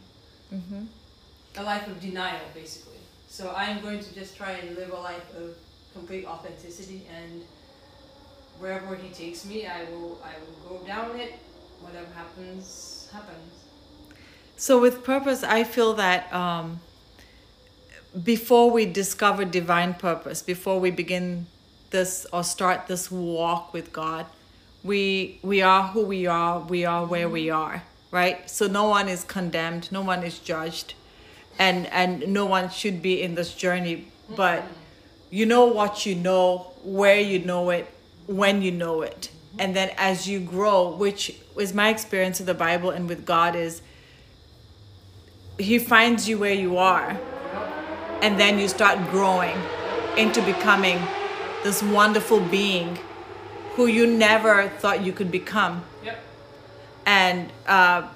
Mhm. 0.54 0.88
a 1.58 1.64
life 1.64 1.88
of 1.88 2.00
denial 2.02 2.46
basically. 2.54 2.98
So 3.28 3.54
i'm 3.56 3.82
going 3.82 4.00
to 4.00 4.14
just 4.16 4.36
try 4.38 4.52
and 4.54 4.76
live 4.76 4.92
a 4.92 5.02
life 5.12 5.28
of 5.36 5.56
complete 5.94 6.26
authenticity 6.26 7.06
and 7.20 7.44
wherever 8.60 8.96
he 8.96 9.10
takes 9.10 9.46
me 9.46 9.66
i 9.68 9.84
will 9.86 10.20
i 10.24 10.34
will 10.42 10.80
go 10.80 10.86
down 10.86 11.20
it 11.20 11.34
whatever 11.82 12.12
happens 12.14 13.10
happens 13.14 13.54
So 14.60 14.80
with 14.82 15.04
purpose, 15.06 15.42
I 15.44 15.64
feel 15.64 15.94
that 15.94 16.28
um, 16.34 16.82
before 18.24 18.70
we 18.72 18.86
discover 18.86 19.46
divine 19.46 19.94
purpose, 19.94 20.42
before 20.42 20.80
we 20.80 20.92
begin 20.92 21.48
this 21.92 22.26
or 22.34 22.44
start 22.44 22.88
this 22.88 23.10
walk 23.10 23.74
with 23.74 23.94
God, 23.94 24.26
we 24.84 25.40
we 25.44 25.62
are 25.62 25.84
who 25.90 26.06
we 26.06 26.28
are. 26.28 26.60
We 26.60 26.86
are 26.86 27.06
where 27.06 27.30
we 27.30 27.50
are, 27.50 27.84
right? 28.12 28.50
So 28.50 28.68
no 28.68 28.88
one 28.90 29.08
is 29.08 29.24
condemned. 29.24 29.92
No 29.92 30.02
one 30.02 30.24
is 30.24 30.40
judged, 30.40 30.94
and 31.58 31.88
and 31.88 32.28
no 32.28 32.46
one 32.46 32.70
should 32.70 33.02
be 33.02 33.22
in 33.22 33.36
this 33.36 33.54
journey. 33.54 34.08
But 34.36 34.64
you 35.30 35.46
know 35.46 35.66
what 35.66 36.06
you 36.06 36.16
know, 36.16 36.72
where 36.84 37.20
you 37.20 37.40
know 37.40 37.70
it, 37.70 37.88
when 38.30 38.62
you 38.62 38.72
know 38.72 39.02
it, 39.02 39.32
and 39.58 39.76
then 39.76 39.92
as 39.98 40.28
you 40.28 40.40
grow, 40.40 40.96
which 40.96 41.36
is 41.58 41.74
my 41.74 41.90
experience 41.90 42.40
with 42.40 42.48
the 42.48 42.54
Bible 42.54 42.92
and 42.92 43.10
with 43.10 43.26
God 43.26 43.56
is 43.56 43.82
he 45.58 45.78
finds 45.78 46.30
you 46.30 46.38
where 46.38 46.54
you 46.54 46.78
are 46.78 47.20
and 48.22 48.40
then 48.40 48.60
you 48.60 48.68
start 48.68 48.98
growing 49.12 49.58
into 50.18 50.42
becoming 50.44 51.00
this 51.64 51.84
wonderful 51.84 52.40
being 52.40 52.98
who 53.76 53.88
you 53.88 54.08
never 54.08 54.70
thought 54.70 55.04
you 55.04 55.12
could 55.12 55.32
become. 55.32 55.84
Yep. 56.04 56.20
And 57.06 57.52
uh, 57.68 58.08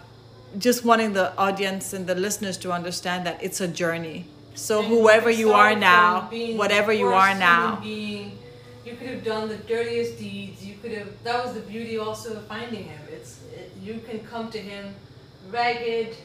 just 0.57 0.86
wanting 0.86 1.14
the 1.14 1.36
audience 1.38 1.93
and 1.93 2.07
the 2.07 2.16
listeners 2.16 2.57
to 2.59 2.72
understand 2.72 3.26
that 3.26 3.43
it's 3.43 3.59
a 3.59 3.68
journey. 3.68 4.28
So 4.55 4.80
And 4.80 4.88
whoever 4.88 5.32
you 5.32 5.51
are 5.53 5.76
now 5.76 6.30
whatever 6.32 6.93
you 6.93 7.07
are 7.07 7.34
now 7.34 7.78
being, 7.78 8.38
you 8.86 8.95
could 8.95 9.07
have 9.07 9.23
done 9.23 9.47
the 9.47 9.57
dirtiest 9.57 10.17
deeds. 10.19 10.65
You 10.65 10.75
could 10.81 10.91
have. 10.91 11.09
That 11.23 11.43
was 11.43 11.53
the 11.53 11.61
beauty 11.61 11.97
also 11.97 12.36
of 12.36 12.45
finding 12.47 12.84
him. 12.86 13.01
It's 13.11 13.39
it, 13.53 13.71
you 13.81 14.01
can 14.07 14.19
come 14.25 14.49
to 14.51 14.57
him, 14.57 14.93
ragged, 15.49 16.15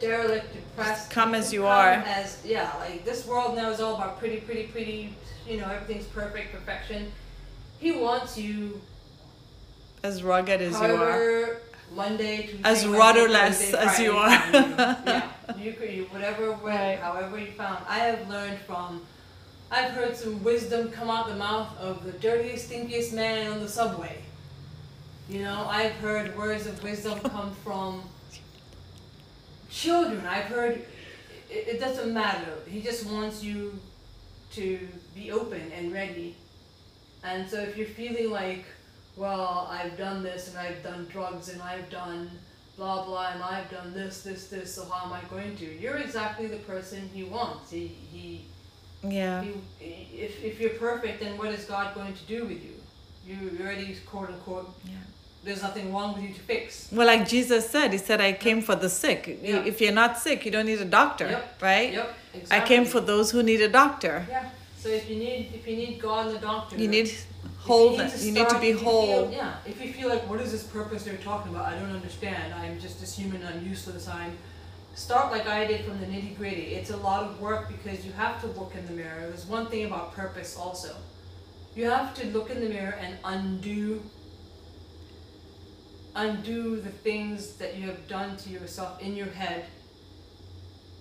derelict, 0.00 0.52
depressed. 0.52 1.10
come 1.10 1.34
as 1.34 1.52
you 1.52 1.60
come 1.62 1.70
are. 1.70 1.92
As 1.92 2.42
yeah, 2.44 2.72
like 2.80 3.04
this 3.04 3.26
world 3.26 3.56
now 3.56 3.70
is 3.70 3.80
all 3.80 3.94
about 3.96 4.18
pretty, 4.18 4.38
pretty, 4.40 4.64
pretty. 4.64 5.14
You 5.48 5.58
know, 5.60 5.68
everything's 5.70 6.06
perfect, 6.06 6.52
perfection. 6.52 7.12
He 7.78 7.92
wants 7.92 8.36
you, 8.38 8.80
as 10.02 10.22
rugged 10.22 10.60
as 10.60 10.72
you 10.80 10.96
are 10.96 11.58
Monday, 11.94 12.46
Tuesday, 12.46 12.60
As 12.64 12.82
Wednesday, 12.84 12.98
rudderless 12.98 13.70
Thursday, 13.70 13.78
as 13.78 13.98
you 14.00 14.12
are. 14.12 14.30
you. 14.30 14.52
yeah, 14.52 15.28
you 15.58 15.72
could, 15.74 15.92
you, 15.92 16.04
whatever, 16.06 16.50
way, 16.52 16.58
Right. 16.64 16.98
however 16.98 17.38
you 17.38 17.52
found. 17.52 17.84
I 17.88 17.98
have 17.98 18.28
learned 18.28 18.58
from, 18.66 19.02
I've 19.70 19.92
heard 19.92 20.16
some 20.16 20.42
wisdom 20.44 20.90
come 20.92 21.10
out 21.10 21.28
the 21.28 21.34
mouth 21.34 21.76
of 21.78 22.04
the 22.04 22.12
dirtiest, 22.12 22.70
stinkiest 22.70 23.12
man 23.12 23.52
on 23.52 23.60
the 23.60 23.68
subway. 23.68 24.22
You 25.28 25.42
know, 25.42 25.66
I've 25.68 25.92
heard 25.92 26.36
words 26.36 26.66
of 26.66 26.80
wisdom 26.84 27.18
come 27.20 27.52
from 27.64 28.02
children. 29.68 30.24
I've 30.24 30.44
heard, 30.44 30.84
it, 31.50 31.68
it 31.68 31.80
doesn't 31.80 32.14
matter. 32.14 32.52
He 32.68 32.80
just 32.80 33.06
wants 33.06 33.42
you 33.42 33.76
to 34.52 34.78
be 35.14 35.32
open 35.32 35.72
and 35.72 35.92
ready. 35.92 36.36
And 37.24 37.48
so 37.48 37.58
if 37.58 37.76
you're 37.76 37.88
feeling 37.88 38.30
like, 38.30 38.64
well, 39.16 39.66
I've 39.68 39.98
done 39.98 40.22
this 40.22 40.48
and 40.48 40.58
I've 40.58 40.80
done 40.84 41.06
drugs 41.10 41.48
and 41.48 41.60
I've 41.60 41.90
done 41.90 42.30
blah 42.76 43.04
blah 43.04 43.32
and 43.32 43.42
I've 43.42 43.68
done 43.70 43.94
this, 43.94 44.22
this, 44.22 44.46
this, 44.48 44.74
so 44.74 44.84
how 44.84 45.06
am 45.06 45.12
I 45.12 45.22
going 45.28 45.56
to? 45.56 45.64
You're 45.64 45.96
exactly 45.96 46.46
the 46.46 46.58
person 46.58 47.10
he 47.12 47.24
wants. 47.24 47.70
He, 47.70 47.86
he, 47.86 48.44
yeah 49.10 49.44
if, 49.80 50.42
if 50.42 50.60
you're 50.60 50.70
perfect, 50.70 51.20
then 51.20 51.36
what 51.36 51.50
is 51.52 51.64
God 51.66 51.94
going 51.94 52.14
to 52.14 52.24
do 52.24 52.44
with 52.46 52.60
you? 52.64 52.72
You 53.26 53.36
you 53.58 53.64
already 53.64 53.96
quote 54.06 54.30
unquote 54.30 54.70
yeah 54.84 54.94
there's 55.44 55.62
nothing 55.62 55.92
wrong 55.92 56.14
with 56.14 56.24
you 56.24 56.34
to 56.34 56.40
fix. 56.40 56.88
Well, 56.90 57.06
like 57.06 57.28
Jesus 57.28 57.70
said, 57.70 57.92
He 57.92 57.98
said, 57.98 58.20
I 58.20 58.32
came 58.32 58.60
for 58.62 58.74
the 58.74 58.88
sick. 58.88 59.38
Yeah. 59.42 59.64
If 59.64 59.80
you're 59.80 59.92
not 59.92 60.18
sick, 60.18 60.44
you 60.44 60.50
don't 60.50 60.66
need 60.66 60.80
a 60.80 60.84
doctor, 61.00 61.28
Yep. 61.28 61.62
right? 61.62 61.92
Yep, 61.92 62.08
I 62.50 62.60
came 62.60 62.84
for 62.84 63.00
those 63.00 63.30
who 63.30 63.44
need 63.44 63.60
a 63.60 63.68
doctor. 63.68 64.26
Yeah. 64.28 64.48
So 64.82 64.88
if 64.88 65.08
you 65.08 65.16
need 65.16 65.50
if 65.54 65.62
you 65.68 65.76
need 65.76 66.00
God 66.00 66.26
and 66.26 66.34
the 66.36 66.40
doctor, 66.40 66.76
You 66.76 66.88
need 66.88 67.08
wholeness. 67.58 68.24
You 68.24 68.32
need 68.32 68.48
to 68.48 68.58
be 68.58 68.68
you 68.68 68.78
feel- 68.78 68.84
whole. 68.90 69.30
yeah. 69.30 69.54
If 69.72 69.76
you 69.84 69.92
feel 69.92 70.08
like 70.08 70.28
what 70.30 70.40
is 70.40 70.50
this 70.50 70.64
purpose 70.64 71.04
they're 71.04 71.24
talking 71.30 71.54
about? 71.54 71.66
I 71.72 71.74
don't 71.78 71.90
understand. 72.00 72.52
I'm 72.54 72.80
just 72.80 72.98
this 73.00 73.16
human. 73.16 73.40
I'm 73.46 73.60
useless. 73.74 74.08
I'm 74.08 74.32
start 74.96 75.30
like 75.30 75.46
I 75.46 75.66
did 75.66 75.84
from 75.84 76.00
the 76.00 76.06
nitty 76.06 76.36
gritty. 76.36 76.74
It's 76.74 76.90
a 76.90 76.96
lot 76.96 77.22
of 77.22 77.38
work 77.40 77.68
because 77.68 78.04
you 78.04 78.12
have 78.12 78.40
to 78.40 78.46
look 78.48 78.74
in 78.74 78.84
the 78.86 78.92
mirror. 78.92 79.20
There's 79.20 79.44
one 79.44 79.66
thing 79.66 79.84
about 79.84 80.14
purpose 80.14 80.56
also. 80.56 80.96
You 81.74 81.88
have 81.90 82.14
to 82.14 82.26
look 82.28 82.50
in 82.50 82.60
the 82.60 82.68
mirror 82.68 82.96
and 82.98 83.16
undo 83.22 84.02
undo 86.14 86.80
the 86.80 86.88
things 86.88 87.56
that 87.56 87.76
you 87.76 87.86
have 87.86 88.08
done 88.08 88.38
to 88.38 88.48
yourself 88.48 89.02
in 89.02 89.14
your 89.14 89.26
head. 89.26 89.66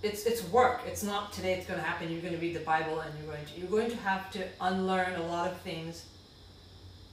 It's 0.03 0.25
it's 0.25 0.43
work. 0.49 0.81
It's 0.85 1.01
not 1.01 1.31
today 1.31 1.53
it's 1.53 1.65
gonna 1.65 1.81
happen, 1.81 2.11
you're 2.11 2.21
gonna 2.21 2.37
read 2.37 2.53
the 2.53 2.65
Bible 2.65 2.99
and 2.99 3.17
you're 3.17 3.33
going 3.33 3.45
to 3.45 3.59
you're 3.59 3.69
going 3.69 3.89
to 3.89 3.97
have 4.03 4.29
to 4.31 4.45
unlearn 4.59 5.15
a 5.15 5.25
lot 5.25 5.49
of 5.49 5.61
things. 5.61 6.05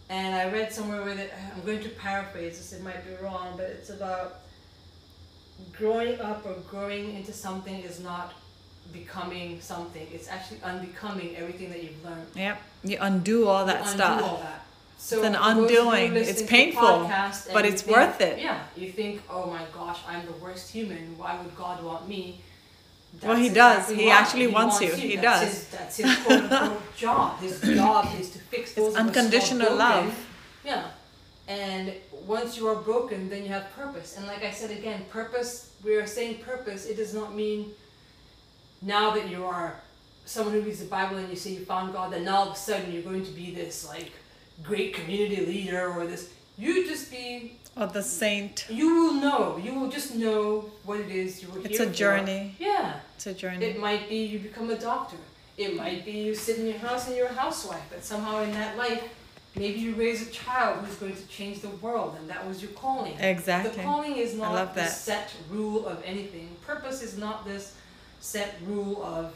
And 0.09 0.35
I 0.35 0.51
read 0.51 0.73
somewhere 0.73 1.03
where 1.03 1.15
that 1.15 1.31
I'm 1.55 1.65
going 1.65 1.81
to 1.81 1.89
paraphrase 1.91 2.59
this, 2.59 2.73
it 2.73 2.83
might 2.83 3.07
be 3.07 3.15
wrong, 3.25 3.55
but 3.57 3.67
it's 3.67 3.91
about 3.91 4.42
growing 5.77 6.21
up 6.21 6.45
or 6.47 6.55
growing 6.71 7.15
into 7.17 7.33
something 7.33 7.83
is 7.83 8.01
not 8.01 8.33
becoming 8.93 9.61
something. 9.61 10.07
It's 10.13 10.29
actually 10.29 10.61
unbecoming 10.63 11.37
everything 11.37 11.71
that 11.71 11.83
you've 11.83 12.05
learned. 12.05 12.27
Yep. 12.35 12.63
You 12.85 12.99
undo 13.01 13.49
all 13.49 13.65
that 13.67 13.81
undo 13.81 13.91
stuff. 13.91 14.23
all 14.23 14.37
that. 14.39 14.67
So 14.99 15.17
it's 15.17 15.27
an 15.27 15.35
for 15.35 15.39
those 15.41 15.65
of 15.65 15.71
you 15.71 15.81
undoing. 15.91 16.17
It's 16.17 16.43
painful, 16.43 17.11
but 17.53 17.65
it's 17.65 17.83
think- 17.83 17.97
worth 17.97 18.21
it. 18.21 18.39
Yeah, 18.39 18.63
you 18.77 18.93
think, 18.93 19.23
oh 19.29 19.47
my 19.51 19.63
gosh, 19.75 19.99
I'm 20.07 20.25
the 20.27 20.33
worst 20.33 20.71
human. 20.71 21.19
Why 21.19 21.37
would 21.41 21.57
God 21.57 21.83
want 21.83 22.09
me? 22.09 22.41
Well, 23.23 23.37
he 23.37 23.49
That's 23.49 23.89
does. 23.89 23.97
He 23.97 24.11
actually 24.11 24.47
wants 24.47 24.81
you. 24.81 24.93
He 24.95 25.17
that's 25.17 25.41
does. 25.41 25.49
His, 25.49 25.69
that's 25.69 25.97
his 25.99 26.19
quote 26.25 26.53
unquote 26.53 26.97
job. 26.97 27.39
His 27.41 27.61
job 27.81 28.09
is 28.19 28.31
to 28.31 28.39
fix 28.39 28.75
those 28.75 28.89
It's 28.89 28.97
unconditional 28.97 29.77
love. 29.77 30.15
Yeah, 30.65 30.85
and 31.49 31.93
once 32.27 32.57
you 32.57 32.69
are 32.69 32.77
broken, 32.77 33.29
then 33.29 33.43
you 33.43 33.49
have 33.49 33.71
purpose. 33.75 34.17
And 34.17 34.27
like 34.27 34.45
I 34.45 34.51
said 34.51 34.71
again, 34.71 35.05
purpose. 35.11 35.71
We 35.85 35.97
are 35.97 36.07
saying 36.07 36.39
purpose. 36.39 36.87
It 36.87 36.97
does 36.97 37.15
not 37.15 37.35
mean 37.35 37.71
now 38.81 39.11
that 39.15 39.29
you 39.29 39.45
are 39.45 39.75
someone 40.25 40.55
who 40.55 40.61
reads 40.61 40.79
the 40.79 40.87
Bible 40.87 41.17
and 41.17 41.29
you 41.29 41.37
say 41.37 41.51
you 41.51 41.65
found 41.65 41.93
God, 41.93 42.13
then 42.13 42.25
now 42.25 42.37
all 42.37 42.49
of 42.49 42.55
a 42.55 42.57
sudden 42.57 42.93
you're 42.93 43.03
going 43.03 43.25
to 43.25 43.33
be 43.33 43.53
this 43.53 43.89
like 43.89 44.13
great 44.63 44.95
community 44.95 45.45
leader 45.45 45.93
or 45.93 46.07
this. 46.07 46.33
You 46.57 46.87
just 46.87 47.11
be. 47.11 47.59
Or 47.77 47.87
the 47.87 48.03
saint. 48.03 48.67
You 48.69 48.95
will 48.95 49.15
know. 49.15 49.57
You 49.57 49.75
will 49.75 49.89
just 49.89 50.15
know 50.15 50.71
what 50.85 51.01
it 51.01 51.11
is 51.11 51.43
you 51.43 51.49
were 51.49 51.61
It's 51.65 51.81
a 51.81 51.87
for. 51.87 51.93
journey. 51.93 52.55
Yeah. 52.59 53.01
It's 53.17 53.27
a 53.27 53.35
journey. 53.35 53.65
It 53.65 53.81
might 53.81 54.09
be 54.09 54.17
you 54.17 54.39
become 54.39 54.71
a 54.71 54.79
doctor. 54.79 55.17
It 55.57 55.77
might 55.77 56.05
be 56.05 56.13
you 56.13 56.35
sit 56.35 56.59
in 56.59 56.67
your 56.67 56.79
house 56.79 57.09
and 57.09 57.17
you're 57.17 57.27
a 57.27 57.33
housewife, 57.35 57.83
but 57.91 58.05
somehow 58.05 58.43
in 58.43 58.53
that 58.53 58.77
life, 58.77 59.03
maybe 59.57 59.79
you 59.81 59.95
raise 59.95 60.27
a 60.27 60.31
child 60.31 60.85
who's 60.85 60.97
going 60.97 61.17
to 61.17 61.27
change 61.29 61.61
the 61.61 61.69
world, 61.69 62.17
and 62.19 62.29
that 62.31 62.47
was 62.47 62.63
your 62.63 62.73
calling. 62.73 63.19
Exactly. 63.19 63.77
The 63.77 63.83
calling 63.83 64.17
is 64.17 64.35
not 64.35 64.75
the 64.75 64.87
set 64.87 65.35
rule 65.51 65.87
of 65.87 66.03
anything. 66.05 66.57
Purpose 66.67 67.03
is 67.03 67.19
not 67.19 67.45
this 67.45 67.75
set 68.21 68.55
rule 68.67 69.03
of 69.05 69.35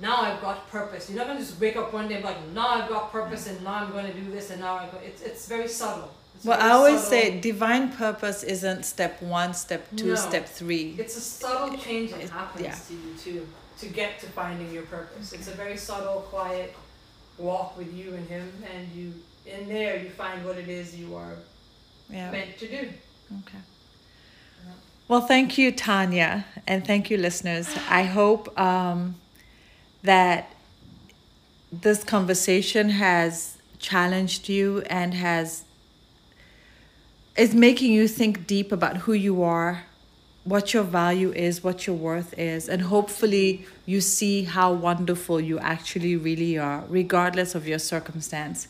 now 0.00 0.16
I've 0.22 0.40
got 0.40 0.68
purpose. 0.70 1.08
You're 1.08 1.18
not 1.18 1.26
going 1.26 1.38
to 1.38 1.44
just 1.44 1.60
wake 1.60 1.76
up 1.76 1.92
one 1.92 2.08
day 2.08 2.14
and 2.14 2.22
be 2.22 2.28
like, 2.28 2.48
now 2.48 2.68
I've 2.68 2.88
got 2.88 3.12
purpose, 3.12 3.46
and 3.46 3.62
now 3.62 3.74
I'm 3.74 3.92
going 3.92 4.06
to 4.06 4.12
do 4.12 4.30
this, 4.30 4.50
and 4.50 4.60
now 4.60 4.74
I 4.76 4.86
go. 4.86 4.98
It's 5.04 5.22
it's 5.22 5.46
very 5.46 5.68
subtle. 5.68 6.10
It's 6.34 6.44
Well, 6.44 6.58
very 6.58 6.70
I 6.70 6.74
always 6.74 7.02
subtle. 7.02 7.10
say 7.10 7.40
divine 7.40 7.92
purpose 7.92 8.42
isn't 8.42 8.84
step 8.84 9.22
one, 9.22 9.54
step 9.54 9.86
two, 9.96 10.06
No. 10.08 10.14
step 10.16 10.46
three. 10.48 10.96
It's 10.98 11.16
a 11.16 11.20
subtle 11.20 11.76
change 11.76 12.10
that 12.12 12.28
happens 12.30 12.64
yeah. 12.64 12.74
to 12.88 12.94
you 12.94 13.14
too, 13.18 13.48
to 13.80 13.86
get 13.88 14.18
to 14.20 14.26
finding 14.26 14.72
your 14.72 14.84
purpose. 14.84 15.32
It's 15.32 15.48
a 15.48 15.52
very 15.52 15.76
subtle, 15.76 16.22
quiet 16.30 16.74
walk 17.38 17.76
with 17.76 17.92
you 17.94 18.14
and 18.14 18.26
him, 18.28 18.50
and 18.74 18.88
you 18.94 19.12
in 19.46 19.68
there 19.68 19.96
you 19.98 20.10
find 20.10 20.44
what 20.44 20.56
it 20.56 20.68
is 20.68 20.94
you 20.96 21.14
are 21.16 21.36
Yeah. 22.10 22.30
meant 22.30 22.58
to 22.58 22.68
do. 22.68 22.88
Okay. 23.40 23.58
Well, 25.08 25.22
thank 25.22 25.58
you, 25.58 25.72
Tanya, 25.72 26.46
and 26.66 26.86
thank 26.86 27.10
you, 27.10 27.16
listeners. 27.18 27.68
I 27.88 28.04
hope 28.04 28.58
um, 28.58 29.16
that 30.02 30.52
this 31.70 32.04
conversation 32.04 32.90
has 32.90 33.58
challenged 33.78 34.48
you 34.48 34.82
and 34.88 35.14
has 35.14 35.64
is 37.36 37.54
making 37.54 37.92
you 37.92 38.06
think 38.06 38.46
deep 38.46 38.72
about 38.72 38.98
who 38.98 39.12
you 39.14 39.42
are, 39.42 39.84
what 40.44 40.74
your 40.74 40.82
value 40.82 41.32
is, 41.32 41.64
what 41.64 41.86
your 41.86 41.96
worth 41.96 42.38
is, 42.38 42.68
and 42.68 42.82
hopefully 42.82 43.64
you 43.86 44.00
see 44.02 44.44
how 44.44 44.70
wonderful 44.72 45.40
you 45.40 45.58
actually 45.58 46.14
really 46.14 46.58
are, 46.58 46.84
regardless 46.88 47.54
of 47.54 47.66
your 47.66 47.78
circumstance. 47.78 48.68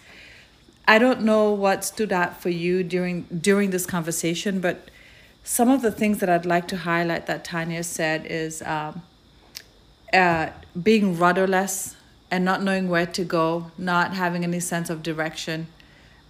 I 0.86 0.98
don't 0.98 1.22
know 1.22 1.52
what 1.52 1.84
stood 1.84 2.12
out 2.12 2.40
for 2.40 2.50
you 2.50 2.82
during 2.82 3.22
during 3.40 3.70
this 3.70 3.86
conversation, 3.86 4.60
but 4.60 4.88
some 5.44 5.68
of 5.68 5.82
the 5.82 5.92
things 5.92 6.18
that 6.18 6.28
I'd 6.28 6.46
like 6.46 6.66
to 6.68 6.78
highlight 6.78 7.26
that 7.26 7.44
Tanya 7.44 7.82
said 7.84 8.26
is 8.26 8.62
um, 8.62 9.02
uh, 10.12 10.48
being 10.80 11.16
rudderless 11.16 11.96
and 12.30 12.44
not 12.44 12.62
knowing 12.62 12.88
where 12.88 13.06
to 13.06 13.24
go, 13.24 13.70
not 13.76 14.14
having 14.14 14.42
any 14.42 14.60
sense 14.60 14.90
of 14.90 15.02
direction, 15.02 15.66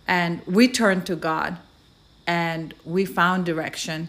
and 0.07 0.43
we 0.47 0.69
turned 0.69 1.07
to 1.07 1.17
God, 1.17 1.59
and 2.27 2.75
we 2.85 3.05
found 3.05 3.47
direction, 3.47 4.09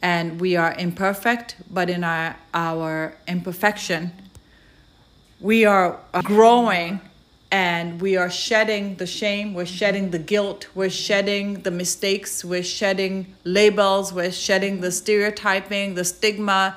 and 0.00 0.40
we 0.40 0.54
are 0.56 0.74
imperfect, 0.74 1.56
but 1.70 1.90
in 1.90 2.04
our 2.04 2.36
our 2.54 3.16
imperfection, 3.26 4.12
we 5.40 5.64
are 5.64 5.98
growing 6.22 7.00
and 7.52 8.00
we 8.00 8.16
are 8.16 8.30
shedding 8.30 8.96
the 8.96 9.06
shame, 9.06 9.52
we're 9.52 9.66
shedding 9.66 10.10
the 10.10 10.18
guilt, 10.18 10.68
we're 10.74 10.88
shedding 10.88 11.60
the 11.60 11.70
mistakes, 11.70 12.42
we're 12.42 12.62
shedding 12.62 13.34
labels, 13.44 14.10
we're 14.10 14.32
shedding 14.32 14.80
the 14.80 14.90
stereotyping, 14.90 15.94
the 15.94 16.02
stigma, 16.02 16.74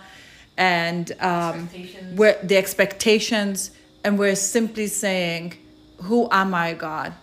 and 0.57 1.13
um, 1.21 1.69
Expectations. 1.73 2.19
we're, 2.19 2.37
the 2.43 2.57
expectations, 2.57 3.71
and 4.03 4.19
we're 4.19 4.35
simply 4.35 4.87
saying, 4.87 5.53
Who 6.03 6.27
am 6.29 6.53
I, 6.53 6.73
God? 6.73 7.13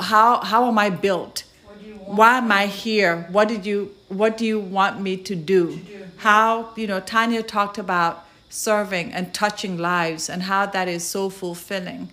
How, 0.00 0.42
how 0.42 0.68
am 0.68 0.78
I 0.78 0.90
built? 0.90 1.44
What 1.64 1.80
do 1.80 1.86
you 1.88 1.96
want? 1.96 2.18
why 2.18 2.36
am 2.36 2.52
I 2.52 2.66
here? 2.66 3.26
What 3.30 3.48
did 3.48 3.64
you 3.64 3.94
what 4.08 4.36
do 4.36 4.44
you 4.44 4.60
want 4.60 5.00
me 5.00 5.16
to 5.16 5.34
do? 5.34 5.70
To 5.70 5.76
do. 5.76 6.04
How, 6.18 6.70
you 6.76 6.86
know, 6.86 7.00
Tanya 7.00 7.42
talked 7.42 7.78
about 7.78 8.26
serving 8.54 9.12
and 9.12 9.34
touching 9.34 9.76
lives 9.76 10.30
and 10.30 10.44
how 10.44 10.64
that 10.64 10.86
is 10.86 11.04
so 11.04 11.28
fulfilling. 11.28 12.08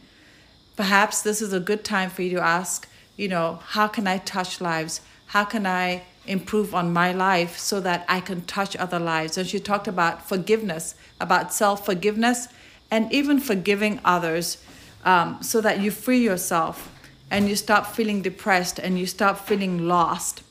Perhaps 0.76 1.22
this 1.22 1.40
is 1.40 1.54
a 1.54 1.60
good 1.60 1.84
time 1.84 2.10
for 2.10 2.24
you 2.24 2.32
to 2.32 2.42
ask, 2.42 2.90
you 3.16 3.28
know, 3.28 3.60
how 3.64 3.88
can 3.88 4.08
I 4.08 4.18
touch 4.18 4.60
lives? 4.60 5.02
How 5.28 5.44
can 5.44 5.68
I 5.68 6.04
improve 6.26 6.74
on 6.74 6.92
my 6.92 7.12
life 7.12 7.60
so 7.60 7.80
that 7.82 8.06
I 8.10 8.22
can 8.22 8.42
touch 8.46 8.76
other 8.76 8.98
lives? 8.98 9.38
And 9.38 9.48
she 9.48 9.60
talked 9.60 9.88
about 9.88 10.28
forgiveness, 10.28 10.96
about 11.20 11.54
self 11.54 11.86
forgiveness, 11.86 12.48
and 12.90 13.12
even 13.14 13.40
forgiving 13.40 14.00
others 14.04 14.58
um, 15.06 15.44
so 15.44 15.62
that 15.62 15.80
you 15.80 15.92
free 15.92 16.24
yourself 16.24 16.92
and 17.30 17.48
you 17.48 17.56
stop 17.56 17.86
feeling 17.86 18.24
depressed 18.24 18.80
and 18.80 18.98
you 18.98 19.06
stop 19.06 19.46
feeling 19.46 19.88
lost. 19.88 20.42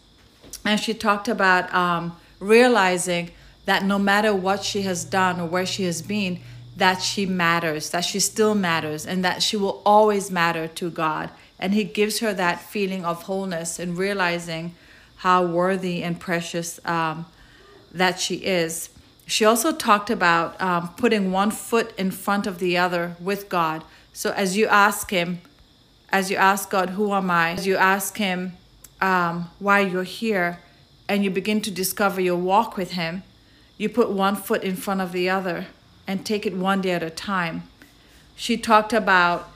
And 0.65 0.79
she 0.79 0.95
talked 0.95 1.27
about 1.27 1.73
um, 1.75 2.17
realizing 2.39 3.33
that 3.71 3.85
no 3.85 4.01
matter 4.01 4.35
what 4.35 4.65
she 4.65 4.83
has 4.83 5.05
done 5.05 5.39
or 5.39 5.47
where 5.47 5.65
she 5.65 5.85
has 5.85 6.03
been, 6.03 6.41
that 6.77 7.01
she 7.01 7.25
matters, 7.25 7.91
that 7.91 8.05
she 8.05 8.19
still 8.19 8.53
matters, 8.53 9.07
and 9.07 9.25
that 9.25 9.45
she 9.45 9.57
will 9.57 9.81
always 9.87 10.29
matter 10.29 10.67
to 10.67 10.91
God. 10.91 11.31
And 11.57 11.73
He 11.73 11.85
gives 11.85 12.19
her 12.19 12.35
that 12.35 12.61
feeling 12.61 13.05
of 13.05 13.23
wholeness 13.23 13.79
and 13.79 13.97
realizing 13.97 14.75
how 15.19 15.45
worthy 15.45 16.03
and 16.03 16.19
precious 16.19 16.85
um, 16.85 17.27
that 17.93 18.19
she 18.19 18.37
is. 18.39 18.89
She 19.29 19.45
also 19.45 19.71
talked 19.71 20.11
about 20.11 20.61
um, 20.61 20.89
putting 20.97 21.31
one 21.31 21.53
foot 21.53 21.97
in 21.97 22.11
front 22.11 22.49
of 22.49 22.59
the 22.59 22.77
other 22.77 23.15
with 23.21 23.49
God. 23.49 23.85
So 24.13 24.33
as 24.33 24.57
you 24.57 24.67
ask 24.67 25.11
Him, 25.11 25.43
as 26.09 26.29
you 26.29 26.37
ask 26.37 26.71
God, 26.71 26.91
Who 26.91 27.13
am 27.13 27.31
I? 27.31 27.53
As 27.53 27.69
you 27.69 27.77
ask 27.77 28.17
Him 28.17 28.57
um, 29.01 29.49
why 29.61 29.79
you're 29.79 30.03
here, 30.03 30.59
and 31.09 31.23
you 31.23 31.31
begin 31.31 31.61
to 31.61 31.71
discover 31.71 32.21
your 32.21 32.37
walk 32.37 32.77
with 32.77 32.93
Him, 32.93 33.23
you 33.81 33.89
put 33.89 34.11
one 34.11 34.37
foot 34.37 34.63
in 34.63 34.77
front 34.77 35.01
of 35.01 35.11
the 35.11 35.31
other 35.31 35.67
and 36.07 36.27
take 36.27 36.45
it 36.45 36.55
one 36.55 36.83
day 36.83 36.91
at 36.91 37.03
a 37.03 37.09
time. 37.09 37.63
She 38.37 38.59
talked 38.59 38.93
about 38.93 39.51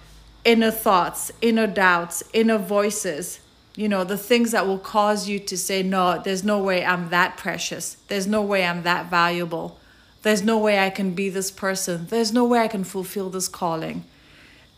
inner 0.47 0.71
thoughts, 0.71 1.31
inner 1.43 1.67
doubts, 1.67 2.23
inner 2.33 2.57
voices, 2.57 3.41
you 3.77 3.87
know, 3.87 4.03
the 4.03 4.17
things 4.17 4.53
that 4.53 4.67
will 4.67 4.79
cause 4.79 5.29
you 5.29 5.39
to 5.41 5.59
say, 5.59 5.83
No, 5.83 6.23
there's 6.23 6.43
no 6.43 6.59
way 6.59 6.87
I'm 6.87 7.11
that 7.11 7.37
precious. 7.37 7.99
There's 8.09 8.27
no 8.27 8.41
way 8.41 8.65
I'm 8.65 8.83
that 8.85 9.11
valuable. 9.11 9.79
There's 10.23 10.43
no 10.43 10.57
way 10.57 10.79
I 10.79 10.89
can 10.89 11.13
be 11.13 11.29
this 11.29 11.51
person. 11.51 12.07
There's 12.07 12.33
no 12.33 12.47
way 12.47 12.61
I 12.61 12.69
can 12.69 12.85
fulfill 12.85 13.29
this 13.29 13.47
calling. 13.47 14.05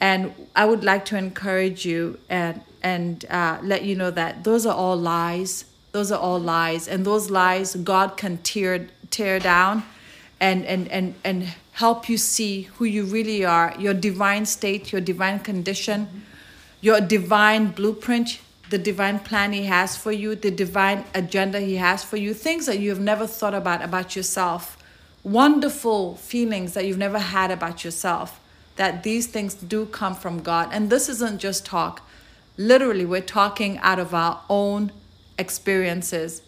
And 0.01 0.35
I 0.57 0.65
would 0.65 0.83
like 0.83 1.05
to 1.05 1.17
encourage 1.17 1.87
you 1.87 2.19
and 2.29 2.63
and 2.83 3.25
uh, 3.31 3.61
let 3.63 3.85
you 3.85 3.95
know 3.95 4.11
that 4.11 4.43
those 4.43 4.67
are 4.67 4.75
all 4.75 4.97
lies. 4.97 5.67
Those 5.93 6.11
are 6.11 6.19
all 6.19 6.41
lies, 6.41 6.89
and 6.89 7.07
those 7.07 7.31
lies 7.31 7.77
God 7.77 8.17
can 8.17 8.39
tear 8.39 8.89
tear 9.11 9.39
down, 9.39 9.85
and 10.41 10.65
and 10.67 10.89
and 10.89 11.15
and 11.25 11.55
help 11.73 12.09
you 12.09 12.17
see 12.17 12.63
who 12.63 12.85
you 12.85 13.05
really 13.05 13.45
are, 13.45 13.75
your 13.79 13.95
divine 13.95 14.47
state, 14.47 14.93
your 14.93 15.01
divine 15.01 15.39
condition, 15.41 16.25
your 16.81 17.01
divine 17.01 17.69
blueprint, 17.69 18.41
the 18.71 18.79
divine 18.79 19.19
plan 19.19 19.53
He 19.53 19.65
has 19.65 19.97
for 19.97 20.13
you, 20.13 20.35
the 20.35 20.51
divine 20.51 21.05
agenda 21.15 21.61
He 21.61 21.77
has 21.77 22.03
for 22.03 22.17
you, 22.17 22.35
things 22.35 22.67
that 22.67 22.79
you 22.79 22.91
have 22.91 23.01
never 23.01 23.27
thought 23.27 23.55
about 23.55 23.83
about 23.83 24.17
yourself, 24.17 24.83
wonderful 25.23 26.17
feelings 26.17 26.75
that 26.75 26.87
you've 26.87 26.99
never 26.99 27.19
had 27.19 27.51
about 27.51 27.85
yourself. 27.85 28.41
That 28.77 29.03
these 29.03 29.27
things 29.27 29.55
do 29.55 29.87
come 29.87 30.15
from 30.15 30.43
God, 30.43 30.69
and 30.71 30.91
this 30.91 31.09
isn't 31.09 31.41
just 31.41 31.65
talk. 31.65 32.07
Literally 32.59 33.07
we're 33.07 33.23
talking 33.23 33.79
out 33.79 33.99
of 33.99 34.15
our 34.15 34.43
own 34.51 34.93
experiences. 35.39 36.43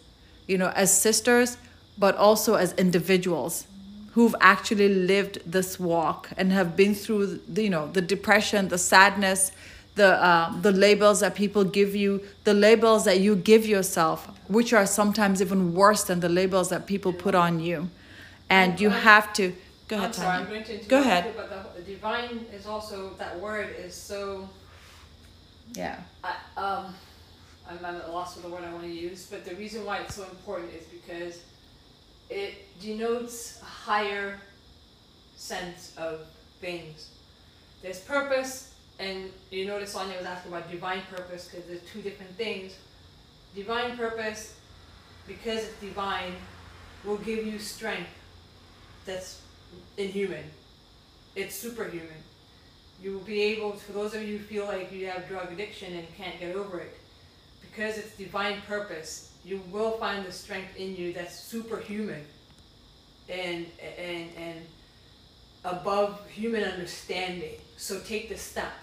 You 0.47 0.57
know 0.57 0.71
as 0.75 0.95
sisters 0.95 1.57
but 1.99 2.15
also 2.15 2.55
as 2.55 2.73
individuals 2.73 3.67
who've 4.13 4.35
actually 4.41 4.89
lived 4.89 5.39
this 5.45 5.79
walk 5.79 6.29
and 6.37 6.51
have 6.51 6.75
been 6.75 6.95
through 6.95 7.39
the, 7.47 7.63
you 7.63 7.69
know 7.69 7.87
the 7.91 8.01
depression 8.01 8.69
the 8.69 8.77
sadness 8.77 9.51
the 9.95 10.07
uh, 10.23 10.61
the 10.61 10.71
labels 10.71 11.19
that 11.19 11.35
people 11.35 11.63
give 11.63 11.95
you 11.95 12.21
the 12.45 12.53
labels 12.53 13.03
that 13.05 13.19
you 13.19 13.35
give 13.35 13.65
yourself 13.65 14.27
which 14.47 14.73
are 14.73 14.85
sometimes 14.85 15.41
even 15.41 15.73
worse 15.73 16.03
than 16.03 16.19
the 16.21 16.29
labels 16.29 16.69
that 16.69 16.87
people 16.87 17.13
put 17.13 17.35
on 17.35 17.59
you 17.59 17.89
and 18.49 18.79
you 18.79 18.89
have 18.89 19.31
to 19.33 19.53
go 19.87 19.97
ahead 19.97 20.07
I'm 20.07 20.13
sorry, 20.13 20.37
I'm 20.37 20.47
going 20.47 20.63
to 20.63 20.77
Go 20.87 20.99
ahead. 21.01 21.25
you, 21.25 21.31
but 21.35 21.49
the, 21.49 21.81
the 21.81 21.91
divine 21.93 22.45
is 22.53 22.65
also 22.65 23.13
that 23.17 23.39
word 23.39 23.75
is 23.77 23.93
so. 23.93 24.49
yeah 25.73 25.99
I, 26.23 26.35
um, 26.57 26.95
I'm, 27.69 27.77
I'm 27.85 27.95
at 27.95 28.07
a 28.07 28.11
loss 28.11 28.35
for 28.35 28.41
the 28.41 28.49
word 28.49 28.63
I 28.63 28.71
want 28.71 28.85
to 28.85 28.91
use, 28.91 29.27
but 29.29 29.45
the 29.45 29.55
reason 29.55 29.85
why 29.85 29.99
it's 29.99 30.15
so 30.15 30.23
important 30.23 30.73
is 30.73 30.85
because 30.85 31.41
it 32.29 32.79
denotes 32.79 33.61
a 33.61 33.65
higher 33.65 34.39
sense 35.35 35.93
of 35.97 36.21
things. 36.61 37.09
There's 37.81 37.99
purpose, 37.99 38.73
and 38.99 39.31
you 39.51 39.65
notice 39.65 39.93
Sonia 39.93 40.17
was 40.17 40.25
asking 40.25 40.51
about 40.51 40.69
divine 40.69 41.01
purpose 41.09 41.47
because 41.47 41.65
there's 41.65 41.81
two 41.91 42.01
different 42.01 42.35
things. 42.35 42.75
Divine 43.55 43.97
purpose, 43.97 44.55
because 45.27 45.59
it's 45.63 45.79
divine, 45.79 46.33
will 47.05 47.17
give 47.17 47.45
you 47.45 47.57
strength 47.57 48.09
that's 49.05 49.41
inhuman. 49.97 50.43
It's 51.35 51.55
superhuman. 51.55 52.07
You 53.01 53.13
will 53.13 53.21
be 53.21 53.41
able, 53.41 53.73
for 53.73 53.93
those 53.93 54.13
of 54.13 54.23
you 54.23 54.37
who 54.37 54.43
feel 54.43 54.65
like 54.65 54.91
you 54.91 55.07
have 55.07 55.27
drug 55.27 55.51
addiction 55.51 55.93
and 55.93 56.05
can't 56.15 56.39
get 56.39 56.55
over 56.55 56.79
it, 56.79 56.99
because 57.61 57.97
it's 57.97 58.15
divine 58.17 58.61
purpose, 58.67 59.28
you 59.49 59.61
will 59.71 59.91
find 59.97 60.23
the 60.25 60.31
strength 60.31 60.77
in 60.77 60.95
you 60.95 61.11
that's 61.11 61.35
superhuman 61.39 62.23
and 63.27 63.65
and 63.97 64.29
and 64.37 64.59
above 65.65 66.27
human 66.29 66.63
understanding. 66.63 67.55
So 67.77 67.99
take 67.99 68.29
the 68.29 68.37
step. 68.37 68.73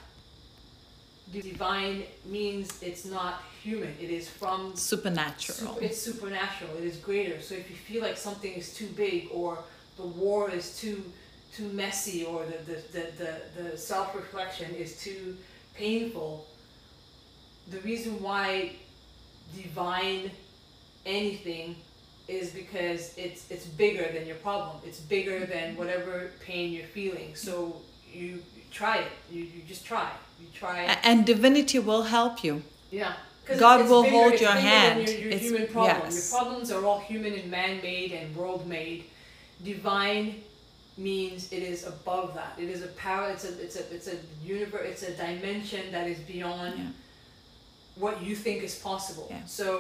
Divine 1.33 2.05
means 2.25 2.83
it's 2.83 3.05
not 3.05 3.43
human. 3.63 3.95
It 4.01 4.11
is 4.11 4.29
from 4.29 4.77
supernatural 4.77 5.59
Super, 5.59 5.85
it's 5.85 6.01
supernatural. 6.01 6.77
It 6.79 6.85
is 6.85 6.97
greater. 6.97 7.41
So 7.41 7.55
if 7.55 7.69
you 7.71 7.77
feel 7.77 8.03
like 8.03 8.17
something 8.17 8.53
is 8.53 8.75
too 8.75 8.87
big 8.89 9.29
or 9.33 9.59
the 9.97 10.07
war 10.23 10.51
is 10.51 10.79
too 10.79 11.03
too 11.57 11.69
messy 11.73 12.25
or 12.25 12.45
the 12.45 12.59
the, 12.71 12.79
the, 12.93 13.05
the, 13.21 13.33
the 13.63 13.79
self 13.79 14.15
reflection 14.15 14.75
is 14.75 15.01
too 15.01 15.37
painful, 15.75 16.47
the 17.71 17.81
reason 17.81 18.21
why 18.23 18.73
divine 19.57 20.31
anything 21.07 21.77
is 22.29 22.51
because 22.51 23.15
it's 23.17 23.51
it's 23.51 23.67
bigger 23.67 24.07
than 24.13 24.27
your 24.27 24.37
problem. 24.37 24.77
It's 24.85 25.01
bigger 25.01 25.47
than 25.47 25.77
whatever 25.77 26.31
pain 26.45 26.73
you're 26.73 26.93
feeling. 26.99 27.35
So 27.35 27.77
you 28.13 28.43
try 28.73 28.97
it. 28.99 29.13
You, 29.33 29.43
you 29.45 29.63
just 29.69 29.87
try. 29.87 30.11
You 30.41 30.49
try. 30.53 30.79
And 31.05 31.25
divinity 31.25 31.79
will 31.79 32.03
help 32.03 32.43
you 32.45 32.63
Yeah. 32.91 33.13
God 33.59 33.89
will 33.89 34.03
bigger- 34.03 34.17
hold 34.17 34.41
your 34.41 34.51
hand. 34.51 35.09
Your, 35.09 35.19
your 35.19 35.29
It's- 35.29 35.43
human 35.43 35.67
problem. 35.69 36.01
yes. 36.05 36.15
Your 36.33 36.41
problems 36.41 36.71
are 36.73 36.85
all 36.85 36.99
human 37.13 37.33
and 37.41 37.49
man-made 37.51 38.11
and 38.13 38.35
world-made. 38.37 39.05
Divine 39.65 40.43
means 40.99 41.53
it 41.53 41.63
is 41.63 41.87
above 41.87 42.35
that. 42.35 42.53
It 42.59 42.69
is 42.75 42.83
a 42.83 42.89
power. 43.07 43.31
It's 43.35 43.45
a 43.45 43.53
it's 43.65 43.77
a 43.77 43.85
it's 43.95 44.09
a 44.09 44.17
universe. 44.45 44.85
It's 44.91 45.03
a 45.03 45.13
dimension 45.27 45.93
that 45.93 46.07
is 46.13 46.19
beyond 46.35 46.73
Yeah. 46.79 46.91
what 48.03 48.15
you 48.27 48.35
think 48.45 48.63
is 48.63 48.75
possible. 48.91 49.27
Yeah. 49.31 49.45
So 49.47 49.71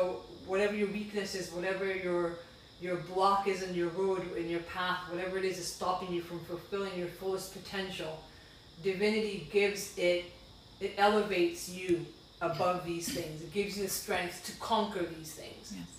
whatever 0.46 0.74
your 0.74 0.88
weakness 0.88 1.34
is, 1.34 1.50
whatever 1.52 1.92
your 1.94 2.38
your 2.80 2.96
block 2.96 3.48
is 3.48 3.62
in 3.62 3.74
your 3.74 3.88
road, 3.88 4.36
in 4.36 4.50
your 4.50 4.60
path, 4.60 4.98
whatever 5.10 5.38
it 5.38 5.44
is 5.44 5.58
is 5.58 5.66
stopping 5.66 6.12
you 6.12 6.20
from 6.20 6.40
fulfilling 6.40 6.98
your 6.98 7.08
fullest 7.08 7.54
potential, 7.54 8.22
divinity 8.82 9.48
gives 9.52 9.96
it 9.98 10.26
it 10.80 10.92
elevates 10.98 11.68
you 11.70 12.04
above 12.42 12.84
these 12.84 13.08
things. 13.08 13.42
It 13.42 13.52
gives 13.52 13.76
you 13.78 13.84
the 13.84 13.90
strength 13.90 14.44
to 14.46 14.52
conquer 14.60 15.02
these 15.04 15.32
things, 15.32 15.72
yes 15.74 15.96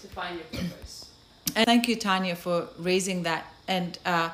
to 0.00 0.08
find 0.08 0.36
your 0.36 0.62
purpose. 0.62 1.10
And 1.54 1.66
thank 1.66 1.88
you, 1.88 1.96
Tanya, 1.96 2.36
for 2.36 2.68
raising 2.78 3.22
that. 3.22 3.52
And 3.68 3.98
uh, 4.04 4.30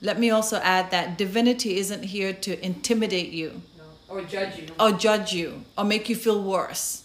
let 0.00 0.18
me 0.18 0.30
also 0.30 0.58
add 0.58 0.90
that 0.90 1.18
divinity 1.18 1.76
isn't 1.78 2.04
here 2.04 2.32
to 2.32 2.64
intimidate 2.64 3.30
you 3.30 3.62
No, 3.78 3.84
or 4.08 4.22
judge 4.22 4.58
you. 4.58 4.66
or 4.80 4.92
judge 4.92 5.32
you 5.32 5.64
or 5.76 5.84
make 5.84 6.08
you 6.08 6.16
feel 6.16 6.42
worse. 6.42 7.01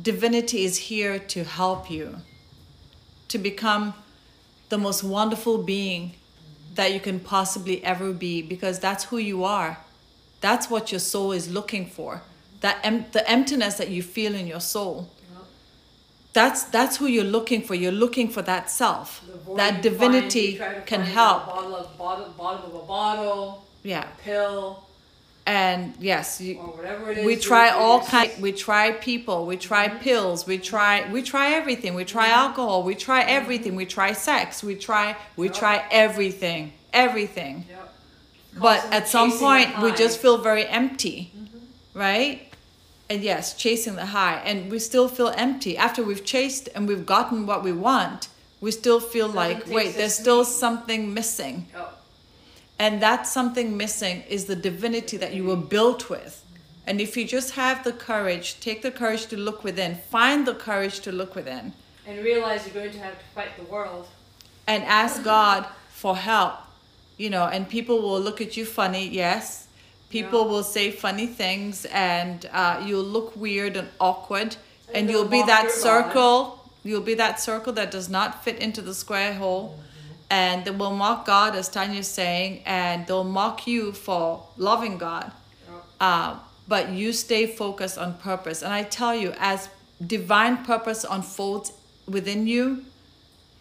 Divinity 0.00 0.64
is 0.64 0.76
here 0.78 1.18
to 1.18 1.44
help 1.44 1.90
you 1.90 2.16
to 3.28 3.38
become 3.38 3.94
the 4.68 4.78
most 4.78 5.04
wonderful 5.04 5.58
being 5.62 6.14
that 6.74 6.92
you 6.92 6.98
can 7.00 7.20
possibly 7.20 7.82
ever 7.84 8.12
be 8.12 8.42
because 8.42 8.80
that's 8.80 9.04
who 9.04 9.18
you 9.18 9.44
are. 9.44 9.78
That's 10.40 10.68
what 10.68 10.90
your 10.90 10.98
soul 10.98 11.32
is 11.32 11.50
looking 11.50 11.86
for. 11.86 12.22
That 12.60 12.78
em- 12.82 13.06
the 13.12 13.28
emptiness 13.30 13.74
that 13.76 13.88
you 13.88 14.02
feel 14.02 14.34
in 14.34 14.46
your 14.46 14.60
soul. 14.60 15.10
That's 16.32 16.64
that's 16.64 16.96
who 16.96 17.06
you're 17.06 17.22
looking 17.22 17.62
for. 17.62 17.76
You're 17.76 17.92
looking 17.92 18.28
for 18.28 18.42
that 18.42 18.68
self. 18.68 19.24
That 19.56 19.82
divinity 19.82 20.28
find, 20.40 20.52
you 20.52 20.58
try 20.58 20.74
to 20.74 20.80
can 20.80 20.98
find 21.00 21.08
it 21.08 21.10
in 21.10 21.14
help. 21.16 21.46
Bottle 21.46 21.76
of 21.76 21.96
bottle, 21.98 22.34
bottom 22.36 22.70
of 22.70 22.74
a 22.82 22.86
bottle, 22.86 23.64
Yeah. 23.84 24.04
pill, 24.24 24.82
And 25.46 25.94
yes, 26.00 26.40
you, 26.40 26.58
is. 27.10 27.24
we 27.26 27.36
try 27.36 27.68
all 27.68 28.00
kind 28.00 28.30
we 28.40 28.52
try 28.52 28.92
people 28.92 29.44
we 29.44 29.58
try 29.58 29.88
pills 29.88 30.46
we 30.46 30.56
try 30.56 31.10
we 31.12 31.22
try 31.22 31.52
everything. 31.52 31.94
We 31.94 32.04
try 32.06 32.28
alcohol 32.28 32.82
we 32.82 32.94
try 32.94 33.22
everything. 33.22 33.76
We 33.76 33.84
try 33.84 34.12
sex 34.12 34.62
we 34.64 34.74
try 34.74 35.16
we 35.36 35.46
Yep. 35.46 35.54
try 35.54 35.84
everything 35.90 36.72
everything. 36.94 37.66
Yep. 37.68 37.94
but 38.58 38.86
at 38.90 39.06
some 39.06 39.30
point 39.38 39.82
we 39.82 39.92
just 39.92 40.18
feel 40.18 40.38
very 40.38 40.66
empty 40.66 41.30
right? 41.92 42.50
And 43.10 43.22
yes 43.22 43.54
chasing 43.54 43.96
the 43.96 44.06
high. 44.06 44.36
And 44.46 44.70
we 44.70 44.78
still 44.78 45.08
feel 45.08 45.28
empty. 45.36 45.76
After 45.76 46.02
we've 46.02 46.24
chased 46.24 46.70
and 46.74 46.88
we've 46.88 47.04
gotten 47.04 47.44
what 47.46 47.62
we 47.62 47.72
want 47.72 48.28
we 48.62 48.70
still 48.70 48.98
feel 48.98 49.26
Doesn't 49.26 49.36
like 49.36 49.66
wait 49.68 49.94
there's 49.94 50.14
still 50.14 50.42
something 50.46 51.12
missing. 51.12 51.66
Yep. 51.74 52.00
And 52.78 53.00
that's 53.00 53.30
something 53.32 53.76
missing 53.76 54.22
is 54.28 54.46
the 54.46 54.56
divinity 54.56 55.16
that 55.16 55.32
you 55.34 55.44
were 55.44 55.56
built 55.56 56.10
with. 56.10 56.42
And 56.86 57.00
if 57.00 57.16
you 57.16 57.24
just 57.26 57.52
have 57.52 57.82
the 57.84 57.92
courage, 57.92 58.60
take 58.60 58.82
the 58.82 58.90
courage 58.90 59.26
to 59.26 59.36
look 59.36 59.64
within, 59.64 59.94
find 59.96 60.46
the 60.46 60.54
courage 60.54 61.00
to 61.00 61.12
look 61.12 61.34
within, 61.34 61.72
And 62.06 62.22
realize 62.22 62.66
you're 62.66 62.74
going 62.74 62.92
to 62.92 62.98
have 62.98 63.18
to 63.18 63.24
fight 63.34 63.56
the 63.56 63.64
world. 63.64 64.06
and 64.66 64.82
ask 64.84 65.22
God 65.22 65.66
for 65.90 66.16
help. 66.16 66.54
You 67.16 67.30
know, 67.30 67.44
and 67.44 67.68
people 67.68 68.02
will 68.02 68.20
look 68.20 68.40
at 68.40 68.56
you 68.56 68.64
funny, 68.64 69.08
yes. 69.08 69.66
People 70.10 70.40
Yeah. 70.44 70.50
will 70.52 70.62
say 70.64 70.90
funny 70.90 71.26
things, 71.26 71.84
and 71.86 72.46
uh, 72.52 72.82
you'll 72.84 73.02
look 73.16 73.34
weird 73.36 73.76
and 73.76 73.88
awkward, 74.00 74.56
And 74.88 74.96
and 74.96 75.10
you'll 75.10 75.24
be 75.38 75.42
that 75.42 75.70
circle. 75.70 76.60
You'll 76.82 77.00
be 77.12 77.14
that 77.14 77.40
circle 77.40 77.72
that 77.74 77.90
does 77.90 78.08
not 78.08 78.44
fit 78.44 78.58
into 78.58 78.82
the 78.82 78.94
square 78.94 79.34
hole. 79.34 79.78
And 80.40 80.64
they 80.64 80.74
will 80.80 80.96
mock 81.04 81.20
God, 81.26 81.50
as 81.60 81.68
Tanya's 81.68 82.08
saying, 82.20 82.62
and 82.66 83.06
they'll 83.06 83.30
mock 83.40 83.56
you 83.72 83.92
for 84.06 84.24
loving 84.56 84.96
God. 84.98 85.26
Uh, 86.00 86.30
but 86.66 86.84
you 86.90 87.12
stay 87.12 87.46
focused 87.46 87.98
on 88.04 88.14
purpose. 88.30 88.58
And 88.64 88.72
I 88.80 88.82
tell 88.82 89.14
you, 89.22 89.32
as 89.52 89.68
divine 90.04 90.56
purpose 90.64 91.00
unfolds 91.16 91.72
within 92.16 92.40
you, 92.54 92.64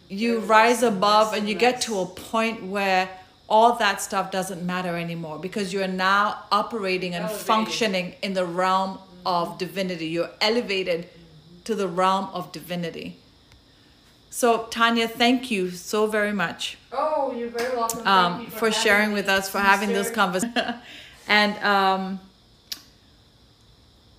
you 0.09 0.39
rise 0.39 0.81
above 0.83 1.33
and 1.35 1.47
you 1.49 1.55
get 1.55 1.81
to 1.81 1.99
a 1.99 2.05
point 2.05 2.57
where 2.75 3.07
all 3.47 3.75
that 3.75 4.01
stuff 4.01 4.31
doesn't 4.31 4.65
matter 4.65 4.95
anymore 4.97 5.37
because 5.37 5.73
you're 5.73 5.87
now 6.09 6.23
operating 6.51 7.13
and 7.13 7.25
Elevated. 7.25 7.47
functioning 7.47 8.07
in 8.21 8.33
the 8.33 8.45
realm 8.45 8.97
of 9.25 9.57
divinity. 9.59 10.07
You're 10.07 10.31
elevated 10.41 11.07
to 11.65 11.75
the 11.75 11.87
realm 11.87 12.25
of 12.33 12.51
divinity. 12.51 13.17
So, 14.33 14.65
Tanya, 14.71 15.07
thank 15.07 15.51
you 15.51 15.69
so 15.69 16.07
very 16.07 16.33
much 16.33 16.79
Oh, 16.91 17.35
you're 17.37 17.49
very 17.49 17.75
welcome. 17.77 18.07
Um, 18.07 18.47
for 18.47 18.69
having 18.69 18.81
sharing 18.83 19.11
with 19.13 19.29
us, 19.29 19.47
for 19.47 19.59
having 19.59 19.89
this 19.89 20.09
conversation. 20.09 20.75
And 21.27 21.55
um, 21.63 22.19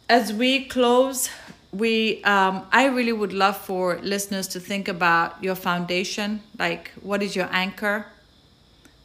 as 0.08 0.32
we 0.32 0.64
close, 0.66 1.28
we 1.72 2.22
um, 2.24 2.66
I 2.72 2.86
really 2.86 3.12
would 3.12 3.32
love 3.32 3.56
for 3.56 3.98
listeners 4.02 4.46
to 4.48 4.60
think 4.60 4.88
about 4.88 5.42
your 5.42 5.54
foundation. 5.54 6.42
Like, 6.58 6.92
what 7.02 7.22
is 7.22 7.34
your 7.34 7.48
anchor? 7.50 8.06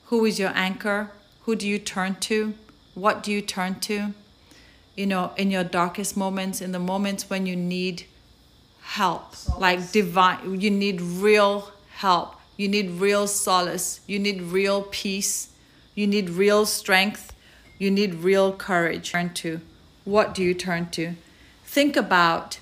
Who 0.05 0.26
is 0.26 0.39
your 0.39 0.51
anchor? 0.55 1.12
Who 1.43 1.55
do 1.55 1.68
you 1.68 1.80
turn 1.80 2.16
to? 2.22 2.53
What 2.93 3.24
do 3.24 3.32
you 3.32 3.41
turn 3.41 3.80
to? 3.82 4.14
You 4.95 5.05
know, 5.07 5.32
in 5.38 5.49
your 5.51 5.64
darkest 5.64 6.18
moments, 6.18 6.62
in 6.62 6.72
the 6.72 6.80
moments 6.80 7.30
when 7.30 7.45
you 7.45 7.55
need 7.55 8.05
help, 8.89 9.35
solace. 9.35 9.61
like 9.61 9.91
divine, 9.91 10.59
you 10.59 10.71
need 10.71 10.99
real 10.99 11.71
help. 11.97 12.35
You 12.57 12.67
need 12.67 12.91
real 12.91 13.27
solace. 13.27 14.01
You 14.07 14.19
need 14.19 14.41
real 14.41 14.81
peace. 14.81 15.49
You 15.95 16.07
need 16.07 16.29
real 16.29 16.65
strength. 16.65 17.33
You 17.77 17.91
need 17.91 18.15
real 18.15 18.51
courage. 18.51 19.11
Turn 19.11 19.33
to. 19.35 19.61
What 20.03 20.33
do 20.33 20.43
you 20.43 20.53
turn 20.53 20.89
to? 20.91 21.13
Think 21.63 21.95
about 21.95 22.59